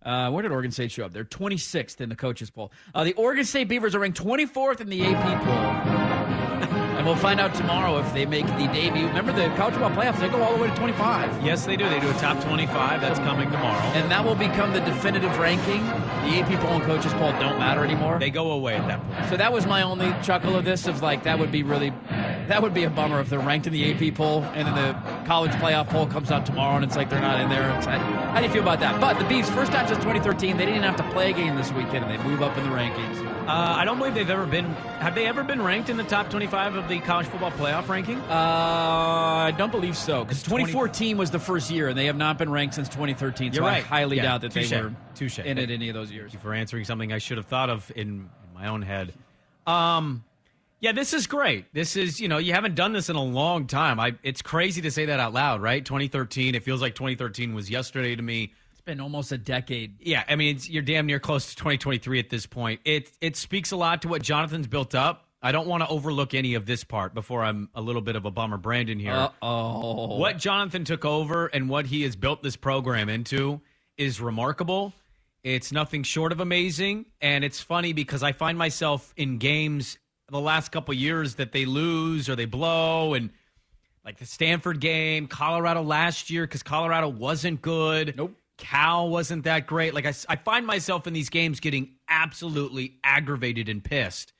Uh, 0.03 0.31
where 0.31 0.43
did 0.43 0.53
Oregon 0.53 0.71
State 0.71 0.93
show 0.93 1.05
up? 1.05 1.13
They're 1.13 1.25
26th 1.25 2.01
in 2.01 2.09
the 2.09 2.15
coaches 2.15 2.51
poll. 2.51 2.71
Uh, 2.95 3.05
the 3.05 3.15
Oregon 3.15 3.45
State 3.45 3.69
Beavers 3.69 3.95
are 3.95 3.99
ranked 3.99 4.23
24th 4.23 4.81
in 4.81 4.89
the 4.89 5.05
AP 5.05 5.43
poll. 5.43 6.16
We'll 7.07 7.15
find 7.15 7.39
out 7.39 7.55
tomorrow 7.55 7.99
if 7.99 8.13
they 8.13 8.27
make 8.27 8.47
the 8.47 8.67
debut. 8.67 9.07
Remember 9.07 9.31
the 9.31 9.47
college 9.55 9.75
football 9.75 9.93
playoffs? 9.93 10.19
They 10.19 10.29
go 10.29 10.43
all 10.43 10.57
the 10.57 10.61
way 10.61 10.69
to 10.69 10.75
25. 10.75 11.41
Yes, 11.45 11.65
they 11.65 11.77
do. 11.77 11.89
They 11.89 12.01
do 12.01 12.11
a 12.11 12.15
top 12.15 12.43
25. 12.43 13.01
That's 13.01 13.21
coming 13.21 13.49
tomorrow. 13.49 13.81
And 13.95 14.11
that 14.11 14.25
will 14.25 14.35
become 14.35 14.73
the 14.73 14.81
definitive 14.81 15.39
ranking. 15.39 15.87
The 16.25 16.41
AP 16.41 16.61
poll 16.61 16.73
and 16.75 16.83
coaches 16.85 17.13
poll 17.15 17.31
don't 17.33 17.59
matter 17.59 17.85
anymore. 17.85 18.19
They 18.19 18.31
go 18.31 18.51
away 18.53 18.75
at 18.77 18.87
that 18.89 19.01
point. 19.11 19.29
So 19.31 19.37
that 19.37 19.53
was 19.53 19.67
my 19.67 19.83
only 19.83 20.13
chuckle 20.23 20.57
of 20.57 20.65
this. 20.65 20.87
Of 20.87 21.03
like 21.03 21.23
that 21.25 21.39
would 21.39 21.53
be 21.53 21.63
really, 21.63 21.93
that 22.49 22.63
would 22.63 22.75
be 22.75 22.85
a 22.85 22.91
bummer 22.91 23.21
if 23.21 23.31
they're 23.31 23.39
ranked 23.41 23.67
in 23.67 23.73
the 23.73 23.93
AP 23.93 24.15
poll 24.15 24.43
and 24.55 24.67
then 24.67 24.75
the 24.75 24.93
college 25.27 25.53
playoff 25.53 25.89
poll 25.89 26.07
comes 26.07 26.31
out 26.31 26.45
tomorrow 26.47 26.77
and 26.77 26.85
it's 26.85 26.97
like 26.97 27.11
they're 27.11 27.21
not 27.21 27.41
in 27.41 27.49
there. 27.49 27.71
How 27.83 28.41
do 28.41 28.47
you 28.47 28.53
feel 28.53 28.63
about 28.63 28.81
that? 28.81 29.01
But 29.01 29.19
the 29.19 29.25
Beavs, 29.25 29.47
first 29.55 29.73
time 29.73 29.87
since 29.87 29.99
2013, 29.99 30.57
they 30.57 30.67
didn't 30.67 30.83
have 30.83 30.97
to 30.97 31.09
play 31.13 31.31
a 31.31 31.33
game 31.33 31.55
this 31.57 31.71
weekend 31.73 32.05
and 32.05 32.11
they 32.11 32.23
move 32.25 32.43
up 32.43 32.57
in 32.59 32.65
the 32.65 32.71
rankings. 32.71 33.25
Uh, 33.47 33.53
I 33.77 33.85
don't 33.85 33.99
believe 33.99 34.15
they've 34.15 34.29
ever 34.29 34.45
been. 34.47 34.65
Have 34.65 35.15
they 35.15 35.27
ever 35.27 35.45
been 35.45 35.63
ranked 35.63 35.89
in 35.89 35.97
the 35.97 36.03
top 36.05 36.29
25 36.31 36.75
of 36.75 36.89
the 36.89 36.99
college 37.01 37.27
football 37.29 37.53
playoff 37.53 37.89
ranking? 37.89 38.19
Uh, 38.19 38.33
I 38.33 39.55
don't 39.57 39.71
believe 39.71 39.97
so 39.97 40.25
because 40.25 40.43
2014 40.43 41.17
was 41.17 41.31
the 41.31 41.39
first 41.39 41.71
year 41.71 41.89
and 41.89 41.97
they 41.97 42.07
have 42.07 42.17
not 42.17 42.39
been 42.39 42.51
ranked 42.51 42.75
since 42.75 42.89
2013. 42.89 43.53
You're 43.53 43.63
so 43.63 43.67
right. 43.67 43.85
I 43.85 43.87
highly 43.87 44.17
Yeah, 44.17 44.23
doubt 44.25 44.41
that 44.41 44.51
touche. 44.53 44.71
they 44.71 44.81
were 44.83 44.93
Touche. 45.15 45.39
in 45.39 45.59
it 45.59 45.71
any 45.71 45.89
of 45.89 45.95
those 45.95 46.06
years. 46.13 46.33
Thank 46.33 46.35
you 46.35 46.49
for 46.49 46.55
answering 46.55 46.85
something 46.85 47.13
I 47.13 47.19
should 47.19 47.37
have 47.37 47.47
thought 47.47 47.71
of 47.71 47.91
in, 47.95 48.09
in 48.09 48.29
my 48.55 48.69
own 48.69 48.83
head. 48.83 49.13
Um, 49.67 50.25
yeah, 50.81 50.93
this 50.93 51.13
is 51.13 51.27
great. 51.27 51.73
This 51.73 51.97
is, 51.97 52.21
you 52.21 52.29
know, 52.29 52.39
you 52.39 52.53
haven't 52.53 52.75
done 52.75 52.93
this 52.93 53.09
in 53.09 53.17
a 53.17 53.23
long 53.23 53.67
time. 53.67 53.99
I 53.99 54.15
it's 54.23 54.43
crazy 54.43 54.83
to 54.83 54.91
say 54.91 55.07
that 55.07 55.19
out 55.19 55.33
loud, 55.33 55.63
right? 55.63 55.85
2013. 55.85 56.55
It 56.55 56.63
feels 56.63 56.83
like 56.83 56.95
2013 56.95 57.55
was 57.55 57.71
yesterday 57.71 58.15
to 58.15 58.23
me. 58.23 58.53
It's 58.73 58.83
been 58.83 59.01
almost 59.01 59.33
a 59.33 59.39
decade. 59.39 59.97
Yeah, 60.01 60.23
I 60.29 60.37
mean, 60.37 60.57
it's, 60.57 60.69
you're 60.69 60.83
damn 60.83 61.07
near 61.07 61.19
close 61.19 61.49
to 61.51 61.57
2023 61.57 62.19
at 62.19 62.31
this 62.31 62.47
point. 62.47 62.81
It 62.85 63.11
it 63.21 63.37
speaks 63.37 63.73
a 63.73 63.77
lot 63.77 64.03
to 64.03 64.09
what 64.09 64.23
Jonathan's 64.23 64.67
built 64.67 64.95
up. 64.95 65.27
I 65.43 65.53
don't 65.53 65.67
want 65.67 65.83
to 65.83 65.89
overlook 65.89 66.35
any 66.35 66.55
of 66.55 66.67
this 66.67 66.83
part 66.83 67.15
before 67.15 67.45
I'm 67.45 67.69
a 67.75 67.81
little 67.81 68.03
bit 68.03 68.17
of 68.17 68.25
a 68.25 68.31
bummer, 68.31 68.57
Brandon 68.57 68.99
here. 68.99 69.31
Oh. 69.41 70.17
What 70.17 70.39
Jonathan 70.39 70.85
took 70.85 71.05
over 71.05 71.47
and 71.47 71.69
what 71.69 71.87
he 71.87 72.03
has 72.03 72.17
built 72.17 72.43
this 72.43 72.57
program 72.57 73.09
into 73.09 73.61
is 73.97 74.21
remarkable. 74.21 74.93
It's 75.47 75.71
nothing 75.71 76.03
short 76.03 76.33
of 76.33 76.41
amazing, 76.41 77.07
and 77.21 77.45
it's 77.45 77.61
funny 77.61 77.93
because 77.93 78.25
I 78.25 78.33
find 78.33 78.59
myself 78.59 79.15
in 79.17 79.39
games 79.39 79.97
the 80.29 80.41
last 80.41 80.73
couple 80.73 80.93
years 80.93 81.37
that 81.37 81.53
they 81.53 81.65
lose 81.65 82.29
or 82.29 82.35
they 82.35 82.47
blow, 82.47 83.15
and 83.15 83.31
like 84.05 84.19
the 84.19 84.27
Stanford 84.27 84.81
game, 84.81 85.29
Colorado 85.29 85.83
last 85.83 86.31
year 86.31 86.49
because 86.49 86.65
Colorado 86.65 87.09
wasn't 87.09 87.63
good. 87.63 88.17
Nope. 88.17 88.35
Cal 88.59 89.09
wasn't 89.09 89.45
that 89.45 89.69
great. 89.69 89.95
Like 89.95 90.05
I, 90.05 90.15
I 90.29 90.35
find 90.35 90.67
myself 90.67 91.07
in 91.07 91.13
these 91.13 91.29
games 91.29 91.61
getting 91.61 91.91
absolutely 92.09 92.97
aggravated 93.05 93.69
and 93.69 93.85
pissed, 93.85 94.33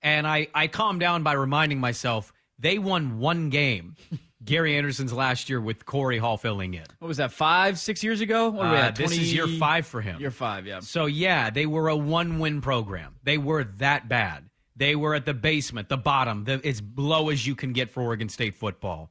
and 0.00 0.26
I 0.26 0.48
I 0.54 0.68
calm 0.68 0.98
down 0.98 1.22
by 1.22 1.34
reminding 1.34 1.78
myself 1.78 2.32
they 2.58 2.78
won 2.78 3.18
one 3.18 3.50
game. 3.50 3.96
Gary 4.44 4.76
Anderson's 4.76 5.12
last 5.12 5.48
year 5.50 5.60
with 5.60 5.84
Cory 5.84 6.18
Hall 6.18 6.36
filling 6.36 6.74
in. 6.74 6.84
What 7.00 7.08
was 7.08 7.16
that? 7.16 7.32
Five, 7.32 7.78
six 7.78 8.04
years 8.04 8.20
ago? 8.20 8.50
What 8.50 8.66
Uh, 8.66 8.74
at? 8.74 8.96
this 8.96 9.10
is 9.12 9.34
year 9.34 9.46
five 9.48 9.86
for 9.86 10.00
him. 10.00 10.20
Year 10.20 10.30
five, 10.30 10.66
yeah. 10.66 10.80
So 10.80 11.06
yeah, 11.06 11.50
they 11.50 11.66
were 11.66 11.88
a 11.88 11.96
one-win 11.96 12.60
program. 12.60 13.16
They 13.24 13.36
were 13.38 13.64
that 13.78 14.08
bad. 14.08 14.44
They 14.76 14.94
were 14.94 15.14
at 15.14 15.26
the 15.26 15.34
basement, 15.34 15.88
the 15.88 15.96
bottom, 15.96 16.44
the, 16.44 16.64
as 16.64 16.80
low 16.96 17.30
as 17.30 17.44
you 17.44 17.56
can 17.56 17.72
get 17.72 17.90
for 17.90 18.02
Oregon 18.02 18.28
State 18.28 18.54
football. 18.54 19.10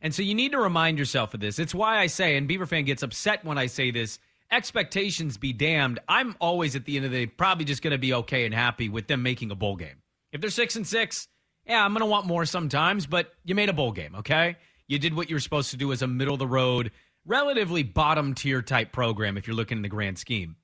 And 0.00 0.12
so 0.12 0.22
you 0.22 0.34
need 0.34 0.52
to 0.52 0.58
remind 0.58 0.98
yourself 0.98 1.34
of 1.34 1.40
this. 1.40 1.58
It's 1.60 1.74
why 1.74 1.98
I 1.98 2.06
say, 2.08 2.36
and 2.36 2.48
Beaver 2.48 2.66
fan 2.66 2.84
gets 2.84 3.02
upset 3.04 3.44
when 3.44 3.58
I 3.58 3.66
say 3.66 3.90
this. 3.92 4.18
Expectations 4.50 5.36
be 5.36 5.52
damned. 5.52 6.00
I'm 6.08 6.34
always 6.40 6.74
at 6.74 6.84
the 6.84 6.96
end 6.96 7.04
of 7.06 7.12
the 7.12 7.26
day 7.26 7.26
probably 7.26 7.64
just 7.64 7.82
going 7.82 7.92
to 7.92 7.98
be 7.98 8.12
okay 8.14 8.44
and 8.44 8.54
happy 8.54 8.88
with 8.88 9.06
them 9.06 9.22
making 9.22 9.50
a 9.50 9.54
bowl 9.54 9.76
game. 9.76 10.02
If 10.32 10.40
they're 10.40 10.50
six 10.50 10.74
and 10.74 10.86
six, 10.86 11.28
yeah, 11.68 11.84
I'm 11.84 11.92
going 11.92 12.00
to 12.00 12.06
want 12.06 12.26
more 12.26 12.44
sometimes. 12.44 13.06
But 13.06 13.32
you 13.44 13.54
made 13.54 13.68
a 13.68 13.72
bowl 13.72 13.92
game, 13.92 14.14
okay? 14.16 14.56
You 14.86 14.98
did 14.98 15.14
what 15.14 15.28
you 15.28 15.36
were 15.36 15.40
supposed 15.40 15.70
to 15.70 15.76
do 15.76 15.92
as 15.92 16.02
a 16.02 16.06
middle 16.06 16.34
of 16.34 16.38
the 16.38 16.46
road, 16.46 16.92
relatively 17.26 17.82
bottom 17.82 18.34
tier 18.34 18.62
type 18.62 18.92
program. 18.92 19.36
If 19.36 19.46
you're 19.46 19.56
looking 19.56 19.78
in 19.78 19.82
the 19.82 19.88
grand 19.88 20.18
scheme, 20.18 20.56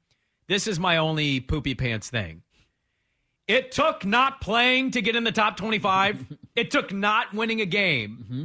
this 0.49 0.67
is 0.67 0.81
my 0.81 0.97
only 0.97 1.41
poopy 1.41 1.75
pants 1.75 2.11
thing. 2.11 2.43
It 3.47 3.73
took 3.73 4.07
not 4.07 4.41
playing 4.41 4.93
to 4.93 5.03
get 5.03 5.17
in 5.17 5.25
the 5.25 5.33
top 5.33 5.59
25. 5.59 6.27
it 6.57 6.71
took 6.71 6.93
not 6.93 7.35
winning 7.35 7.61
a 7.61 7.67
game 7.67 8.25
mm-hmm. 8.25 8.45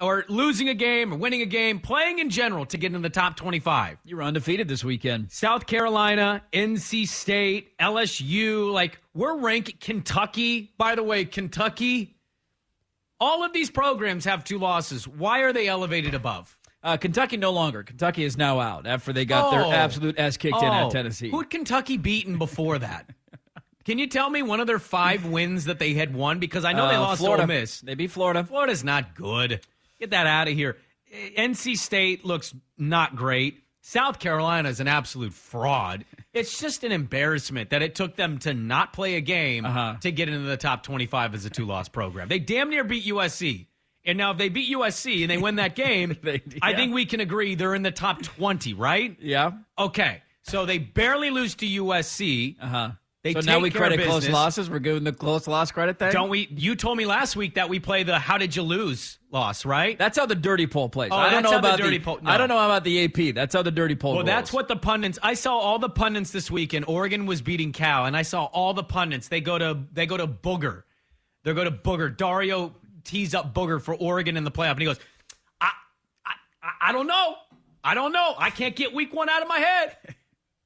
Or 0.00 0.24
losing 0.28 0.68
a 0.68 0.74
game 0.74 1.12
or 1.12 1.16
winning 1.16 1.42
a 1.42 1.46
game, 1.46 1.80
playing 1.80 2.18
in 2.18 2.30
general 2.30 2.64
to 2.66 2.76
get 2.78 2.94
in 2.94 3.02
the 3.02 3.10
top 3.10 3.36
25. 3.36 3.98
You 4.04 4.16
were 4.16 4.22
undefeated 4.22 4.68
this 4.68 4.84
weekend. 4.84 5.30
South 5.32 5.66
Carolina, 5.66 6.42
NC 6.52 7.08
State, 7.08 7.76
LSU, 7.78 8.72
like 8.72 9.00
we're 9.14 9.36
ranked 9.38 9.80
Kentucky. 9.80 10.72
By 10.78 10.94
the 10.94 11.02
way, 11.02 11.24
Kentucky, 11.24 12.16
all 13.20 13.44
of 13.44 13.52
these 13.52 13.70
programs 13.70 14.24
have 14.24 14.44
two 14.44 14.58
losses. 14.58 15.08
Why 15.08 15.40
are 15.40 15.52
they 15.52 15.66
elevated 15.68 16.14
above? 16.14 16.56
Uh, 16.82 16.96
Kentucky 16.96 17.36
no 17.36 17.50
longer. 17.50 17.82
Kentucky 17.82 18.22
is 18.22 18.36
now 18.36 18.60
out 18.60 18.86
after 18.86 19.12
they 19.12 19.24
got 19.24 19.46
Oh. 19.46 19.50
their 19.68 19.74
absolute 19.76 20.16
ass 20.18 20.36
kicked 20.36 20.56
in 20.62 20.68
Oh, 20.68 20.86
at 20.86 20.90
Tennessee. 20.92 21.28
Who'd 21.30 21.50
Kentucky 21.50 21.96
beaten 21.96 22.38
before 22.38 22.78
that? 22.78 23.10
Can 23.84 23.98
you 23.98 24.06
tell 24.06 24.30
me 24.30 24.42
one 24.42 24.60
of 24.60 24.68
their 24.68 24.78
five 24.78 25.24
wins 25.24 25.64
that 25.64 25.80
they 25.80 25.94
had 25.94 26.14
won? 26.14 26.38
Because 26.38 26.64
I 26.64 26.72
know 26.72 26.86
they 26.88 26.94
Uh, 26.94 27.00
lost 27.00 27.20
Florida. 27.20 27.46
to 27.46 27.52
Ole 27.52 27.60
Miss. 27.60 27.80
They 27.80 27.94
beat 27.96 28.12
Florida. 28.12 28.44
Florida's 28.44 28.84
not 28.84 29.16
good. 29.16 29.60
Get 30.00 30.10
that 30.10 30.26
out 30.26 30.48
of 30.48 30.54
here. 30.54 30.76
NC 31.36 31.76
State 31.76 32.24
looks 32.24 32.54
not 32.76 33.16
great. 33.16 33.62
South 33.80 34.18
Carolina 34.18 34.68
is 34.68 34.80
an 34.80 34.88
absolute 34.88 35.32
fraud. 35.32 36.04
It's 36.34 36.60
just 36.60 36.84
an 36.84 36.92
embarrassment 36.92 37.70
that 37.70 37.80
it 37.80 37.94
took 37.94 38.16
them 38.16 38.38
to 38.40 38.52
not 38.52 38.92
play 38.92 39.14
a 39.14 39.20
game 39.22 39.64
Uh-huh. 39.64 39.96
to 40.02 40.12
get 40.12 40.28
into 40.28 40.46
the 40.46 40.58
top 40.58 40.82
25 40.82 41.34
as 41.34 41.44
a 41.46 41.50
two 41.50 41.64
loss 41.64 41.88
program. 41.88 42.28
They 42.28 42.38
damn 42.38 42.68
near 42.68 42.84
beat 42.84 43.04
USC. 43.06 43.66
And 44.04 44.16
now, 44.18 44.30
if 44.32 44.38
they 44.38 44.48
beat 44.48 44.70
USC 44.74 45.22
and 45.22 45.30
they 45.30 45.38
win 45.38 45.56
that 45.56 45.74
game, 45.74 46.16
They- 46.22 46.42
I 46.62 46.74
think 46.74 46.92
we 46.94 47.06
can 47.06 47.20
agree 47.20 47.54
they're 47.54 47.74
in 47.74 47.82
the 47.82 47.90
top 47.90 48.22
20, 48.22 48.74
right? 48.74 49.16
Yeah. 49.20 49.52
Okay. 49.78 50.22
So 50.42 50.64
they 50.66 50.78
barely 50.78 51.30
lose 51.30 51.54
to 51.56 51.66
USC. 51.66 52.56
Uh 52.60 52.66
huh. 52.66 52.90
They 53.24 53.32
so 53.32 53.40
now 53.40 53.58
we 53.58 53.70
credit 53.70 54.00
close 54.04 54.28
losses. 54.28 54.70
We're 54.70 54.78
giving 54.78 55.02
the 55.02 55.12
close 55.12 55.48
loss 55.48 55.72
credit 55.72 55.98
thing. 55.98 56.12
Don't 56.12 56.28
we? 56.28 56.46
You 56.50 56.76
told 56.76 56.96
me 56.96 57.04
last 57.04 57.34
week 57.34 57.54
that 57.54 57.68
we 57.68 57.80
play 57.80 58.04
the 58.04 58.16
how 58.18 58.38
did 58.38 58.54
you 58.54 58.62
lose 58.62 59.18
loss, 59.32 59.64
right? 59.66 59.98
That's 59.98 60.16
how 60.16 60.26
the 60.26 60.36
dirty 60.36 60.68
poll 60.68 60.88
plays. 60.88 61.10
Oh, 61.12 61.16
I 61.16 61.30
don't 61.30 61.42
know 61.42 61.50
how 61.50 61.60
the 61.60 61.68
about 61.68 61.78
dirty 61.80 61.98
poll- 61.98 62.20
no. 62.22 62.30
I 62.30 62.38
don't 62.38 62.48
know 62.48 62.56
about 62.64 62.84
the 62.84 63.04
AP. 63.04 63.34
That's 63.34 63.54
how 63.56 63.62
the 63.62 63.72
dirty 63.72 63.96
poll. 63.96 64.14
Well, 64.14 64.24
that's 64.24 64.52
what 64.52 64.68
the 64.68 64.76
pundits. 64.76 65.18
I 65.20 65.34
saw 65.34 65.58
all 65.58 65.80
the 65.80 65.88
pundits 65.90 66.30
this 66.30 66.48
week, 66.48 66.74
and 66.74 66.84
Oregon 66.86 67.26
was 67.26 67.42
beating 67.42 67.72
Cal, 67.72 68.06
and 68.06 68.16
I 68.16 68.22
saw 68.22 68.44
all 68.44 68.72
the 68.72 68.84
pundits. 68.84 69.26
They 69.26 69.40
go 69.40 69.58
to 69.58 69.80
they 69.92 70.06
go 70.06 70.16
to 70.16 70.28
Booger. 70.28 70.84
They 71.42 71.52
go 71.54 71.64
to 71.64 71.72
Booger. 71.72 72.16
Dario 72.16 72.72
tees 73.02 73.34
up 73.34 73.52
Booger 73.52 73.82
for 73.82 73.94
Oregon 73.96 74.36
in 74.36 74.44
the 74.44 74.50
playoff, 74.52 74.72
and 74.72 74.80
he 74.80 74.86
goes, 74.86 75.00
I, 75.60 75.70
I- 76.24 76.34
I 76.90 76.92
don't 76.92 77.08
know. 77.08 77.34
I 77.82 77.94
don't 77.94 78.12
know. 78.12 78.34
I 78.38 78.50
can't 78.50 78.76
get 78.76 78.94
week 78.94 79.12
one 79.12 79.28
out 79.28 79.42
of 79.42 79.48
my 79.48 79.58
head. 79.58 79.96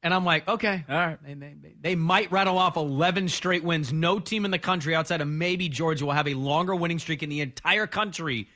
And 0.02 0.12
I'm 0.12 0.24
like, 0.24 0.48
okay, 0.48 0.84
all 0.88 0.96
right. 0.96 1.18
They, 1.24 1.34
they, 1.34 1.74
they- 1.80 1.94
might 1.94 2.30
rattle 2.32 2.58
off 2.58 2.76
11 2.76 3.28
straight 3.28 3.62
wins. 3.62 3.92
No 3.92 4.18
team 4.18 4.44
in 4.44 4.50
the 4.50 4.58
country 4.58 4.94
outside 4.94 5.20
of 5.20 5.28
maybe 5.28 5.68
Georgia 5.68 6.04
will 6.06 6.12
have 6.12 6.26
a 6.28 6.34
longer 6.34 6.74
winning 6.74 6.98
streak 6.98 7.22
in 7.22 7.28
the 7.30 7.40
entire 7.40 7.86
country 7.86 8.48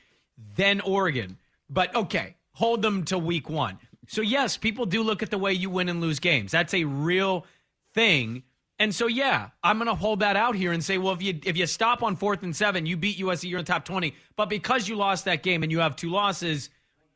than 0.55 0.81
Oregon. 0.81 1.37
But 1.69 1.95
okay, 1.95 2.35
hold 2.51 2.81
them 2.81 3.03
to 3.05 3.17
week 3.17 3.49
one. 3.49 3.77
So, 4.07 4.21
yes, 4.21 4.57
people 4.57 4.85
do 4.85 5.03
look 5.03 5.23
at 5.23 5.31
the 5.31 5.37
way 5.37 5.53
you 5.53 5.69
win 5.69 5.89
and 5.89 5.99
lose 6.01 6.19
games. 6.19 6.51
That's 6.51 6.73
a 6.73 6.83
real 6.85 7.45
thing. 7.93 8.43
And 8.79 8.93
so, 8.93 9.07
yeah, 9.07 9.49
I'm 9.63 9.77
going 9.77 9.87
to 9.87 9.95
hold 9.95 10.19
that 10.19 10.35
out 10.35 10.55
here 10.55 10.71
and 10.71 10.83
say, 10.83 10.97
well, 10.97 11.13
if 11.13 11.21
you 11.21 11.39
if 11.43 11.57
you 11.57 11.65
stop 11.65 12.03
on 12.03 12.15
fourth 12.15 12.43
and 12.43 12.55
seven, 12.55 12.85
you 12.85 12.95
beat 12.95 13.17
USC, 13.17 13.49
you're 13.49 13.59
in 13.59 13.65
the 13.65 13.71
top 13.71 13.85
20. 13.85 14.13
But 14.35 14.49
because 14.49 14.87
you 14.87 14.95
lost 14.95 15.25
that 15.25 15.43
game 15.43 15.63
and 15.63 15.71
you 15.71 15.79
have 15.79 15.95
two 15.95 16.09
losses, 16.09 16.69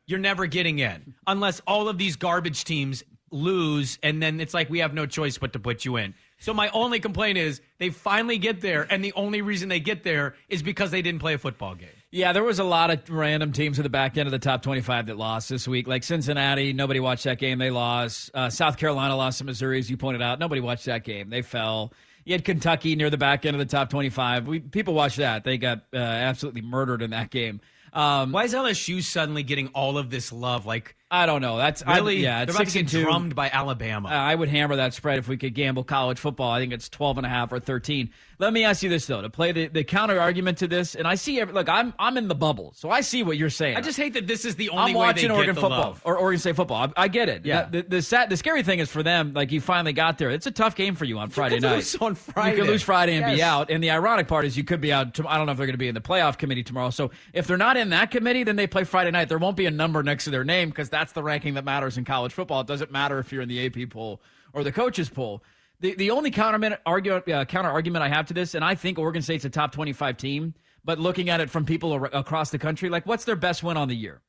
you're 0.06 0.18
never 0.18 0.46
getting 0.46 0.80
in 0.80 1.14
unless 1.26 1.60
all 1.66 1.88
of 1.88 1.98
these 1.98 2.16
garbage 2.16 2.64
teams 2.64 3.04
lose, 3.32 3.98
and 4.02 4.22
then 4.22 4.40
it's 4.40 4.54
like 4.54 4.70
we 4.70 4.80
have 4.80 4.94
no 4.94 5.06
choice 5.06 5.38
but 5.38 5.52
to 5.54 5.58
put 5.58 5.84
you 5.84 5.96
in. 5.96 6.14
So 6.38 6.52
my 6.52 6.68
only 6.70 6.98
complaint 6.98 7.38
is 7.38 7.60
they 7.78 7.90
finally 7.90 8.38
get 8.38 8.60
there, 8.60 8.86
and 8.90 9.04
the 9.04 9.12
only 9.14 9.42
reason 9.42 9.68
they 9.68 9.80
get 9.80 10.02
there 10.02 10.34
is 10.48 10.62
because 10.62 10.90
they 10.90 11.00
didn't 11.00 11.20
play 11.20 11.34
a 11.34 11.38
football 11.38 11.74
game. 11.74 11.88
Yeah, 12.10 12.32
there 12.32 12.42
was 12.42 12.58
a 12.58 12.64
lot 12.64 12.90
of 12.90 13.08
random 13.08 13.52
teams 13.52 13.78
at 13.78 13.84
the 13.84 13.88
back 13.88 14.18
end 14.18 14.26
of 14.26 14.32
the 14.32 14.38
top 14.38 14.62
25 14.62 15.06
that 15.06 15.16
lost 15.16 15.48
this 15.48 15.66
week. 15.66 15.86
Like 15.86 16.02
Cincinnati, 16.02 16.72
nobody 16.72 17.00
watched 17.00 17.24
that 17.24 17.38
game. 17.38 17.58
They 17.58 17.70
lost. 17.70 18.30
Uh, 18.34 18.50
South 18.50 18.76
Carolina 18.76 19.16
lost 19.16 19.38
to 19.38 19.44
Missouri, 19.44 19.78
as 19.78 19.88
you 19.88 19.96
pointed 19.96 20.20
out. 20.20 20.38
Nobody 20.38 20.60
watched 20.60 20.86
that 20.86 21.04
game. 21.04 21.30
They 21.30 21.42
fell. 21.42 21.92
You 22.24 22.34
had 22.34 22.44
Kentucky 22.44 22.96
near 22.96 23.08
the 23.08 23.18
back 23.18 23.46
end 23.46 23.54
of 23.54 23.58
the 23.60 23.66
top 23.66 23.88
25. 23.90 24.46
We, 24.46 24.60
people 24.60 24.94
watched 24.94 25.16
that. 25.16 25.44
They 25.44 25.58
got 25.58 25.84
uh, 25.92 25.96
absolutely 25.96 26.62
murdered 26.62 27.02
in 27.02 27.10
that 27.10 27.30
game. 27.30 27.60
Um, 27.92 28.32
Why 28.32 28.44
is 28.44 28.54
LSU 28.54 29.02
suddenly 29.02 29.42
getting 29.42 29.68
all 29.68 29.98
of 29.98 30.10
this 30.10 30.32
love? 30.32 30.66
Like, 30.66 30.96
I 31.12 31.26
don't 31.26 31.42
know. 31.42 31.58
That's 31.58 31.82
I- 31.86 31.96
really? 31.98 32.16
yeah, 32.16 32.38
They're 32.38 32.44
it's 32.44 32.54
about 32.54 32.58
to 32.60 32.64
get 32.64 32.88
62. 32.90 33.04
drummed 33.04 33.34
by 33.34 33.50
Alabama. 33.50 34.08
Uh, 34.08 34.12
I 34.12 34.34
would 34.34 34.48
hammer 34.48 34.76
that 34.76 34.94
spread 34.94 35.18
if 35.18 35.28
we 35.28 35.36
could 35.36 35.54
gamble 35.54 35.84
college 35.84 36.18
football. 36.18 36.50
I 36.50 36.58
think 36.58 36.72
it's 36.72 36.88
12 36.88 37.18
and 37.18 37.26
a 37.26 37.28
half 37.28 37.52
or 37.52 37.60
13. 37.60 38.10
Let 38.38 38.52
me 38.52 38.64
ask 38.64 38.82
you 38.82 38.88
this 38.88 39.06
though, 39.06 39.20
to 39.22 39.30
play 39.30 39.52
the, 39.52 39.68
the 39.68 39.84
counter 39.84 40.18
argument 40.18 40.58
to 40.58 40.66
this, 40.68 40.96
and 40.96 41.06
I 41.06 41.14
see 41.14 41.38
every, 41.38 41.54
look, 41.54 41.68
I'm 41.68 41.94
I'm 41.98 42.16
in 42.16 42.26
the 42.26 42.34
bubble, 42.34 42.72
so 42.74 42.90
I 42.90 43.02
see 43.02 43.22
what 43.22 43.36
you're 43.36 43.50
saying. 43.50 43.76
I 43.76 43.82
just 43.82 43.96
hate 43.96 44.14
that 44.14 44.26
this 44.26 44.44
is 44.44 44.56
the 44.56 44.70
only 44.70 44.90
I'm 44.92 44.94
way 44.94 45.06
watching 45.06 45.28
they 45.28 45.34
Oregon 45.34 45.54
get 45.54 45.60
the 45.60 45.60
football 45.60 45.80
love. 45.80 46.02
or 46.04 46.16
Oregon 46.16 46.40
State 46.40 46.56
football. 46.56 46.90
I, 46.96 47.02
I 47.04 47.08
get 47.08 47.28
it. 47.28 47.44
Yeah. 47.46 47.68
The, 47.70 47.82
the 47.82 48.02
sad, 48.02 48.30
the 48.30 48.36
scary 48.36 48.64
thing 48.64 48.80
is 48.80 48.88
for 48.90 49.04
them, 49.04 49.32
like 49.32 49.52
you 49.52 49.60
finally 49.60 49.92
got 49.92 50.18
there. 50.18 50.30
It's 50.30 50.46
a 50.48 50.50
tough 50.50 50.74
game 50.74 50.96
for 50.96 51.04
you 51.04 51.18
on 51.18 51.28
Friday 51.30 51.56
could 51.56 51.62
night. 51.62 51.74
lose 51.76 51.94
on 51.96 52.14
Friday. 52.16 52.56
You 52.56 52.62
could 52.62 52.70
lose 52.70 52.82
Friday 52.82 53.14
and 53.14 53.36
be 53.36 53.42
out. 53.42 53.70
And 53.70 53.84
the 53.84 53.90
ironic 53.90 54.26
part 54.26 54.44
is 54.44 54.56
you 54.56 54.64
could 54.64 54.80
be 54.80 54.92
out. 54.92 55.14
To, 55.14 55.28
I 55.28 55.36
don't 55.36 55.46
know 55.46 55.52
if 55.52 55.58
they're 55.58 55.66
going 55.66 55.74
to 55.74 55.78
be 55.78 55.88
in 55.88 55.94
the 55.94 56.00
playoff 56.00 56.36
committee 56.36 56.64
tomorrow. 56.64 56.90
So 56.90 57.12
if 57.32 57.46
they're 57.46 57.56
not 57.58 57.76
in 57.76 57.90
that 57.90 58.10
committee, 58.10 58.42
then 58.42 58.56
they 58.56 58.66
play 58.66 58.82
Friday 58.82 59.12
night. 59.12 59.28
There 59.28 59.38
won't 59.38 59.56
be 59.56 59.66
a 59.66 59.70
number 59.70 60.02
next 60.02 60.24
to 60.24 60.30
their 60.30 60.42
name 60.44 60.70
because 60.70 60.88
that's 61.02 61.12
the 61.12 61.22
ranking 61.22 61.54
that 61.54 61.64
matters 61.64 61.98
in 61.98 62.04
college 62.04 62.32
football. 62.32 62.60
It 62.60 62.68
doesn't 62.68 62.92
matter 62.92 63.18
if 63.18 63.32
you're 63.32 63.42
in 63.42 63.48
the 63.48 63.66
AP 63.66 63.90
poll 63.90 64.22
or 64.52 64.62
the 64.62 64.70
coaches 64.70 65.08
poll. 65.08 65.42
The 65.80 65.94
the 65.96 66.12
only 66.12 66.30
counter 66.30 66.78
argument 66.86 67.28
uh, 67.28 67.44
counter 67.44 67.70
argument 67.70 68.04
I 68.04 68.08
have 68.08 68.26
to 68.26 68.34
this, 68.34 68.54
and 68.54 68.64
I 68.64 68.76
think 68.76 69.00
Oregon 69.00 69.20
State's 69.20 69.44
a 69.44 69.50
top 69.50 69.72
25 69.72 70.16
team. 70.16 70.54
But 70.84 71.00
looking 71.00 71.28
at 71.28 71.40
it 71.40 71.50
from 71.50 71.64
people 71.64 71.92
ar- 71.92 72.10
across 72.12 72.50
the 72.50 72.58
country, 72.58 72.88
like 72.88 73.04
what's 73.04 73.24
their 73.24 73.34
best 73.34 73.64
win 73.64 73.76
on 73.76 73.88
the 73.88 73.96
year? 73.96 74.20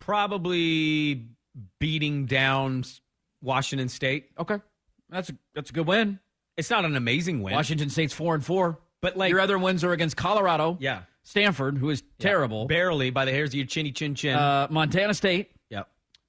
Probably 0.00 1.28
beating 1.78 2.26
down 2.26 2.82
Washington 3.40 3.88
State. 3.88 4.30
Okay, 4.36 4.58
that's 5.08 5.30
a, 5.30 5.34
that's 5.54 5.70
a 5.70 5.72
good 5.72 5.86
win. 5.86 6.18
It's 6.56 6.70
not 6.70 6.84
an 6.84 6.96
amazing 6.96 7.40
win. 7.42 7.54
Washington 7.54 7.88
State's 7.88 8.12
four 8.12 8.34
and 8.34 8.44
four, 8.44 8.80
But, 9.00 9.16
like- 9.16 9.30
your 9.30 9.40
other 9.40 9.58
wins 9.58 9.82
are 9.84 9.92
against 9.92 10.16
Colorado, 10.16 10.76
Yeah. 10.80 11.02
Stanford, 11.24 11.78
who 11.78 11.90
is 11.90 12.02
terrible, 12.18 12.66
Barely 12.66 13.10
by 13.10 13.24
the 13.24 13.32
hairs 13.32 13.50
of 13.50 13.54
your 13.54 13.66
chinny 13.66 13.90
chin 13.92 14.14
chin. 14.14 14.36
uh, 14.36 14.68
Montana 14.70 15.14
State. 15.14 15.50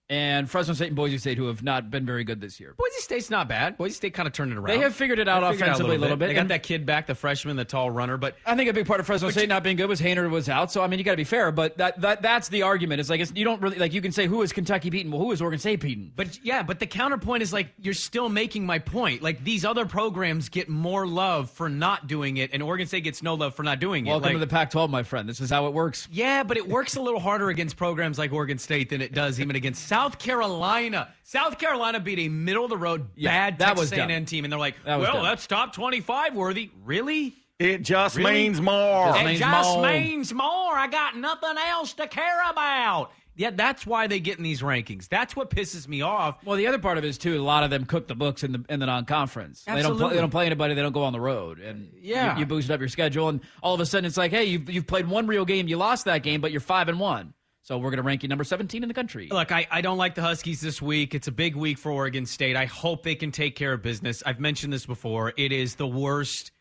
And 0.07 0.47
Fresno 0.47 0.75
State 0.75 0.87
and 0.87 0.95
Boise 0.95 1.17
State, 1.17 1.37
who 1.39 1.47
have 1.47 1.63
not 1.63 1.89
been 1.89 2.05
very 2.05 2.23
good 2.23 2.39
this 2.39 2.59
year. 2.59 2.75
Boise 2.77 2.99
State's 2.99 3.31
not 3.31 3.47
bad. 3.47 3.75
Boise 3.75 3.95
State 3.95 4.13
kind 4.13 4.27
of 4.27 4.33
turned 4.33 4.51
it 4.51 4.57
around. 4.57 4.67
They 4.67 4.83
have 4.83 4.93
figured 4.93 5.17
it 5.17 5.27
out 5.27 5.41
figured 5.49 5.67
offensively 5.67 5.95
a 5.95 5.99
little 5.99 6.15
bit. 6.15 6.27
They 6.27 6.35
got 6.35 6.49
that 6.49 6.61
kid 6.61 6.85
back, 6.85 7.07
the 7.07 7.15
freshman, 7.15 7.55
the 7.55 7.65
tall 7.65 7.89
runner. 7.89 8.15
But 8.15 8.35
I 8.45 8.55
think 8.55 8.69
a 8.69 8.73
big 8.73 8.85
part 8.85 8.99
of 8.99 9.07
Fresno 9.07 9.31
State 9.31 9.49
not 9.49 9.63
being 9.63 9.77
good 9.77 9.89
was 9.89 9.99
Haener 9.99 10.29
was 10.29 10.47
out. 10.47 10.71
So 10.71 10.83
I 10.83 10.87
mean, 10.87 10.99
you 10.99 11.05
got 11.05 11.11
to 11.13 11.17
be 11.17 11.23
fair, 11.23 11.51
but 11.51 11.77
that, 11.79 11.99
that 12.01 12.21
that's 12.21 12.49
the 12.49 12.61
argument. 12.61 12.99
It's 12.99 13.09
like 13.09 13.19
it's, 13.19 13.31
you 13.35 13.43
don't 13.45 13.59
really 13.63 13.77
like 13.79 13.93
you 13.93 14.01
can 14.01 14.11
say 14.11 14.27
who 14.27 14.43
is 14.43 14.53
Kentucky 14.53 14.91
beaten? 14.91 15.11
Well, 15.11 15.21
who 15.21 15.31
is 15.31 15.41
Oregon 15.41 15.59
State 15.59 15.79
beaten? 15.79 16.11
But 16.15 16.39
yeah, 16.43 16.61
but 16.61 16.79
the 16.79 16.87
counterpoint 16.87 17.41
is 17.41 17.51
like 17.51 17.69
you're 17.81 17.95
still 17.95 18.29
making 18.29 18.63
my 18.63 18.77
point. 18.77 19.23
Like 19.23 19.43
these 19.43 19.65
other 19.65 19.87
programs 19.87 20.49
get 20.49 20.69
more 20.69 21.07
love 21.07 21.49
for 21.49 21.67
not 21.67 22.05
doing 22.05 22.37
it, 22.37 22.51
and 22.53 22.61
Oregon 22.61 22.85
State 22.85 23.05
gets 23.05 23.23
no 23.23 23.33
love 23.33 23.55
for 23.55 23.63
not 23.63 23.79
doing 23.79 24.05
it. 24.05 24.09
Welcome 24.11 24.25
Like, 24.27 24.33
to 24.35 24.39
the 24.39 24.47
Pac-12, 24.47 24.87
my 24.89 25.01
friend. 25.01 25.27
This 25.27 25.39
is 25.41 25.49
how 25.49 25.65
it 25.65 25.73
works. 25.73 26.07
yeah, 26.11 26.43
but 26.43 26.57
it 26.57 26.67
works 26.69 26.95
a 26.95 27.01
little 27.01 27.19
harder 27.19 27.49
against 27.49 27.75
programs 27.75 28.19
like 28.19 28.31
Oregon 28.31 28.59
State 28.59 28.89
than 28.89 29.01
it 29.01 29.11
does 29.11 29.39
even 29.39 29.55
against 29.55 29.87
South 29.95 30.19
Carolina. 30.19 31.07
South 31.23 31.57
Carolina 31.57 31.99
beat 31.99 32.19
a 32.19 32.29
middle 32.29 32.63
of 32.65 32.69
the 32.69 32.77
road 32.77 33.07
Yeah, 33.15 33.29
bad 33.31 33.59
that 33.59 33.67
Texas 33.69 33.91
was 33.91 33.91
dumb. 33.97 34.09
A&M 34.09 34.25
team, 34.25 34.43
and 34.45 34.51
they're 34.51 34.59
like, 34.59 34.75
That 34.83 34.99
"Well, 34.99 35.13
dumb. 35.13 35.23
that's 35.23 35.47
top 35.47 35.73
twenty-five 35.73 36.33
worthy." 36.35 36.69
Really? 36.83 37.33
It 37.59 37.83
just 37.83 38.17
Really? 38.17 38.33
means 38.33 38.59
more. 38.59 39.07
Just 39.07 39.21
It 39.21 39.25
means 39.25 39.39
just 39.39 39.69
more. 39.77 39.87
means 39.89 40.33
more. 40.33 40.75
I 40.77 40.87
got 40.87 41.15
nothing 41.15 41.55
else 41.69 41.93
to 41.93 42.07
care 42.07 42.41
about. 42.51 43.11
Yeah, 43.37 43.49
that's 43.53 43.85
why 43.85 44.07
they 44.07 44.19
get 44.21 44.37
in 44.37 44.43
these 44.43 44.61
rankings. 44.61 45.09
That's 45.09 45.35
what 45.35 45.49
pisses 45.49 45.87
me 45.89 46.01
off. 46.01 46.37
Well, 46.45 46.55
the 46.57 46.67
other 46.67 46.79
part 46.79 46.97
of 46.97 47.03
it 47.03 47.07
is 47.07 47.17
too. 47.17 47.37
A 47.37 47.43
lot 47.43 47.63
of 47.63 47.69
them 47.69 47.85
cook 47.85 48.07
the 48.07 48.15
books 48.15 48.43
in 48.43 48.51
the 48.53 48.63
in 48.69 48.79
the 48.81 48.85
non-conference. 48.85 49.63
They 49.63 49.81
don't 49.81 49.97
play, 49.97 50.09
they 50.15 50.21
don't 50.21 50.29
play 50.29 50.45
anybody. 50.45 50.73
They 50.73 50.81
don't 50.81 50.93
go 50.93 51.03
on 51.03 51.13
the 51.13 51.19
road, 51.21 51.59
and 51.59 51.89
Yeah. 52.01 52.33
you, 52.35 52.41
you 52.41 52.45
boost 52.45 52.69
up 52.69 52.79
your 52.79 52.89
schedule, 52.89 53.29
and 53.29 53.39
all 53.63 53.73
of 53.73 53.79
a 53.79 53.85
sudden 53.85 54.05
it's 54.05 54.17
like, 54.17 54.31
hey, 54.31 54.45
you've 54.45 54.69
you've 54.69 54.87
played 54.87 55.07
one 55.07 55.27
real 55.27 55.45
game. 55.45 55.67
You 55.67 55.77
lost 55.77 56.05
that 56.05 56.23
game, 56.23 56.39
but 56.41 56.51
you're 56.51 56.61
five 56.61 56.87
and 56.89 56.99
one. 56.99 57.33
So 57.65 57.79
we're 57.79 57.89
going 57.89 57.97
to 57.97 58.03
rank 58.03 58.21
you 58.21 58.29
number 58.29 58.43
17 58.43 58.83
in 58.83 58.87
the 58.87 58.93
country. 58.93 59.27
Look, 59.31 59.51
I, 59.51 59.65
I 59.71 59.81
don't 59.81 59.97
like 59.97 60.13
the 60.13 60.21
Huskies 60.21 60.61
this 60.61 60.83
week. 60.83 61.15
It's 61.15 61.27
a 61.27 61.31
big 61.31 61.55
week 61.55 61.79
for 61.79 61.91
Oregon 61.91 62.27
State. 62.27 62.55
I 62.55 62.65
hope 62.65 63.01
they 63.01 63.15
can 63.15 63.31
take 63.31 63.55
care 63.55 63.73
of 63.73 63.81
business. 63.81 64.21
I've 64.23 64.39
mentioned 64.39 64.71
this 64.71 64.85
before. 64.85 65.33
It 65.35 65.51
is 65.51 65.73
the 65.73 65.87
worst 65.87 66.51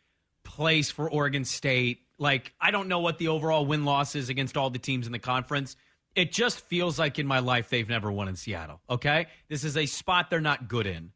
place 0.45 0.90
for 0.90 1.11
Oregon 1.11 1.45
State. 1.45 1.99
Like, 2.17 2.55
I 2.59 2.71
don't 2.71 2.88
know 2.88 3.01
what 3.01 3.19
the 3.19 3.29
overall 3.29 3.67
win 3.67 3.85
loss 3.85 4.14
is 4.14 4.31
against 4.31 4.57
all 4.57 4.71
the 4.71 4.79
teams 4.79 5.05
in 5.05 5.12
the 5.12 5.19
conference. 5.19 5.77
It 6.14 6.33
just 6.33 6.61
feels 6.61 6.99
like 6.99 7.19
in 7.19 7.27
my 7.27 7.40
life 7.40 7.69
they've 7.69 7.88
never 7.88 8.11
won 8.11 8.27
in 8.27 8.37
Seattle. 8.37 8.81
Okay? 8.88 9.27
This 9.51 9.62
is 9.62 9.77
a 9.77 9.85
spot 9.85 10.31
they're 10.31 10.40
not 10.40 10.69
good 10.69 10.87
in. 10.87 11.11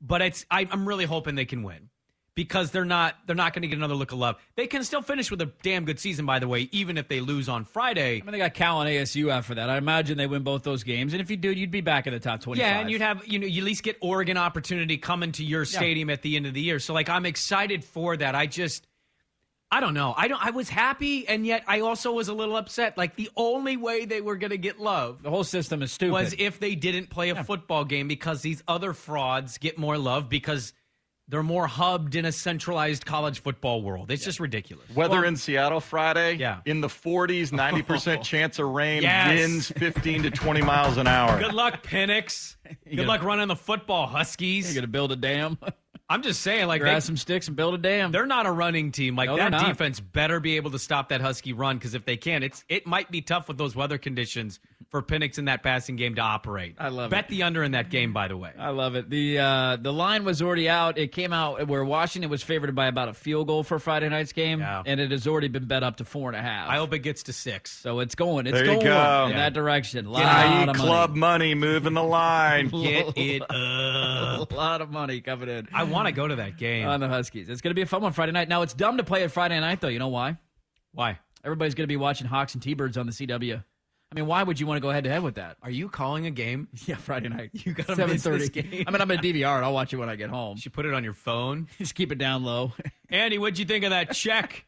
But 0.00 0.22
it's 0.22 0.44
I, 0.50 0.66
I'm 0.68 0.88
really 0.88 1.04
hoping 1.04 1.36
they 1.36 1.44
can 1.44 1.62
win. 1.62 1.88
Because 2.36 2.70
they're 2.70 2.84
not 2.84 3.16
they're 3.26 3.34
not 3.34 3.54
going 3.54 3.62
to 3.62 3.68
get 3.68 3.76
another 3.78 3.94
look 3.94 4.12
of 4.12 4.18
love. 4.18 4.36
They 4.54 4.68
can 4.68 4.84
still 4.84 5.02
finish 5.02 5.30
with 5.30 5.40
a 5.40 5.50
damn 5.62 5.84
good 5.84 5.98
season, 5.98 6.24
by 6.26 6.38
the 6.38 6.46
way, 6.46 6.68
even 6.70 6.98
if 6.98 7.08
they 7.08 7.20
lose 7.20 7.48
on 7.48 7.64
Friday. 7.64 8.20
I 8.20 8.24
mean, 8.24 8.32
they 8.32 8.38
got 8.38 8.54
Cal 8.54 8.80
and 8.82 8.88
ASU 8.88 9.32
after 9.32 9.54
that. 9.54 9.68
I 9.68 9.78
imagine 9.78 10.18
they 10.18 10.28
win 10.28 10.42
both 10.42 10.62
those 10.62 10.84
games, 10.84 11.14
and 11.14 11.20
if 11.20 11.30
you 11.30 11.36
do, 11.36 11.50
you'd 11.50 11.70
be 11.72 11.80
back 11.80 12.06
in 12.06 12.12
the 12.12 12.20
top 12.20 12.42
twenty. 12.42 12.60
Yeah, 12.60 12.78
and 12.78 12.90
you'd 12.90 13.00
have 13.00 13.26
you 13.26 13.38
know 13.38 13.46
you 13.46 13.62
at 13.62 13.64
least 13.64 13.82
get 13.82 13.96
Oregon 14.00 14.36
opportunity 14.36 14.98
coming 14.98 15.32
to 15.32 15.44
your 15.44 15.64
stadium 15.64 16.10
at 16.10 16.22
the 16.22 16.36
end 16.36 16.46
of 16.46 16.54
the 16.54 16.60
year. 16.60 16.78
So 16.78 16.94
like 16.94 17.08
I'm 17.08 17.26
excited 17.26 17.82
for 17.82 18.16
that. 18.18 18.34
I 18.34 18.46
just 18.46 18.86
I 19.70 19.80
don't 19.80 19.94
know. 19.94 20.14
I 20.16 20.28
don't 20.28 20.44
I 20.44 20.50
was 20.50 20.68
happy 20.68 21.26
and 21.26 21.44
yet 21.44 21.64
I 21.66 21.80
also 21.80 22.12
was 22.12 22.28
a 22.28 22.34
little 22.34 22.56
upset. 22.56 22.96
Like 22.96 23.16
the 23.16 23.30
only 23.36 23.76
way 23.76 24.04
they 24.04 24.20
were 24.20 24.36
going 24.36 24.50
to 24.50 24.58
get 24.58 24.78
love 24.78 25.22
the 25.22 25.30
whole 25.30 25.44
system 25.44 25.82
is 25.82 25.90
stupid. 25.90 26.12
was 26.12 26.34
if 26.38 26.60
they 26.60 26.74
didn't 26.76 27.10
play 27.10 27.30
a 27.30 27.42
football 27.42 27.84
game 27.84 28.06
because 28.06 28.42
these 28.42 28.62
other 28.68 28.92
frauds 28.92 29.58
get 29.58 29.76
more 29.76 29.98
love 29.98 30.28
because 30.28 30.72
they're 31.28 31.42
more 31.42 31.66
hubbed 31.66 32.14
in 32.14 32.24
a 32.24 32.32
centralized 32.32 33.04
college 33.04 33.42
football 33.42 33.82
world. 33.82 34.10
It's 34.10 34.24
just 34.24 34.38
ridiculous. 34.38 34.88
Weather 34.94 35.24
in 35.24 35.36
Seattle 35.36 35.80
Friday, 35.80 36.34
Yeah. 36.34 36.60
in 36.66 36.80
the 36.80 36.88
40s, 36.88 37.50
90% 37.50 38.22
chance 38.24 38.58
of 38.58 38.68
rain, 38.68 39.02
Yes. 39.02 39.28
winds 39.40 39.70
15 39.72 40.22
to 40.24 40.30
20 40.30 40.62
miles 40.62 40.96
an 40.96 41.06
hour. 41.06 41.38
Good 41.40 41.52
luck, 41.54 41.82
Penix. 41.84 42.56
Good 42.88 42.96
gotta- 42.96 43.08
luck 43.08 43.22
running 43.24 43.48
the 43.48 43.56
football, 43.56 44.06
Huskies. 44.06 44.66
You're 44.66 44.74
going 44.80 44.88
to 44.88 44.92
build 44.92 45.12
a 45.12 45.16
dam, 45.16 45.58
I'm 46.08 46.22
just 46.22 46.42
saying, 46.42 46.68
like, 46.68 46.80
grab 46.82 46.94
they, 46.94 47.00
some 47.00 47.16
sticks, 47.16 47.48
and 47.48 47.56
build 47.56 47.74
a 47.74 47.78
dam. 47.78 48.12
They're 48.12 48.26
not 48.26 48.46
a 48.46 48.52
running 48.52 48.92
team. 48.92 49.16
Like 49.16 49.28
No, 49.28 49.36
that 49.38 49.50
defense 49.66 49.98
better 49.98 50.38
be 50.38 50.54
able 50.54 50.70
to 50.70 50.78
stop 50.78 51.08
that 51.08 51.20
Husky 51.20 51.52
run 51.52 51.78
because 51.78 51.94
if 51.94 52.04
they 52.04 52.16
can, 52.16 52.44
it's 52.44 52.64
it 52.68 52.86
might 52.86 53.10
be 53.10 53.20
tough 53.22 53.48
with 53.48 53.58
those 53.58 53.74
weather 53.74 53.98
conditions 53.98 54.60
for 54.90 55.02
Penix 55.02 55.38
in 55.38 55.46
that 55.46 55.62
passing 55.62 55.96
game 55.96 56.14
to 56.14 56.20
operate. 56.20 56.76
I 56.78 56.88
love 56.88 57.10
Bet 57.10 57.24
it. 57.24 57.28
the 57.30 57.42
under 57.42 57.62
in 57.64 57.72
that 57.72 57.90
game, 57.90 58.12
by 58.12 58.28
the 58.28 58.36
way. 58.36 58.52
I 58.58 58.70
love 58.70 58.94
it. 58.94 59.10
The 59.10 59.38
uh, 59.38 59.76
the 59.76 59.92
line 59.92 60.24
was 60.24 60.40
already 60.40 60.68
out. 60.68 60.96
It 60.96 61.12
came 61.12 61.32
out 61.32 61.66
where 61.66 61.84
Washington 61.84 62.30
was 62.30 62.42
favored 62.42 62.74
by 62.74 62.86
about 62.86 63.08
a 63.08 63.12
field 63.14 63.48
goal 63.48 63.62
for 63.64 63.78
Friday 63.78 64.08
night's 64.08 64.32
game, 64.32 64.60
Yeah. 64.60 64.82
and 64.86 65.00
it 65.00 65.10
has 65.10 65.26
already 65.26 65.48
been 65.48 65.64
bet 65.66 65.82
up 65.82 65.96
to 65.96 66.04
four 66.04 66.28
and 66.30 66.36
a 66.36 66.42
half. 66.42 66.68
I 66.70 66.76
hope 66.76 66.92
it 66.94 67.00
gets 67.00 67.24
to 67.24 67.32
six. 67.32 67.72
so. 67.72 68.00
It's 68.00 68.14
going. 68.14 68.46
It's 68.46 68.54
There 68.54 68.64
you 68.64 68.72
going 68.74 68.84
go. 68.84 69.24
in 69.26 69.30
Yeah. 69.32 69.36
that 69.38 69.52
direction. 69.54 70.06
A 70.06 70.10
lot 70.10 70.22
IE 70.22 70.68
of 70.70 70.76
club 70.76 71.10
money. 71.16 71.54
money 71.54 71.54
moving 71.54 71.94
the 71.94 72.02
line. 72.04 72.68
Get 72.68 73.16
it 73.18 73.42
up. 73.42 74.52
a 74.52 74.54
lot 74.54 74.80
of 74.80 74.90
money 74.90 75.20
coming 75.20 75.48
in 75.48 75.68
I 75.74 75.82
want 75.84 76.06
to 76.06 76.12
go 76.12 76.28
to 76.28 76.36
that 76.36 76.56
game. 76.56 76.86
on 76.88 77.00
the 77.00 77.08
Huskies. 77.08 77.48
It's 77.48 77.60
going 77.60 77.70
to 77.72 77.74
be 77.74 77.82
a 77.82 77.86
fun 77.86 78.02
one 78.02 78.12
Friday 78.12 78.32
night. 78.32 78.48
Now 78.48 78.62
it's 78.62 78.74
dumb 78.74 78.98
to 78.98 79.04
play 79.04 79.22
it 79.24 79.30
Friday 79.32 79.58
night 79.60 79.80
though. 79.80 79.88
You 79.88 79.98
know 79.98 80.08
why? 80.08 80.36
Why? 80.92 81.18
Everybody's 81.44 81.74
going 81.74 81.84
to 81.84 81.88
be 81.92 81.96
watching 81.96 82.26
Hawks 82.26 82.54
and 82.54 82.62
T-Birds 82.62 82.96
on 82.96 83.06
the 83.06 83.12
CW. 83.12 83.62
I 84.12 84.14
mean, 84.14 84.26
why 84.26 84.42
would 84.42 84.60
you 84.60 84.66
want 84.66 84.76
to 84.76 84.80
go 84.80 84.90
head 84.90 85.04
to 85.04 85.10
head 85.10 85.22
with 85.22 85.34
that? 85.34 85.56
Are 85.62 85.70
you 85.70 85.88
calling 85.88 86.26
a 86.26 86.30
game? 86.30 86.68
Yeah, 86.86 86.94
Friday 86.96 87.28
night. 87.28 87.50
You 87.52 87.72
gotta 87.74 88.06
miss 88.06 88.22
this 88.22 88.48
game. 88.50 88.84
I 88.86 88.90
mean, 88.90 89.00
I'm 89.00 89.10
at 89.10 89.20
DVR. 89.22 89.56
and 89.56 89.64
I'll 89.64 89.72
watch 89.74 89.92
it 89.92 89.96
when 89.96 90.08
I 90.08 90.14
get 90.16 90.30
home. 90.30 90.56
You 90.56 90.60
should 90.62 90.72
put 90.72 90.86
it 90.86 90.94
on 90.94 91.02
your 91.02 91.12
phone. 91.14 91.66
Just 91.78 91.94
keep 91.96 92.12
it 92.12 92.18
down 92.18 92.44
low. 92.44 92.72
Andy, 93.10 93.38
what'd 93.38 93.58
you 93.58 93.64
think 93.64 93.84
of 93.84 93.90
that 93.90 94.12
check? 94.12 94.64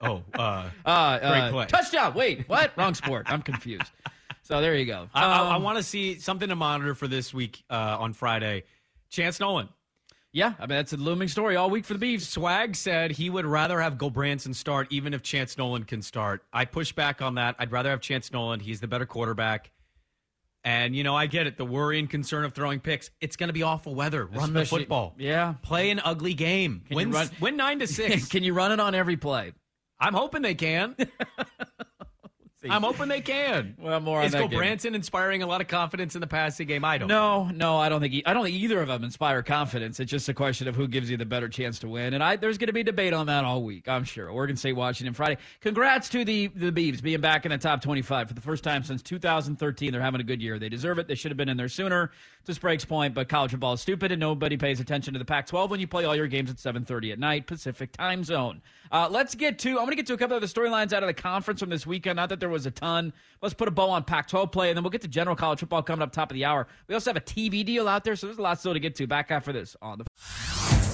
oh, 0.00 0.22
uh, 0.34 0.68
Uh, 0.84 0.88
uh, 0.88 1.30
Great 1.40 1.52
play. 1.52 1.66
Touchdown. 1.66 2.14
Wait, 2.14 2.48
what? 2.48 2.72
Wrong 2.76 2.94
sport. 2.94 3.26
I'm 3.28 3.42
confused. 3.42 3.90
So 4.42 4.60
there 4.60 4.74
you 4.76 4.86
go. 4.86 5.08
I, 5.14 5.24
I, 5.24 5.38
I 5.50 5.56
Um, 5.56 5.62
want 5.62 5.76
to 5.78 5.82
see 5.82 6.18
something 6.18 6.48
to 6.48 6.56
monitor 6.56 6.94
for 6.94 7.06
this 7.08 7.32
week 7.34 7.62
uh, 7.70 7.96
on 8.00 8.12
Friday. 8.14 8.64
Chance 9.10 9.40
Nolan. 9.40 9.68
Yeah, 10.34 10.54
I 10.58 10.62
mean 10.62 10.70
that's 10.70 10.92
a 10.92 10.96
looming 10.96 11.28
story 11.28 11.54
all 11.54 11.70
week 11.70 11.84
for 11.84 11.94
the 11.94 12.04
Beavs. 12.04 12.22
Swag 12.22 12.74
said 12.74 13.12
he 13.12 13.30
would 13.30 13.46
rather 13.46 13.80
have 13.80 13.94
Gulbranson 13.94 14.52
start 14.54 14.88
even 14.90 15.14
if 15.14 15.22
Chance 15.22 15.56
Nolan 15.56 15.84
can 15.84 16.02
start. 16.02 16.42
I 16.52 16.64
push 16.64 16.92
back 16.92 17.22
on 17.22 17.36
that. 17.36 17.54
I'd 17.60 17.70
rather 17.70 17.90
have 17.90 18.00
Chance 18.00 18.32
Nolan. 18.32 18.58
He's 18.58 18.80
the 18.80 18.88
better 18.88 19.06
quarterback. 19.06 19.70
And, 20.64 20.96
you 20.96 21.04
know, 21.04 21.14
I 21.14 21.26
get 21.26 21.46
it. 21.46 21.58
The 21.58 21.64
worry 21.64 21.98
and 21.98 22.08
concern 22.08 22.44
of 22.44 22.54
throwing 22.54 22.80
picks. 22.80 23.10
It's 23.20 23.36
going 23.36 23.48
to 23.48 23.52
be 23.52 23.62
awful 23.62 23.94
weather. 23.94 24.24
Run 24.24 24.54
the 24.54 24.64
football. 24.64 25.14
Yeah. 25.18 25.54
Play 25.62 25.90
an 25.90 26.00
ugly 26.02 26.32
game. 26.32 26.82
Can 26.88 26.96
Win, 26.96 27.10
run- 27.10 27.30
win 27.38 27.56
9 27.56 27.80
to 27.80 27.86
6. 27.86 28.28
Can 28.30 28.42
you 28.42 28.54
run 28.54 28.72
it 28.72 28.80
on 28.80 28.94
every 28.94 29.18
play? 29.18 29.52
I'm 30.00 30.14
hoping 30.14 30.42
they 30.42 30.54
can. 30.54 30.96
I'm 32.70 32.82
hoping 32.82 33.08
they 33.08 33.20
can. 33.20 33.74
Well, 33.78 34.00
more 34.00 34.20
on 34.20 34.26
Is 34.26 34.32
that 34.32 34.50
game. 34.50 34.60
Gulbranson 34.60 34.94
inspiring 34.94 35.42
a 35.42 35.46
lot 35.46 35.60
of 35.60 35.68
confidence 35.68 36.14
in 36.14 36.20
the 36.20 36.26
passing 36.26 36.66
game? 36.66 36.84
I 36.84 36.98
don't 36.98 37.08
know. 37.08 37.44
No, 37.44 37.50
no, 37.50 37.76
I 37.78 37.88
don't 37.88 38.00
think 38.00 38.14
e- 38.14 38.22
I 38.26 38.34
don't 38.34 38.44
think 38.44 38.56
either 38.56 38.80
of 38.80 38.88
them 38.88 39.04
inspire 39.04 39.42
confidence. 39.42 40.00
It's 40.00 40.10
just 40.10 40.28
a 40.28 40.34
question 40.34 40.68
of 40.68 40.76
who 40.76 40.88
gives 40.88 41.10
you 41.10 41.16
the 41.16 41.24
better 41.24 41.48
chance 41.48 41.78
to 41.80 41.88
win. 41.88 42.14
And 42.14 42.22
I, 42.22 42.36
there's 42.36 42.58
going 42.58 42.66
to 42.68 42.72
be 42.72 42.82
debate 42.82 43.12
on 43.12 43.26
that 43.26 43.44
all 43.44 43.62
week, 43.62 43.88
I'm 43.88 44.04
sure. 44.04 44.28
Oregon 44.28 44.56
State, 44.56 44.74
Washington 44.74 45.14
Friday. 45.14 45.38
Congrats 45.60 46.08
to 46.10 46.24
the 46.24 46.48
the 46.48 46.72
Beavs 46.72 47.02
being 47.02 47.20
back 47.20 47.44
in 47.44 47.50
the 47.50 47.58
top 47.58 47.80
25 47.82 48.28
for 48.28 48.34
the 48.34 48.40
first 48.40 48.64
time 48.64 48.82
since 48.84 49.02
2013. 49.02 49.92
They're 49.92 50.00
having 50.00 50.20
a 50.20 50.24
good 50.24 50.42
year. 50.42 50.58
They 50.58 50.68
deserve 50.68 50.98
it. 50.98 51.08
They 51.08 51.14
should 51.14 51.30
have 51.30 51.38
been 51.38 51.48
in 51.48 51.56
there 51.56 51.68
sooner. 51.68 52.10
To 52.46 52.52
Sprague's 52.52 52.84
point, 52.84 53.14
but 53.14 53.30
college 53.30 53.52
football 53.52 53.72
is 53.72 53.80
stupid, 53.80 54.12
and 54.12 54.20
nobody 54.20 54.58
pays 54.58 54.78
attention 54.78 55.14
to 55.14 55.18
the 55.18 55.24
Pac-12 55.24 55.70
when 55.70 55.80
you 55.80 55.86
play 55.86 56.04
all 56.04 56.14
your 56.14 56.26
games 56.26 56.50
at 56.50 56.56
7:30 56.56 57.12
at 57.12 57.18
night 57.18 57.46
Pacific 57.46 57.90
time 57.92 58.22
zone. 58.22 58.60
Uh, 58.92 59.08
let's 59.10 59.34
get 59.34 59.58
to. 59.60 59.70
I'm 59.70 59.86
going 59.86 59.90
to 59.90 59.96
get 59.96 60.06
to 60.08 60.12
a 60.12 60.18
couple 60.18 60.36
of 60.36 60.42
the 60.42 60.46
storylines 60.46 60.92
out 60.92 61.02
of 61.02 61.06
the 61.06 61.14
conference 61.14 61.60
from 61.60 61.70
this 61.70 61.86
weekend. 61.86 62.16
Not 62.16 62.28
that 62.28 62.40
there 62.40 62.50
was 62.54 62.64
a 62.64 62.70
ton. 62.70 63.12
Let's 63.42 63.54
put 63.54 63.68
a 63.68 63.70
bow 63.70 63.90
on 63.90 64.04
Pac-12 64.04 64.50
play, 64.50 64.70
and 64.70 64.76
then 64.76 64.82
we'll 64.82 64.90
get 64.90 65.02
to 65.02 65.08
general 65.08 65.36
college 65.36 65.60
football 65.60 65.82
coming 65.82 66.02
up 66.02 66.12
top 66.12 66.30
of 66.30 66.34
the 66.34 66.46
hour. 66.46 66.66
We 66.88 66.94
also 66.94 67.10
have 67.10 67.16
a 67.16 67.20
TV 67.20 67.64
deal 67.64 67.86
out 67.86 68.04
there, 68.04 68.16
so 68.16 68.26
there's 68.26 68.38
a 68.38 68.42
lot 68.42 68.58
still 68.58 68.72
to 68.72 68.80
get 68.80 68.94
to. 68.96 69.06
Back 69.06 69.30
after 69.30 69.52
this 69.52 69.76
on 69.82 69.98
the. 69.98 70.93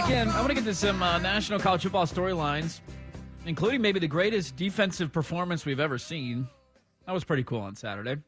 Back 0.00 0.10
in. 0.10 0.28
I 0.28 0.40
want 0.40 0.48
to 0.48 0.54
get 0.54 0.64
to 0.64 0.74
some 0.74 1.02
uh, 1.02 1.16
national 1.16 1.58
college 1.58 1.82
football 1.82 2.04
storylines, 2.04 2.80
including 3.46 3.80
maybe 3.80 3.98
the 3.98 4.06
greatest 4.06 4.54
defensive 4.54 5.10
performance 5.10 5.64
we've 5.64 5.80
ever 5.80 5.96
seen. 5.96 6.46
That 7.06 7.12
was 7.12 7.24
pretty 7.24 7.44
cool 7.44 7.60
on 7.60 7.76
Saturday. 7.76 8.20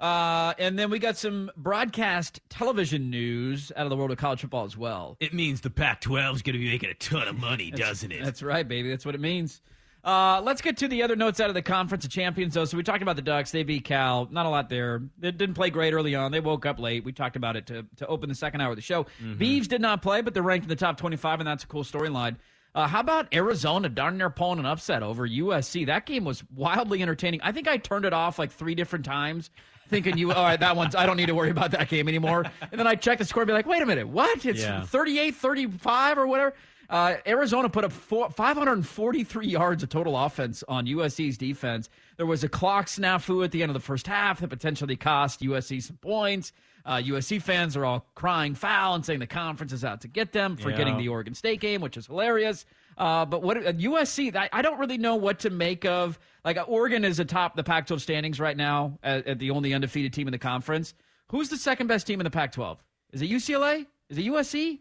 Uh, 0.00 0.52
and 0.58 0.76
then 0.76 0.90
we 0.90 0.98
got 0.98 1.16
some 1.16 1.48
broadcast 1.56 2.40
television 2.48 3.08
news 3.08 3.70
out 3.76 3.86
of 3.86 3.90
the 3.90 3.96
world 3.96 4.10
of 4.10 4.18
college 4.18 4.40
football 4.40 4.64
as 4.64 4.76
well. 4.76 5.16
It 5.20 5.32
means 5.32 5.60
the 5.60 5.70
Pac 5.70 6.00
12 6.00 6.36
is 6.36 6.42
going 6.42 6.54
to 6.54 6.58
be 6.58 6.68
making 6.68 6.90
a 6.90 6.94
ton 6.94 7.28
of 7.28 7.38
money, 7.38 7.70
doesn't 7.70 8.10
it? 8.10 8.24
That's 8.24 8.42
right, 8.42 8.66
baby. 8.66 8.90
That's 8.90 9.06
what 9.06 9.14
it 9.14 9.20
means. 9.20 9.60
Uh, 10.04 10.40
let's 10.42 10.60
get 10.60 10.76
to 10.76 10.86
the 10.88 11.02
other 11.02 11.16
notes 11.16 11.40
out 11.40 11.48
of 11.48 11.54
the 11.54 11.62
Conference 11.62 12.04
of 12.04 12.10
Champions, 12.10 12.52
though. 12.54 12.66
So 12.66 12.76
we 12.76 12.82
talked 12.82 13.00
about 13.02 13.16
the 13.16 13.22
Ducks. 13.22 13.50
They 13.52 13.62
beat 13.62 13.84
Cal. 13.84 14.28
Not 14.30 14.44
a 14.44 14.50
lot 14.50 14.68
there. 14.68 15.02
They 15.18 15.30
didn't 15.30 15.54
play 15.54 15.70
great 15.70 15.94
early 15.94 16.14
on. 16.14 16.30
They 16.30 16.40
woke 16.40 16.66
up 16.66 16.78
late. 16.78 17.04
We 17.04 17.12
talked 17.12 17.36
about 17.36 17.56
it 17.56 17.66
to, 17.68 17.86
to 17.96 18.06
open 18.06 18.28
the 18.28 18.34
second 18.34 18.60
hour 18.60 18.70
of 18.70 18.76
the 18.76 18.82
show. 18.82 19.06
Beavs 19.22 19.66
did 19.66 19.80
not 19.80 20.02
play, 20.02 20.20
but 20.20 20.34
they're 20.34 20.42
ranked 20.42 20.64
in 20.64 20.68
the 20.68 20.76
top 20.76 20.98
25, 20.98 21.40
and 21.40 21.46
that's 21.46 21.64
a 21.64 21.66
cool 21.66 21.84
storyline. 21.84 22.36
Uh, 22.74 22.86
how 22.86 23.00
about 23.00 23.32
Arizona 23.32 23.88
darn 23.88 24.18
near 24.18 24.28
pulling 24.28 24.58
an 24.58 24.66
upset 24.66 25.02
over 25.02 25.26
USC? 25.26 25.86
That 25.86 26.04
game 26.06 26.24
was 26.24 26.42
wildly 26.54 27.00
entertaining. 27.00 27.40
I 27.42 27.52
think 27.52 27.66
I 27.68 27.76
turned 27.78 28.04
it 28.04 28.12
off 28.12 28.38
like 28.38 28.50
three 28.50 28.74
different 28.74 29.04
times, 29.04 29.48
thinking, 29.88 30.18
"You, 30.18 30.32
all 30.32 30.42
right, 30.42 30.58
that 30.58 30.74
one's. 30.76 30.96
I 30.96 31.06
don't 31.06 31.16
need 31.16 31.26
to 31.26 31.36
worry 31.36 31.50
about 31.50 31.70
that 31.70 31.88
game 31.88 32.08
anymore." 32.08 32.44
And 32.72 32.78
then 32.80 32.88
I 32.88 32.96
checked 32.96 33.20
the 33.20 33.24
score, 33.24 33.44
and 33.44 33.46
be 33.46 33.52
like, 33.52 33.66
"Wait 33.66 33.80
a 33.80 33.86
minute, 33.86 34.08
what? 34.08 34.44
It's 34.44 34.60
Yeah. 34.60 34.82
38 34.82 35.36
35 35.36 36.18
or 36.18 36.26
whatever. 36.26 36.52
Uh, 36.94 37.16
Arizona 37.26 37.68
put 37.68 37.82
up 37.82 37.90
four, 37.90 38.30
543 38.30 39.48
yards 39.48 39.82
of 39.82 39.88
total 39.88 40.16
offense 40.16 40.62
on 40.68 40.86
USC's 40.86 41.36
defense. 41.36 41.88
There 42.18 42.24
was 42.26 42.44
a 42.44 42.48
clock 42.48 42.86
snafu 42.86 43.44
at 43.44 43.50
the 43.50 43.64
end 43.64 43.70
of 43.70 43.74
the 43.74 43.80
first 43.80 44.06
half 44.06 44.38
that 44.38 44.46
potentially 44.46 44.94
cost 44.94 45.40
USC 45.40 45.82
some 45.82 45.96
points. 45.96 46.52
Uh, 46.86 46.98
USC 46.98 47.42
fans 47.42 47.76
are 47.76 47.84
all 47.84 48.06
crying 48.14 48.54
foul 48.54 48.94
and 48.94 49.04
saying 49.04 49.18
the 49.18 49.26
conference 49.26 49.72
is 49.72 49.84
out 49.84 50.02
to 50.02 50.08
get 50.08 50.30
them 50.30 50.56
for 50.56 50.70
Yeah. 50.70 50.76
getting 50.76 50.96
the 50.96 51.08
Oregon 51.08 51.34
State 51.34 51.58
game, 51.58 51.80
which 51.80 51.96
is 51.96 52.06
hilarious. 52.06 52.64
Uh, 52.96 53.24
but 53.24 53.42
what 53.42 53.56
uh, 53.56 53.72
USC, 53.72 54.36
I, 54.36 54.48
I 54.52 54.62
don't 54.62 54.78
really 54.78 54.98
know 54.98 55.16
what 55.16 55.40
to 55.40 55.50
make 55.50 55.84
of. 55.84 56.16
Like 56.44 56.58
uh, 56.58 56.62
Oregon 56.62 57.04
is 57.04 57.18
atop 57.18 57.56
the 57.56 57.64
Pac-12 57.64 58.02
standings 58.02 58.38
right 58.38 58.56
now, 58.56 59.00
at, 59.02 59.26
at 59.26 59.38
the 59.40 59.50
only 59.50 59.74
undefeated 59.74 60.12
team 60.12 60.28
in 60.28 60.32
the 60.32 60.38
conference. 60.38 60.94
Who's 61.30 61.48
the 61.48 61.56
second 61.56 61.88
best 61.88 62.06
team 62.06 62.20
in 62.20 62.24
the 62.24 62.30
Pac-12? 62.30 62.76
Is 63.12 63.20
it 63.20 63.30
UCLA? 63.30 63.86
Is 64.10 64.18
it 64.18 64.26
USC? 64.26 64.78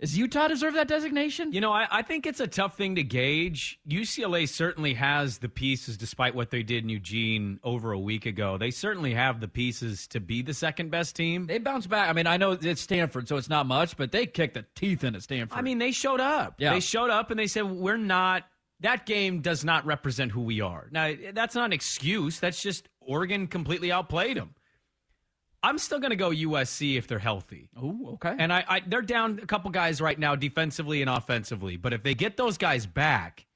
Does 0.00 0.16
Utah 0.16 0.46
deserve 0.48 0.74
that 0.74 0.88
designation? 0.88 1.52
You 1.52 1.62
know, 1.62 1.72
I, 1.72 1.86
I 1.90 2.02
think 2.02 2.26
it's 2.26 2.40
a 2.40 2.46
tough 2.46 2.76
thing 2.76 2.96
to 2.96 3.02
gauge. 3.02 3.80
UCLA 3.88 4.46
certainly 4.46 4.92
has 4.94 5.38
the 5.38 5.48
pieces, 5.48 5.96
despite 5.96 6.34
what 6.34 6.50
they 6.50 6.62
did 6.62 6.84
in 6.84 6.90
Eugene 6.90 7.58
over 7.64 7.92
a 7.92 7.98
week 7.98 8.26
ago. 8.26 8.58
They 8.58 8.70
certainly 8.70 9.14
have 9.14 9.40
the 9.40 9.48
pieces 9.48 10.06
to 10.08 10.20
be 10.20 10.42
the 10.42 10.52
second 10.52 10.90
best 10.90 11.16
team. 11.16 11.46
They 11.46 11.58
bounced 11.58 11.88
back. 11.88 12.10
I 12.10 12.12
mean, 12.12 12.26
I 12.26 12.36
know 12.36 12.52
it's 12.52 12.82
Stanford, 12.82 13.26
so 13.26 13.36
it's 13.36 13.48
not 13.48 13.64
much, 13.64 13.96
but 13.96 14.12
they 14.12 14.26
kicked 14.26 14.54
the 14.54 14.66
teeth 14.74 15.02
into 15.02 15.22
Stanford. 15.22 15.58
I 15.58 15.62
mean, 15.62 15.78
they 15.78 15.92
showed 15.92 16.20
up. 16.20 16.56
Yeah. 16.58 16.74
They 16.74 16.80
showed 16.80 17.08
up 17.08 17.30
and 17.30 17.40
they 17.40 17.46
said, 17.46 17.64
We're 17.64 17.96
not, 17.96 18.44
that 18.80 19.06
game 19.06 19.40
does 19.40 19.64
not 19.64 19.86
represent 19.86 20.30
who 20.30 20.42
we 20.42 20.60
are. 20.60 20.88
Now, 20.90 21.14
that's 21.32 21.54
not 21.54 21.64
an 21.64 21.72
excuse. 21.72 22.38
That's 22.38 22.62
just 22.62 22.90
Oregon 23.00 23.46
completely 23.46 23.90
outplayed 23.92 24.36
them. 24.36 24.55
I'm 25.66 25.78
still 25.78 25.98
going 25.98 26.10
to 26.10 26.16
go 26.16 26.30
USC 26.30 26.96
if 26.96 27.08
they're 27.08 27.18
healthy. 27.18 27.68
Oh, 27.76 28.10
okay. 28.12 28.36
And 28.38 28.52
I, 28.52 28.64
I, 28.68 28.82
they're 28.86 29.02
down 29.02 29.40
a 29.42 29.46
couple 29.46 29.68
guys 29.72 30.00
right 30.00 30.16
now, 30.16 30.36
defensively 30.36 31.00
and 31.00 31.10
offensively. 31.10 31.76
But 31.76 31.92
if 31.92 32.04
they 32.04 32.14
get 32.14 32.36
those 32.36 32.56
guys 32.56 32.86
back, 32.86 33.46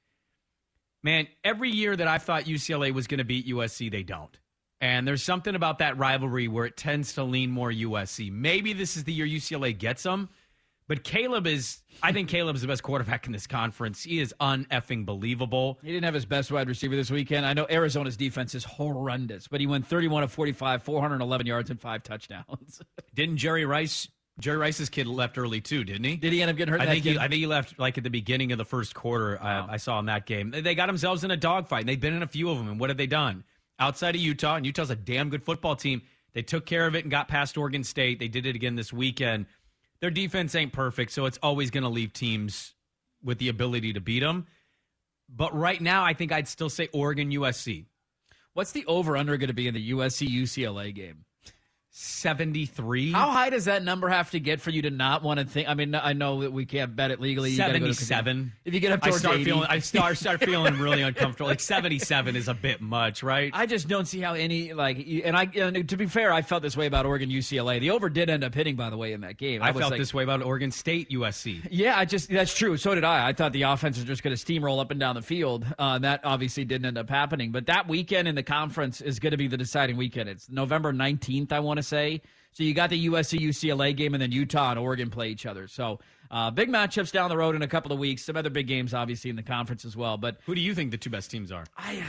man, 1.03 1.29
every 1.45 1.69
year 1.69 1.95
that 1.95 2.09
I 2.09 2.17
thought 2.17 2.43
UCLA 2.43 2.93
was 2.93 3.07
going 3.07 3.19
to 3.19 3.23
beat 3.23 3.47
USC, 3.47 3.89
they 3.89 4.03
don't. 4.03 4.37
And 4.81 5.07
there's 5.07 5.23
something 5.23 5.55
about 5.55 5.77
that 5.77 5.97
rivalry 5.97 6.49
where 6.49 6.65
it 6.65 6.75
tends 6.75 7.13
to 7.13 7.23
lean 7.23 7.49
more 7.49 7.71
USC. 7.71 8.29
Maybe 8.29 8.73
this 8.73 8.97
is 8.97 9.05
the 9.05 9.13
year 9.13 9.25
UCLA 9.25 9.77
gets 9.77 10.03
them. 10.03 10.27
But 10.91 11.05
Caleb 11.05 11.47
is, 11.47 11.77
I 12.03 12.11
think 12.11 12.27
Caleb 12.27 12.53
is 12.57 12.61
the 12.63 12.67
best 12.67 12.83
quarterback 12.83 13.25
in 13.25 13.31
this 13.31 13.47
conference. 13.47 14.03
He 14.03 14.19
is 14.19 14.35
uneffing 14.41 15.05
believable. 15.05 15.79
He 15.81 15.87
didn't 15.87 16.03
have 16.03 16.13
his 16.13 16.25
best 16.25 16.51
wide 16.51 16.67
receiver 16.67 16.97
this 16.97 17.09
weekend. 17.09 17.45
I 17.45 17.53
know 17.53 17.65
Arizona's 17.69 18.17
defense 18.17 18.53
is 18.55 18.65
horrendous, 18.65 19.47
but 19.47 19.61
he 19.61 19.67
went 19.67 19.87
31 19.87 20.23
of 20.23 20.33
45, 20.33 20.83
411 20.83 21.47
yards 21.47 21.69
and 21.69 21.79
five 21.79 22.03
touchdowns. 22.03 22.81
Didn't 23.15 23.37
Jerry 23.37 23.63
Rice? 23.63 24.09
Jerry 24.37 24.57
Rice's 24.57 24.89
kid 24.89 25.07
left 25.07 25.37
early 25.37 25.61
too, 25.61 25.85
didn't 25.85 26.03
he? 26.03 26.17
Did 26.17 26.33
he 26.33 26.41
end 26.41 26.51
up 26.51 26.57
getting 26.57 26.73
hurt? 26.73 26.81
I 26.81 26.87
think 26.87 27.05
he. 27.05 27.17
I 27.17 27.29
think 27.29 27.35
he 27.39 27.47
left 27.47 27.79
like 27.79 27.97
at 27.97 28.03
the 28.03 28.09
beginning 28.09 28.51
of 28.51 28.57
the 28.57 28.65
first 28.65 28.93
quarter. 28.93 29.39
Uh, 29.39 29.45
wow. 29.45 29.67
I, 29.69 29.75
I 29.75 29.77
saw 29.77 29.97
in 29.99 30.07
that 30.07 30.25
game. 30.25 30.51
They- 30.51 30.59
They 30.59 30.75
got 30.75 30.87
themselves 30.87 31.23
in 31.23 31.31
a 31.31 31.37
dogfight. 31.37 31.83
and 31.83 31.87
They've 31.89 31.97
been 32.01 32.15
in 32.15 32.21
a 32.23 32.27
few 32.27 32.49
of 32.49 32.57
them. 32.57 32.67
And 32.67 32.81
what 32.81 32.89
have 32.89 32.97
they 32.97 33.07
done 33.07 33.45
outside 33.79 34.13
of 34.15 34.19
Utah? 34.19 34.55
And 34.57 34.65
Utah's 34.65 34.89
a 34.89 34.95
damn 34.97 35.29
good 35.29 35.41
football 35.43 35.77
team. 35.77 36.01
They 36.33 36.41
took 36.41 36.65
care 36.65 36.85
of 36.85 36.95
it 36.95 37.05
and 37.05 37.11
got 37.11 37.29
past 37.29 37.57
Oregon 37.57 37.83
State. 37.85 38.19
They 38.19 38.27
did 38.29 38.45
it 38.45 38.55
again 38.57 38.75
this 38.75 38.91
weekend. 38.91 39.45
Their 40.01 40.11
defense 40.11 40.55
ain't 40.55 40.73
perfect, 40.73 41.11
so 41.11 41.25
it's 41.25 41.37
always 41.43 41.69
going 41.71 41.83
to 41.83 41.89
leave 41.89 42.11
teams 42.11 42.73
with 43.23 43.37
the 43.37 43.49
ability 43.49 43.93
to 43.93 44.01
beat 44.01 44.21
them. 44.21 44.47
But 45.29 45.55
right 45.55 45.79
now, 45.79 46.03
I 46.03 46.13
think 46.13 46.31
I'd 46.31 46.47
still 46.47 46.69
say 46.69 46.89
Oregon 46.91 47.29
USC. 47.31 47.85
What's 48.53 48.71
the 48.71 48.85
over 48.87 49.15
under 49.15 49.37
going 49.37 49.47
to 49.47 49.53
be 49.53 49.67
in 49.67 49.73
the 49.73 49.91
USC 49.91 50.27
UCLA 50.27 50.93
game? 50.93 51.25
73. 51.93 53.11
How 53.11 53.29
high 53.31 53.49
does 53.49 53.65
that 53.65 53.83
number 53.83 54.07
have 54.07 54.31
to 54.31 54.39
get 54.39 54.61
for 54.61 54.69
you 54.69 54.81
to 54.83 54.89
not 54.89 55.23
want 55.23 55.39
to 55.39 55.45
think? 55.45 55.67
I 55.67 55.73
mean, 55.73 55.93
I 55.93 56.13
know 56.13 56.41
that 56.41 56.51
we 56.53 56.65
can't 56.65 56.95
bet 56.95 57.11
it 57.11 57.19
legally. 57.19 57.51
You 57.51 57.57
gotta 57.57 57.79
go 57.79 57.87
to- 57.87 57.93
77. 57.93 58.53
if 58.65 58.73
you 58.73 58.79
get 58.79 58.91
up 58.93 59.01
I 59.03 59.07
towards 59.09 59.19
start 59.21 59.35
80. 59.35 59.43
feeling 59.45 59.67
I 59.69 59.79
start 59.79 60.17
start 60.17 60.39
feeling 60.43 60.79
really 60.79 61.01
uncomfortable. 61.11 61.49
Like 61.49 61.59
77 61.59 62.35
is 62.35 62.47
a 62.47 62.53
bit 62.53 62.79
much, 62.81 63.23
right? 63.23 63.51
I 63.53 63.65
just 63.65 63.87
don't 63.87 64.05
see 64.05 64.21
how 64.21 64.33
any 64.33 64.73
like, 64.73 65.05
and 65.25 65.35
I 65.35 65.43
and 65.55 65.87
to 65.89 65.97
be 65.97 66.05
fair, 66.05 66.31
I 66.31 66.41
felt 66.41 66.63
this 66.63 66.77
way 66.77 66.85
about 66.85 67.05
Oregon 67.05 67.29
UCLA. 67.29 67.79
The 67.81 67.91
over 67.91 68.09
did 68.09 68.29
end 68.29 68.43
up 68.43 68.53
hitting, 68.55 68.75
by 68.77 68.89
the 68.89 68.97
way, 68.97 69.11
in 69.13 69.21
that 69.21 69.37
game. 69.37 69.61
I, 69.61 69.71
was 69.71 69.81
felt 69.81 69.91
like- 69.91 69.99
this 69.99 70.13
way 70.13 70.23
about 70.23 70.41
Oregon 70.43 70.71
State 70.71 71.09
USC. 71.09 71.67
Yeah, 71.71 71.97
I 71.97 72.05
just 72.05 72.29
that's 72.29 72.53
true. 72.55 72.77
So 72.77 72.95
did 72.95 73.03
I. 73.03 73.27
I 73.27 73.33
thought 73.33 73.51
the 73.53 73.63
offense 73.63 73.97
was 73.97 74.05
just 74.05 74.23
going 74.23 74.35
to 74.35 74.43
steamroll 74.43 74.79
up 74.79 74.91
and 74.91 74.99
down 74.99 75.15
the 75.15 75.21
field. 75.21 75.65
Uh, 75.77 75.99
that 75.99 76.21
obviously 76.23 76.63
didn't 76.65 76.85
end 76.85 76.97
up 76.97 77.09
happening. 77.09 77.51
But 77.51 77.65
that 77.67 77.87
weekend 77.87 78.27
in 78.27 78.35
the 78.35 78.43
conference 78.43 79.01
is 79.01 79.19
going 79.19 79.31
to 79.31 79.37
be 79.37 79.47
the 79.47 79.57
deciding 79.57 79.97
weekend. 79.97 80.29
It's 80.29 80.49
November 80.49 80.93
nineteenth, 80.93 81.51
I 81.51 81.59
want 81.59 81.77
to 81.77 81.80
say. 81.83 82.21
So 82.53 82.63
you 82.63 82.73
got 82.73 82.89
the 82.89 83.07
USC 83.07 83.39
UCLA 83.39 83.95
game, 83.95 84.13
and 84.13 84.21
then 84.21 84.31
Utah 84.31 84.71
and 84.71 84.79
Oregon 84.79 85.09
play 85.09 85.29
each 85.29 85.45
other. 85.45 85.67
So 85.67 85.99
uh, 86.29 86.51
big 86.51 86.69
matchups 86.69 87.11
down 87.11 87.29
the 87.29 87.37
road 87.37 87.55
in 87.55 87.61
a 87.61 87.67
couple 87.67 87.93
of 87.93 87.99
weeks. 87.99 88.23
Some 88.23 88.35
other 88.35 88.49
big 88.49 88.67
games, 88.67 88.93
obviously, 88.93 89.29
in 89.29 89.35
the 89.37 89.43
conference 89.43 89.85
as 89.85 89.95
well. 89.95 90.17
But 90.17 90.37
Who 90.45 90.53
do 90.55 90.61
you 90.61 90.75
think 90.75 90.91
the 90.91 90.97
two 90.97 91.09
best 91.09 91.31
teams 91.31 91.51
are? 91.51 91.63
I, 91.77 92.03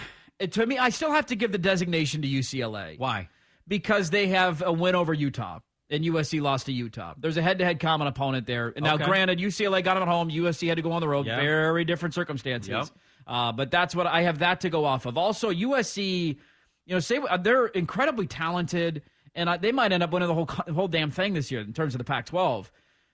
to 0.50 0.66
me, 0.66 0.78
I 0.78 0.88
still 0.90 1.12
have 1.12 1.26
to 1.26 1.36
give 1.36 1.52
the 1.52 1.58
designation 1.58 2.22
to 2.22 2.28
UCLA. 2.28 2.98
Why? 2.98 3.28
Because 3.68 4.10
they 4.10 4.28
have 4.28 4.62
a 4.62 4.72
win 4.72 4.94
over 4.96 5.14
Utah. 5.14 5.60
And 5.90 6.02
USC 6.04 6.40
lost 6.40 6.66
to 6.66 6.72
Utah. 6.72 7.12
There's 7.18 7.36
a 7.36 7.42
head-to-head 7.42 7.78
common 7.78 8.06
opponent 8.06 8.46
there. 8.46 8.72
And 8.74 8.82
now, 8.82 8.94
Okay. 8.94 9.04
granted, 9.04 9.38
UCLA 9.40 9.84
got 9.84 9.94
them 9.94 10.04
at 10.04 10.08
home. 10.08 10.30
USC 10.30 10.66
had 10.66 10.76
to 10.76 10.82
go 10.82 10.90
on 10.92 11.02
the 11.02 11.08
road. 11.08 11.26
Yeah. 11.26 11.36
Very 11.38 11.84
different 11.84 12.14
circumstances. 12.14 12.70
Yep. 12.70 12.86
Uh, 13.26 13.52
but 13.52 13.70
that's 13.70 13.94
what 13.94 14.06
I 14.06 14.22
have 14.22 14.38
that 14.38 14.62
to 14.62 14.70
go 14.70 14.86
off 14.86 15.04
of. 15.04 15.18
Also, 15.18 15.50
USC, 15.50 16.38
you 16.86 16.94
know, 16.94 16.98
say 16.98 17.20
they're 17.42 17.66
incredibly 17.66 18.26
talented, 18.26 19.02
and 19.34 19.48
I, 19.48 19.56
they 19.56 19.72
might 19.72 19.92
end 19.92 20.02
up 20.02 20.10
winning 20.10 20.28
the 20.28 20.34
whole 20.34 20.46
whole 20.46 20.88
damn 20.88 21.10
thing 21.10 21.34
this 21.34 21.50
year 21.50 21.60
in 21.60 21.72
terms 21.72 21.94
of 21.94 21.98
the 21.98 22.04
Pac-12. 22.04 22.70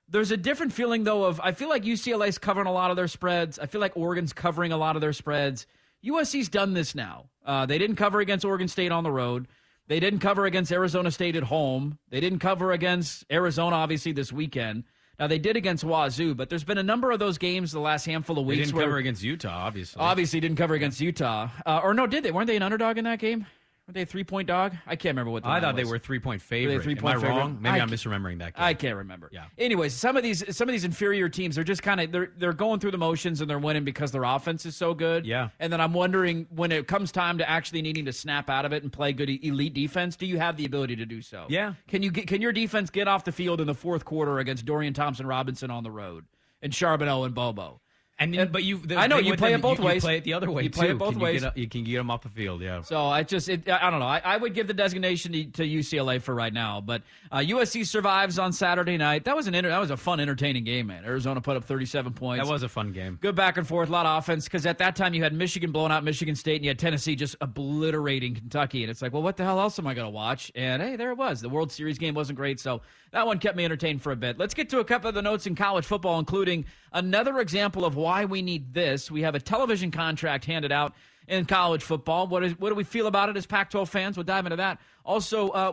There's 0.08 0.30
a 0.30 0.36
different 0.36 0.72
feeling 0.72 1.04
though 1.04 1.24
of 1.24 1.40
I 1.40 1.52
feel 1.52 1.68
like 1.68 1.84
UCLA's 1.84 2.38
covering 2.38 2.66
a 2.66 2.72
lot 2.72 2.90
of 2.90 2.96
their 2.96 3.08
spreads. 3.08 3.58
I 3.58 3.66
feel 3.66 3.80
like 3.80 3.96
Oregon's 3.96 4.32
covering 4.32 4.72
a 4.72 4.76
lot 4.76 4.96
of 4.96 5.02
their 5.02 5.12
spreads. 5.12 5.66
USC's 6.04 6.48
done 6.48 6.74
this 6.74 6.94
now. 6.94 7.26
Uh, 7.44 7.66
they 7.66 7.78
didn't 7.78 7.96
cover 7.96 8.20
against 8.20 8.44
Oregon 8.44 8.68
State 8.68 8.92
on 8.92 9.04
the 9.04 9.10
road. 9.10 9.48
They 9.88 10.00
didn't 10.00 10.20
cover 10.20 10.44
against 10.46 10.70
Arizona 10.70 11.10
State 11.10 11.34
at 11.34 11.44
home. 11.44 11.98
They 12.10 12.20
didn't 12.20 12.38
cover 12.40 12.72
against 12.72 13.24
Arizona 13.30 13.76
obviously 13.76 14.12
this 14.12 14.32
weekend. 14.32 14.84
Now 15.18 15.26
they 15.26 15.38
did 15.38 15.56
against 15.56 15.82
Wazoo, 15.82 16.34
but 16.34 16.48
there's 16.48 16.64
been 16.64 16.78
a 16.78 16.82
number 16.82 17.10
of 17.10 17.18
those 17.18 17.38
games 17.38 17.72
the 17.72 17.80
last 17.80 18.06
handful 18.06 18.38
of 18.38 18.46
They 18.46 18.50
weeks 18.50 18.66
didn't 18.68 18.76
where 18.76 18.84
cover 18.86 18.98
against 18.98 19.22
Utah, 19.22 19.66
obviously. 19.66 20.00
obviously 20.00 20.40
didn't 20.40 20.56
cover 20.56 20.74
against 20.74 21.00
Utah. 21.00 21.48
Uh, 21.66 21.80
or 21.82 21.92
no, 21.92 22.06
did 22.06 22.22
they? 22.22 22.30
Weren't 22.30 22.46
they 22.46 22.56
an 22.56 22.62
underdog 22.62 22.98
in 22.98 23.04
that 23.04 23.18
game? 23.18 23.46
Were 23.88 23.94
they 23.94 24.02
a 24.02 24.06
three 24.06 24.22
point 24.22 24.46
dog? 24.46 24.74
I 24.86 24.96
can't 24.96 25.14
remember 25.14 25.30
what 25.30 25.44
the 25.44 25.48
I 25.48 25.60
thought 25.60 25.74
they 25.74 25.84
were 25.84 25.98
three 25.98 26.18
point 26.18 26.42
Were 26.42 26.56
they 26.56 26.66
favorite. 26.66 26.82
three-point 26.82 27.14
Am 27.14 27.18
I 27.18 27.22
favorite? 27.22 27.38
wrong? 27.38 27.58
Maybe 27.58 27.80
I 27.80 27.82
I'm 27.82 27.88
misremembering 27.88 28.38
that 28.40 28.54
game. 28.54 28.62
I 28.62 28.74
can't 28.74 28.96
remember. 28.96 29.30
Yeah. 29.32 29.44
Anyways, 29.56 29.94
some 29.94 30.14
of 30.14 30.22
these 30.22 30.44
some 30.54 30.68
of 30.68 30.74
these 30.74 30.84
inferior 30.84 31.30
teams 31.30 31.56
are 31.56 31.64
just 31.64 31.82
kind 31.82 31.98
of 31.98 32.12
they're 32.12 32.30
they're 32.36 32.52
going 32.52 32.80
through 32.80 32.90
the 32.90 32.98
motions 32.98 33.40
and 33.40 33.48
they're 33.48 33.58
winning 33.58 33.84
because 33.84 34.12
their 34.12 34.24
offense 34.24 34.66
is 34.66 34.76
so 34.76 34.92
good. 34.92 35.24
Yeah. 35.24 35.48
And 35.58 35.72
then 35.72 35.80
I'm 35.80 35.94
wondering 35.94 36.46
when 36.50 36.70
it 36.70 36.86
comes 36.86 37.10
time 37.10 37.38
to 37.38 37.48
actually 37.48 37.80
needing 37.80 38.04
to 38.04 38.12
snap 38.12 38.50
out 38.50 38.66
of 38.66 38.74
it 38.74 38.82
and 38.82 38.92
play 38.92 39.14
good 39.14 39.30
elite 39.30 39.72
defense, 39.72 40.16
do 40.16 40.26
you 40.26 40.38
have 40.38 40.58
the 40.58 40.66
ability 40.66 40.96
to 40.96 41.06
do 41.06 41.22
so? 41.22 41.46
Yeah. 41.48 41.72
Can 41.88 42.02
you 42.02 42.10
get, 42.10 42.26
can 42.26 42.42
your 42.42 42.52
defense 42.52 42.90
get 42.90 43.08
off 43.08 43.24
the 43.24 43.32
field 43.32 43.58
in 43.58 43.66
the 43.66 43.74
fourth 43.74 44.04
quarter 44.04 44.38
against 44.38 44.66
Dorian 44.66 44.92
Thompson 44.92 45.26
Robinson 45.26 45.70
on 45.70 45.82
the 45.82 45.90
road 45.90 46.26
and 46.60 46.74
Charbonnet 46.74 47.24
and 47.24 47.34
Bobo? 47.34 47.80
And 48.20 48.34
then, 48.34 48.50
but 48.50 48.64
you, 48.64 48.78
the 48.78 48.96
I 48.96 49.06
know, 49.06 49.18
you 49.18 49.36
play 49.36 49.52
them, 49.52 49.60
it 49.60 49.62
both 49.62 49.78
you, 49.78 49.84
ways. 49.84 49.96
You 49.96 50.00
play 50.00 50.16
it 50.16 50.24
the 50.24 50.32
other 50.34 50.50
way 50.50 50.64
You 50.64 50.68
too. 50.70 50.78
play 50.80 50.90
it 50.90 50.98
both 50.98 51.12
can 51.12 51.22
ways. 51.22 51.34
You, 51.42 51.48
get, 51.48 51.56
you 51.58 51.68
can 51.68 51.84
get 51.84 51.96
them 51.98 52.10
off 52.10 52.22
the 52.22 52.28
field. 52.28 52.60
Yeah. 52.60 52.82
So 52.82 53.06
I 53.06 53.22
just, 53.22 53.48
it, 53.48 53.68
I 53.68 53.90
don't 53.90 54.00
know. 54.00 54.06
I, 54.06 54.20
I 54.24 54.36
would 54.36 54.54
give 54.54 54.66
the 54.66 54.74
designation 54.74 55.32
to, 55.32 55.44
to 55.44 55.62
UCLA 55.62 56.20
for 56.20 56.34
right 56.34 56.52
now, 56.52 56.80
but 56.80 57.02
uh, 57.30 57.38
USC 57.38 57.86
survives 57.86 58.38
on 58.38 58.52
Saturday 58.52 58.96
night. 58.96 59.24
That 59.24 59.36
was 59.36 59.46
an 59.46 59.54
inter- 59.54 59.68
that 59.68 59.78
was 59.78 59.90
a 59.90 59.96
fun, 59.96 60.18
entertaining 60.18 60.64
game, 60.64 60.88
man. 60.88 61.04
Arizona 61.04 61.40
put 61.40 61.56
up 61.56 61.64
37 61.64 62.12
points. 62.14 62.44
That 62.44 62.50
was 62.50 62.64
a 62.64 62.68
fun 62.68 62.92
game. 62.92 63.18
good 63.20 63.36
back 63.36 63.56
and 63.56 63.66
forth, 63.66 63.88
a 63.88 63.92
lot 63.92 64.04
of 64.04 64.18
offense. 64.18 64.44
Because 64.44 64.66
at 64.66 64.78
that 64.78 64.96
time 64.96 65.14
you 65.14 65.22
had 65.22 65.32
Michigan 65.32 65.70
blowing 65.70 65.92
out 65.92 66.02
Michigan 66.02 66.34
State, 66.34 66.56
and 66.56 66.64
you 66.64 66.70
had 66.70 66.78
Tennessee 66.78 67.14
just 67.14 67.36
obliterating 67.40 68.34
Kentucky, 68.34 68.82
and 68.82 68.90
it's 68.90 69.00
like, 69.00 69.12
well, 69.12 69.22
what 69.22 69.36
the 69.36 69.44
hell 69.44 69.60
else 69.60 69.78
am 69.78 69.86
I 69.86 69.94
going 69.94 70.06
to 70.06 70.10
watch? 70.10 70.50
And 70.56 70.82
hey, 70.82 70.96
there 70.96 71.12
it 71.12 71.18
was. 71.18 71.40
The 71.40 71.48
World 71.48 71.70
Series 71.70 71.98
game 71.98 72.14
wasn't 72.14 72.36
great, 72.36 72.58
so 72.58 72.80
that 73.12 73.26
one 73.26 73.38
kept 73.38 73.56
me 73.56 73.64
entertained 73.64 74.02
for 74.02 74.10
a 74.10 74.16
bit. 74.16 74.38
Let's 74.38 74.54
get 74.54 74.68
to 74.70 74.80
a 74.80 74.84
couple 74.84 75.08
of 75.08 75.14
the 75.14 75.22
notes 75.22 75.46
in 75.46 75.54
college 75.54 75.84
football, 75.86 76.18
including 76.18 76.64
another 76.92 77.38
example 77.38 77.84
of 77.84 77.94
why 77.96 78.07
we 78.24 78.42
need 78.42 78.72
this. 78.74 79.10
We 79.10 79.22
have 79.22 79.34
a 79.34 79.40
television 79.40 79.90
contract 79.90 80.44
handed 80.44 80.72
out 80.72 80.94
in 81.28 81.44
college 81.44 81.82
football. 81.82 82.26
What 82.26 82.42
is 82.44 82.58
what 82.58 82.70
do 82.70 82.74
we 82.74 82.84
feel 82.84 83.06
about 83.06 83.28
it 83.28 83.36
as 83.36 83.46
Pac-12 83.46 83.88
fans? 83.88 84.16
We'll 84.16 84.24
dive 84.24 84.46
into 84.46 84.56
that. 84.56 84.80
Also, 85.04 85.48
uh, 85.50 85.72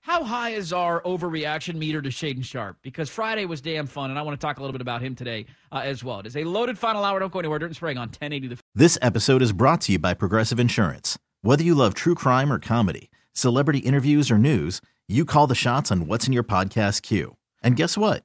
how 0.00 0.24
high 0.24 0.50
is 0.50 0.72
our 0.72 1.00
overreaction 1.02 1.76
meter 1.76 2.02
to 2.02 2.08
Shaedon 2.08 2.44
Sharpe? 2.44 2.76
Because 2.82 3.08
Friday 3.08 3.44
was 3.44 3.60
damn 3.60 3.86
fun, 3.86 4.10
and 4.10 4.18
I 4.18 4.22
want 4.22 4.38
to 4.38 4.44
talk 4.44 4.58
a 4.58 4.60
little 4.60 4.72
bit 4.72 4.80
about 4.80 5.00
him 5.00 5.14
today 5.14 5.46
uh, 5.70 5.82
as 5.84 6.02
well. 6.02 6.18
It 6.18 6.26
is 6.26 6.36
a 6.36 6.44
loaded 6.44 6.76
final 6.76 7.04
hour. 7.04 7.20
Don't 7.20 7.32
go 7.32 7.38
anywhere. 7.38 7.60
Dirt 7.60 7.66
and 7.66 7.76
Sprague 7.76 7.96
on 7.96 8.08
1080 8.08 8.48
The 8.48 8.58
This 8.74 8.98
episode 9.00 9.42
is 9.42 9.52
brought 9.52 9.80
to 9.82 9.92
you 9.92 9.98
by 10.00 10.14
Progressive 10.14 10.58
Insurance. 10.58 11.18
Whether 11.42 11.62
you 11.62 11.76
love 11.76 11.94
true 11.94 12.16
crime 12.16 12.52
or 12.52 12.58
comedy, 12.58 13.10
celebrity 13.32 13.78
interviews 13.78 14.30
or 14.30 14.38
news, 14.38 14.80
you 15.08 15.24
call 15.24 15.46
the 15.46 15.54
shots 15.54 15.92
on 15.92 16.06
what's 16.08 16.26
in 16.26 16.32
your 16.32 16.44
podcast 16.44 17.02
queue. 17.02 17.36
And 17.62 17.76
guess 17.76 17.96
what? 17.96 18.24